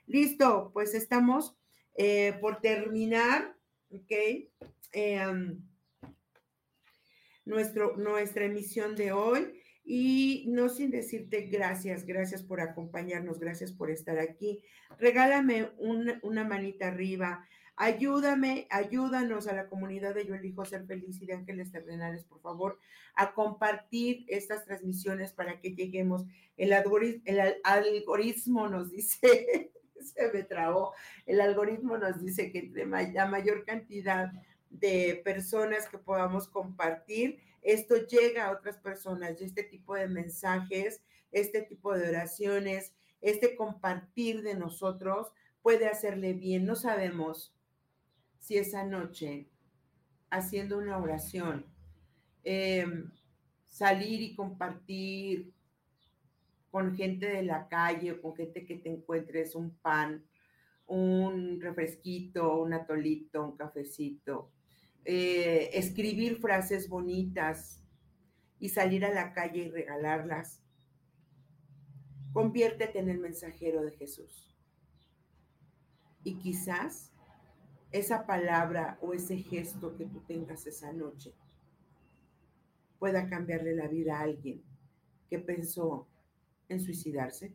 Listo, 0.07 0.71
pues 0.73 0.93
estamos 0.95 1.55
eh, 1.95 2.37
por 2.41 2.61
terminar, 2.61 3.55
¿ok? 3.91 4.11
Em, 4.91 5.61
nuestro, 7.45 7.97
nuestra 7.97 8.45
emisión 8.45 8.95
de 8.95 9.11
hoy 9.11 9.61
y 9.85 10.45
no 10.47 10.67
sin 10.69 10.89
decirte 10.89 11.41
gracias, 11.41 12.05
gracias 12.05 12.43
por 12.43 12.59
acompañarnos, 12.59 13.39
gracias 13.39 13.71
por 13.71 13.91
estar 13.91 14.19
aquí. 14.19 14.63
Regálame 14.97 15.69
una 15.77 16.43
manita 16.43 16.87
arriba, 16.87 17.45
Ayúdame, 17.77 18.67
ayúdanos 18.69 19.47
a 19.47 19.53
la 19.53 19.67
comunidad 19.67 20.15
de 20.15 20.25
Yo 20.25 20.33
Elijo 20.33 20.63
Ser 20.63 20.85
Feliz 20.85 21.21
y 21.21 21.25
de 21.25 21.33
Ángeles 21.33 21.73
Terrenales, 21.73 22.23
por 22.23 22.39
favor, 22.39 22.79
a 23.15 23.33
compartir 23.33 24.23
estas 24.29 24.63
transmisiones 24.63 25.33
para 25.33 25.59
que 25.59 25.75
lleguemos. 25.75 26.23
El 26.55 26.71
algoritmo, 26.71 28.69
nos 28.69 28.91
dice, 28.91 29.71
se 29.99 30.31
me 30.31 30.43
trabó, 30.43 30.93
el 31.25 31.41
algoritmo 31.41 31.97
nos 31.97 32.21
dice 32.21 32.49
que 32.49 32.71
la 33.13 33.25
mayor 33.25 33.65
cantidad 33.65 34.31
de 34.69 35.21
personas 35.25 35.89
que 35.89 35.97
podamos 35.97 36.47
compartir, 36.47 37.41
esto 37.65 37.95
llega 37.95 38.45
a 38.45 38.51
otras 38.51 38.77
personas 38.77 39.41
y 39.41 39.45
este 39.45 39.63
tipo 39.63 39.95
de 39.95 40.07
mensajes, 40.07 41.01
este 41.31 41.63
tipo 41.63 41.97
de 41.97 42.09
oraciones, 42.09 42.93
este 43.21 43.55
compartir 43.55 44.43
de 44.43 44.53
nosotros 44.53 45.31
puede 45.63 45.87
hacerle 45.87 46.33
bien. 46.33 46.65
No 46.65 46.75
sabemos 46.75 47.55
si 48.37 48.57
esa 48.57 48.83
noche, 48.83 49.49
haciendo 50.29 50.77
una 50.77 50.99
oración, 50.99 51.65
em, 52.43 53.11
salir 53.65 54.21
y 54.21 54.35
compartir 54.35 55.51
con 56.69 56.95
gente 56.95 57.25
de 57.25 57.41
la 57.41 57.67
calle 57.67 58.11
o 58.11 58.21
con 58.21 58.35
gente 58.35 58.63
que 58.63 58.75
te 58.75 58.89
encuentres 58.89 59.55
un 59.55 59.75
pan, 59.77 60.23
un 60.85 61.59
refresquito, 61.59 62.61
un 62.61 62.73
atolito, 62.73 63.43
un 63.43 63.57
cafecito, 63.57 64.51
eh, 65.05 65.69
escribir 65.73 66.37
frases 66.37 66.89
bonitas 66.89 67.79
y 68.59 68.69
salir 68.69 69.05
a 69.05 69.13
la 69.13 69.33
calle 69.33 69.65
y 69.65 69.69
regalarlas. 69.69 70.61
Conviértete 72.33 72.99
en 72.99 73.09
el 73.09 73.19
mensajero 73.19 73.83
de 73.83 73.91
Jesús. 73.91 74.57
Y 76.23 76.39
quizás 76.39 77.13
esa 77.91 78.25
palabra 78.25 78.97
o 79.01 79.13
ese 79.13 79.37
gesto 79.37 79.95
que 79.95 80.05
tú 80.05 80.21
tengas 80.21 80.65
esa 80.65 80.91
noche 80.91 81.33
pueda 82.97 83.29
cambiarle 83.29 83.75
la 83.75 83.87
vida 83.87 84.17
a 84.17 84.23
alguien 84.23 84.63
que 85.29 85.39
pensó 85.39 86.07
en 86.67 86.79
suicidarse, 86.79 87.53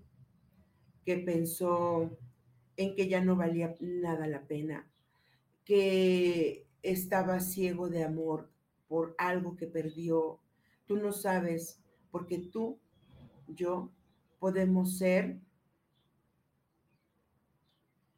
que 1.05 1.17
pensó 1.17 2.17
en 2.77 2.95
que 2.95 3.09
ya 3.09 3.21
no 3.23 3.37
valía 3.37 3.75
nada 3.81 4.29
la 4.29 4.43
pena, 4.43 4.89
que 5.65 6.70
estaba 6.83 7.41
ciego 7.41 7.89
de 7.89 8.05
amor 8.05 8.51
por 8.89 9.15
algo 9.19 9.57
que 9.57 9.67
perdió. 9.67 10.41
Tú 10.87 10.97
no 10.97 11.13
sabes, 11.13 11.81
porque 12.11 12.39
tú, 12.39 12.79
yo, 13.47 13.91
podemos 14.39 14.99
ser 14.99 15.39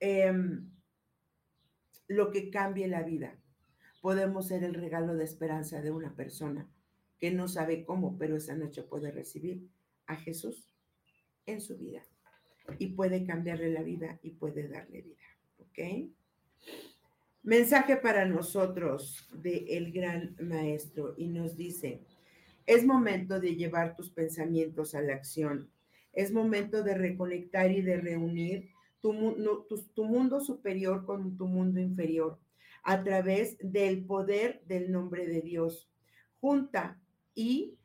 em, 0.01 0.71
lo 2.09 2.31
que 2.31 2.51
cambie 2.51 2.89
la 2.89 3.03
vida. 3.03 3.39
Podemos 4.01 4.49
ser 4.49 4.65
el 4.65 4.75
regalo 4.75 5.15
de 5.15 5.25
esperanza 5.25 5.81
de 5.81 5.91
una 5.91 6.15
persona 6.15 6.69
que 7.19 7.31
no 7.31 7.49
sabe 7.49 7.85
cómo, 7.85 8.19
pero 8.19 8.37
esa 8.37 8.57
noche 8.57 8.83
puede 8.83 9.13
recibir 9.13 9.69
a 10.07 10.17
Jesús 10.17 10.75
en 11.47 11.61
su 11.61 11.79
vida 11.79 12.03
y 12.79 12.89
puede 12.89 13.25
cambiarle 13.25 13.71
la 13.71 13.83
vida 13.83 14.19
y 14.23 14.31
puede 14.31 14.69
darle 14.69 15.03
vida. 15.03 15.23
¿Ok? 15.59 16.11
Mensaje 17.45 17.97
para 17.97 18.25
nosotros 18.25 19.29
de 19.33 19.67
el 19.71 19.93
gran 19.93 20.37
maestro 20.39 21.15
y 21.17 21.27
nos 21.27 21.57
dice, 21.57 22.01
es 22.67 22.87
momento 22.87 23.41
de 23.41 23.57
llevar 23.57 23.97
tus 23.97 24.11
pensamientos 24.11 24.95
a 24.95 25.03
la 25.03 25.15
acción. 25.15 25.69
Es 26.13 26.33
momento 26.33 26.85
de 26.85 26.95
reconectar 26.95 27.73
y 27.73 27.83
de 27.83 27.97
reunir 27.97 28.71
tu, 29.01 29.13
mundo 29.13 30.41
superior 30.41 31.05
con 31.05 31.37
tu 31.37 31.47
mundo 31.47 31.81
inferior. 31.81 32.39
a 32.85 33.03
través 33.03 33.57
del 33.61 34.05
poder 34.05 34.63
del 34.67 34.91
nombre 34.91 35.27
de 35.27 35.41
Dios. 35.41 35.89
Junta 36.41 37.01
y 37.33 37.77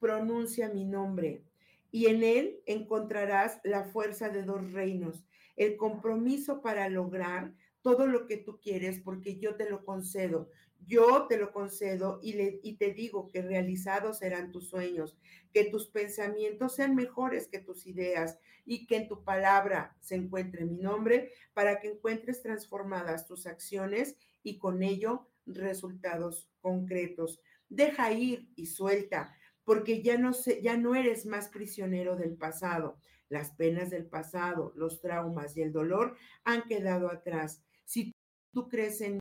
pronuncia 0.00 0.68
mi 0.68 0.84
nombre 0.84 1.44
y 1.92 2.06
en 2.06 2.22
él 2.22 2.60
encontrarás 2.66 3.60
la 3.64 3.84
fuerza 3.84 4.28
de 4.28 4.42
dos 4.42 4.72
reinos, 4.72 5.24
el 5.56 5.76
compromiso 5.76 6.60
para 6.60 6.88
lograr 6.88 7.54
todo 7.86 8.08
lo 8.08 8.26
que 8.26 8.36
tú 8.36 8.58
quieres, 8.60 8.98
porque 8.98 9.38
yo 9.38 9.54
te 9.54 9.70
lo 9.70 9.84
concedo. 9.84 10.50
Yo 10.84 11.28
te 11.28 11.38
lo 11.38 11.52
concedo 11.52 12.18
y, 12.20 12.32
le, 12.32 12.58
y 12.64 12.78
te 12.78 12.92
digo 12.92 13.28
que 13.28 13.42
realizados 13.42 14.18
serán 14.18 14.50
tus 14.50 14.68
sueños, 14.68 15.16
que 15.52 15.66
tus 15.66 15.86
pensamientos 15.86 16.74
sean 16.74 16.96
mejores 16.96 17.46
que 17.46 17.60
tus 17.60 17.86
ideas 17.86 18.40
y 18.64 18.88
que 18.88 18.96
en 18.96 19.06
tu 19.06 19.22
palabra 19.22 19.96
se 20.00 20.16
encuentre 20.16 20.64
mi 20.64 20.78
nombre 20.78 21.30
para 21.54 21.78
que 21.78 21.92
encuentres 21.92 22.42
transformadas 22.42 23.28
tus 23.28 23.46
acciones 23.46 24.16
y 24.42 24.58
con 24.58 24.82
ello 24.82 25.28
resultados 25.46 26.50
concretos. 26.60 27.40
Deja 27.68 28.10
ir 28.10 28.48
y 28.56 28.66
suelta, 28.66 29.32
porque 29.62 30.02
ya 30.02 30.18
no, 30.18 30.32
sé, 30.32 30.60
ya 30.60 30.76
no 30.76 30.96
eres 30.96 31.24
más 31.24 31.50
prisionero 31.50 32.16
del 32.16 32.34
pasado. 32.36 32.98
Las 33.28 33.52
penas 33.52 33.90
del 33.90 34.06
pasado, 34.06 34.72
los 34.74 35.00
traumas 35.00 35.56
y 35.56 35.62
el 35.62 35.72
dolor 35.72 36.16
han 36.42 36.62
quedado 36.64 37.12
atrás. 37.12 37.62
Si 37.86 38.12
tú 38.52 38.68
crees 38.68 39.00
en 39.00 39.18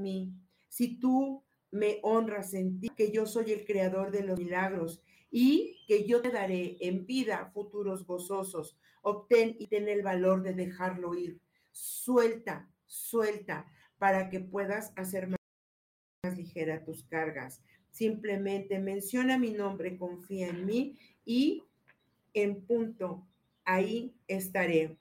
mí, 0.00 0.32
si 0.68 0.98
tú 0.98 1.44
me 1.70 2.00
honras 2.02 2.54
en 2.54 2.80
ti, 2.80 2.88
que 2.88 3.12
yo 3.12 3.26
soy 3.26 3.52
el 3.52 3.64
creador 3.64 4.10
de 4.10 4.24
los 4.24 4.38
milagros 4.38 5.02
y 5.30 5.84
que 5.86 6.06
yo 6.06 6.22
te 6.22 6.30
daré 6.30 6.76
en 6.80 7.06
vida 7.06 7.50
futuros 7.52 8.06
gozosos. 8.06 8.76
Obtén 9.02 9.56
y 9.58 9.66
ten 9.66 9.88
el 9.88 10.02
valor 10.02 10.42
de 10.42 10.54
dejarlo 10.54 11.14
ir. 11.14 11.40
Suelta, 11.70 12.68
suelta, 12.86 13.66
para 13.98 14.30
que 14.30 14.40
puedas 14.40 14.92
hacer 14.96 15.28
más, 15.28 15.38
más 16.24 16.36
ligera 16.36 16.84
tus 16.84 17.04
cargas. 17.04 17.62
Simplemente 17.90 18.78
menciona 18.78 19.38
mi 19.38 19.52
nombre, 19.52 19.96
confía 19.98 20.48
en 20.48 20.66
mí 20.66 20.98
y 21.24 21.62
en 22.34 22.62
punto, 22.64 23.26
ahí 23.64 24.14
estaré. 24.26 24.98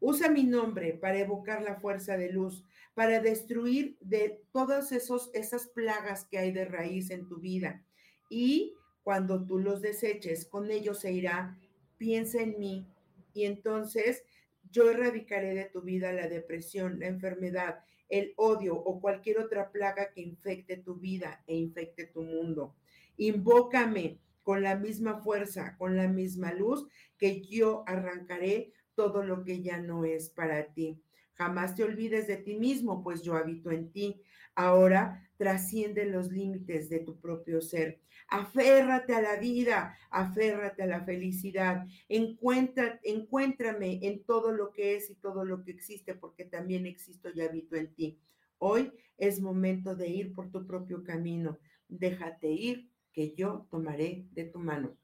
Usa 0.00 0.30
mi 0.30 0.44
nombre 0.44 0.94
para 0.94 1.18
evocar 1.18 1.62
la 1.62 1.76
fuerza 1.80 2.16
de 2.16 2.30
luz, 2.30 2.64
para 2.94 3.20
destruir 3.20 3.96
de 4.00 4.40
todas 4.52 4.92
esos, 4.92 5.30
esas 5.34 5.68
plagas 5.68 6.24
que 6.24 6.38
hay 6.38 6.52
de 6.52 6.64
raíz 6.64 7.10
en 7.10 7.26
tu 7.26 7.38
vida. 7.38 7.84
Y 8.30 8.74
cuando 9.02 9.44
tú 9.46 9.58
los 9.58 9.80
deseches, 9.80 10.44
con 10.44 10.70
ellos 10.70 11.00
se 11.00 11.12
irá. 11.12 11.58
Piensa 11.96 12.40
en 12.42 12.58
mí 12.58 12.86
y 13.32 13.44
entonces 13.44 14.24
yo 14.70 14.90
erradicaré 14.90 15.54
de 15.54 15.64
tu 15.64 15.82
vida 15.82 16.12
la 16.12 16.28
depresión, 16.28 17.00
la 17.00 17.06
enfermedad, 17.06 17.80
el 18.08 18.34
odio 18.36 18.76
o 18.76 19.00
cualquier 19.00 19.38
otra 19.38 19.70
plaga 19.70 20.12
que 20.12 20.20
infecte 20.20 20.76
tu 20.76 20.96
vida 20.96 21.42
e 21.46 21.56
infecte 21.56 22.06
tu 22.06 22.22
mundo. 22.22 22.74
Invócame 23.16 24.20
con 24.42 24.62
la 24.62 24.76
misma 24.76 25.20
fuerza, 25.22 25.76
con 25.76 25.96
la 25.96 26.08
misma 26.08 26.52
luz, 26.52 26.86
que 27.18 27.42
yo 27.42 27.84
arrancaré 27.86 28.72
todo 28.98 29.22
lo 29.22 29.44
que 29.44 29.62
ya 29.62 29.78
no 29.80 30.04
es 30.04 30.28
para 30.28 30.72
ti. 30.74 31.00
Jamás 31.34 31.76
te 31.76 31.84
olvides 31.84 32.26
de 32.26 32.36
ti 32.36 32.56
mismo, 32.56 33.00
pues 33.04 33.22
yo 33.22 33.36
habito 33.36 33.70
en 33.70 33.92
ti. 33.92 34.20
Ahora 34.56 35.24
trasciende 35.36 36.04
los 36.04 36.32
límites 36.32 36.90
de 36.90 36.98
tu 36.98 37.20
propio 37.20 37.60
ser. 37.60 38.00
Aférrate 38.26 39.14
a 39.14 39.22
la 39.22 39.36
vida, 39.36 39.96
aférrate 40.10 40.82
a 40.82 40.86
la 40.86 41.04
felicidad. 41.04 41.86
Encuéntrame 42.08 44.00
en 44.02 44.24
todo 44.24 44.50
lo 44.50 44.72
que 44.72 44.96
es 44.96 45.10
y 45.10 45.14
todo 45.14 45.44
lo 45.44 45.62
que 45.62 45.70
existe, 45.70 46.16
porque 46.16 46.44
también 46.44 46.84
existo 46.84 47.30
y 47.32 47.40
habito 47.40 47.76
en 47.76 47.94
ti. 47.94 48.18
Hoy 48.58 48.90
es 49.16 49.40
momento 49.40 49.94
de 49.94 50.08
ir 50.08 50.34
por 50.34 50.50
tu 50.50 50.66
propio 50.66 51.04
camino. 51.04 51.60
Déjate 51.86 52.50
ir, 52.50 52.90
que 53.12 53.32
yo 53.36 53.68
tomaré 53.70 54.26
de 54.32 54.46
tu 54.46 54.58
mano. 54.58 54.96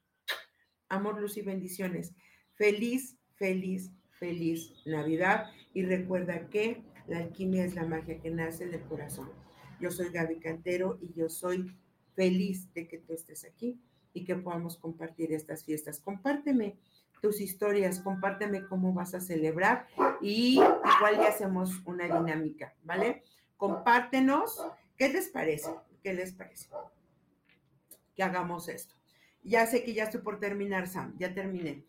Amor, 0.89 1.21
luz 1.21 1.37
y 1.37 1.43
bendiciones. 1.43 2.13
Feliz, 2.55 3.17
feliz, 3.37 3.91
feliz 4.19 4.73
Navidad 4.87 5.51
y 5.73 5.85
recuerda 5.85 6.49
que 6.49 6.83
la 7.07 7.19
alquimia 7.19 7.65
es 7.65 7.75
la 7.75 7.85
magia 7.85 8.21
que 8.21 8.31
nace 8.31 8.67
del 8.67 8.83
corazón. 8.83 9.31
Yo 9.81 9.91
soy 9.91 10.11
Gaby 10.11 10.39
Cantero 10.39 10.99
y 11.03 11.13
yo 11.19 11.29
soy 11.29 11.77
feliz 12.15 12.73
de 12.75 12.89
que 12.89 12.99
tú 12.99 13.13
estés 13.13 13.45
aquí 13.45 13.79
y 14.13 14.25
que 14.25 14.37
podamos 14.37 14.77
compartir 14.77 15.33
estas 15.33 15.65
fiestas. 15.65 16.01
Compárteme 16.01 16.77
tus 17.21 17.41
historias, 17.41 18.01
compárteme 18.01 18.67
cómo 18.67 18.93
vas 18.93 19.15
a 19.15 19.21
celebrar 19.21 19.87
y 20.21 20.55
igual 20.55 21.17
ya 21.17 21.29
hacemos 21.29 21.83
una 21.85 22.05
dinámica, 22.05 22.75
¿vale? 22.85 23.25
Compártenos, 23.57 24.65
¿qué 24.97 25.09
les 25.09 25.29
parece? 25.29 25.71
¿Qué 26.03 26.15
les 26.15 26.33
parece? 26.33 26.69
Que 28.15 28.23
hagamos 28.23 28.69
esto. 28.69 28.95
Ya 29.43 29.67
sé 29.67 29.85
que 29.85 29.95
ya 29.95 30.05
estoy 30.05 30.21
por 30.21 30.39
terminar, 30.39 30.87
Sam, 30.87 31.15
ya 31.19 31.35
terminé. 31.35 31.85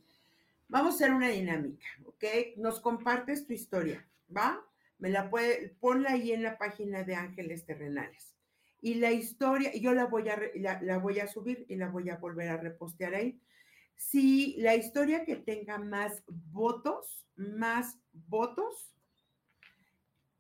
Vamos 0.68 0.94
a 0.94 0.96
hacer 0.96 1.14
una 1.14 1.30
dinámica, 1.30 1.86
¿ok? 2.06 2.24
Nos 2.58 2.80
compartes 2.80 3.46
tu 3.46 3.54
historia, 3.54 4.08
¿va? 4.36 4.66
Me 4.98 5.10
la 5.10 5.30
puede, 5.30 5.76
ponla 5.80 6.12
ahí 6.12 6.32
en 6.32 6.44
la 6.44 6.58
página 6.58 7.04
de 7.04 7.16
Ángeles 7.16 7.66
Terrenales. 7.66 8.36
Y 8.82 8.96
la 8.96 9.12
historia, 9.12 9.72
yo 9.76 9.94
la 9.94 10.06
voy 10.06 10.30
a, 10.30 10.40
la, 10.56 10.82
la 10.82 10.98
voy 10.98 11.20
a 11.20 11.28
subir 11.28 11.66
y 11.70 11.76
la 11.76 11.90
voy 11.90 12.10
a 12.10 12.18
volver 12.18 12.50
a 12.50 12.58
repostear 12.58 13.16
ahí. 13.16 13.40
Si 13.96 14.56
la 14.58 14.76
historia 14.76 15.24
que 15.24 15.36
tenga 15.36 15.78
más 15.78 16.24
votos, 16.28 17.26
más 17.36 17.98
votos, 18.12 18.96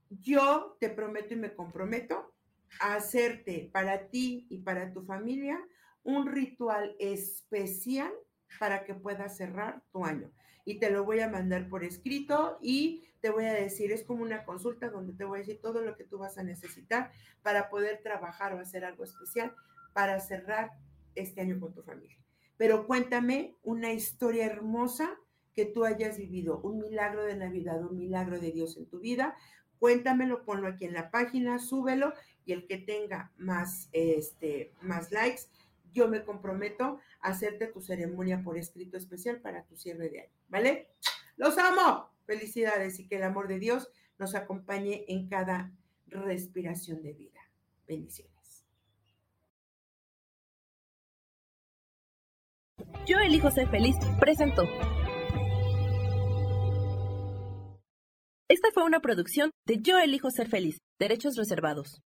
yo 0.09 0.77
te 0.79 0.89
prometo 0.89 1.33
y 1.33 1.37
me 1.37 1.53
comprometo 1.53 2.33
a 2.79 2.95
hacerte 2.95 3.69
para 3.71 4.09
ti 4.09 4.47
y 4.49 4.59
para 4.59 4.91
tu 4.91 5.03
familia 5.05 5.59
un 6.03 6.27
ritual 6.27 6.95
especial 6.99 8.11
para 8.59 8.83
que 8.83 8.93
puedas 8.93 9.37
cerrar 9.37 9.81
tu 9.91 10.05
año. 10.05 10.31
Y 10.65 10.79
te 10.79 10.89
lo 10.89 11.03
voy 11.03 11.19
a 11.19 11.29
mandar 11.29 11.69
por 11.69 11.83
escrito 11.83 12.57
y 12.61 13.03
te 13.21 13.29
voy 13.29 13.45
a 13.45 13.53
decir, 13.53 13.91
es 13.91 14.03
como 14.03 14.23
una 14.23 14.43
consulta 14.43 14.89
donde 14.89 15.13
te 15.13 15.25
voy 15.25 15.37
a 15.37 15.41
decir 15.41 15.59
todo 15.61 15.81
lo 15.81 15.95
que 15.95 16.03
tú 16.03 16.17
vas 16.17 16.37
a 16.37 16.43
necesitar 16.43 17.11
para 17.41 17.69
poder 17.69 18.01
trabajar 18.01 18.53
o 18.53 18.59
hacer 18.59 18.85
algo 18.85 19.03
especial 19.03 19.53
para 19.93 20.19
cerrar 20.19 20.71
este 21.13 21.41
año 21.41 21.59
con 21.59 21.73
tu 21.73 21.83
familia. 21.83 22.17
Pero 22.57 22.87
cuéntame 22.87 23.55
una 23.63 23.93
historia 23.93 24.45
hermosa 24.45 25.17
que 25.53 25.65
tú 25.65 25.85
hayas 25.85 26.17
vivido, 26.17 26.59
un 26.59 26.79
milagro 26.79 27.23
de 27.23 27.35
Navidad, 27.35 27.81
un 27.81 27.97
milagro 27.97 28.39
de 28.39 28.51
Dios 28.51 28.77
en 28.77 28.85
tu 28.87 28.99
vida. 28.99 29.35
Cuéntamelo, 29.79 30.43
ponlo 30.43 30.67
aquí 30.67 30.85
en 30.85 30.93
la 30.93 31.11
página, 31.11 31.59
súbelo 31.59 32.13
y 32.45 32.53
el 32.53 32.67
que 32.67 32.77
tenga 32.77 33.31
más, 33.37 33.89
este, 33.91 34.73
más 34.81 35.11
likes, 35.11 35.43
yo 35.95 36.07
me 36.09 36.23
comprometo 36.23 36.99
a 37.21 37.29
hacerte 37.29 37.67
tu 37.67 37.81
ceremonia 37.81 38.43
por 38.43 38.57
escrito 38.57 38.97
especial 38.97 39.39
para 39.39 39.63
tu 39.63 39.75
cierre 39.77 40.09
de 40.09 40.21
año, 40.21 40.37
¿vale? 40.49 40.89
Los 41.37 41.57
amo. 41.57 42.13
Felicidades 42.25 42.99
y 42.99 43.07
que 43.07 43.17
el 43.17 43.23
amor 43.23 43.47
de 43.47 43.59
Dios 43.59 43.87
nos 44.17 44.35
acompañe 44.35 45.05
en 45.07 45.29
cada 45.29 45.71
respiración 46.07 47.01
de 47.03 47.13
vida. 47.13 47.39
Bendiciones. 47.87 48.65
Yo 53.05 53.19
elijo 53.19 53.51
ser 53.51 53.69
feliz, 53.69 53.95
presentó. 54.19 54.63
Esta 58.49 58.69
fue 58.73 58.83
una 58.83 58.99
producción 58.99 59.51
de 59.67 59.79
Yo 59.81 59.99
elijo 59.99 60.31
ser 60.31 60.49
feliz, 60.49 60.79
derechos 60.99 61.35
reservados. 61.37 62.01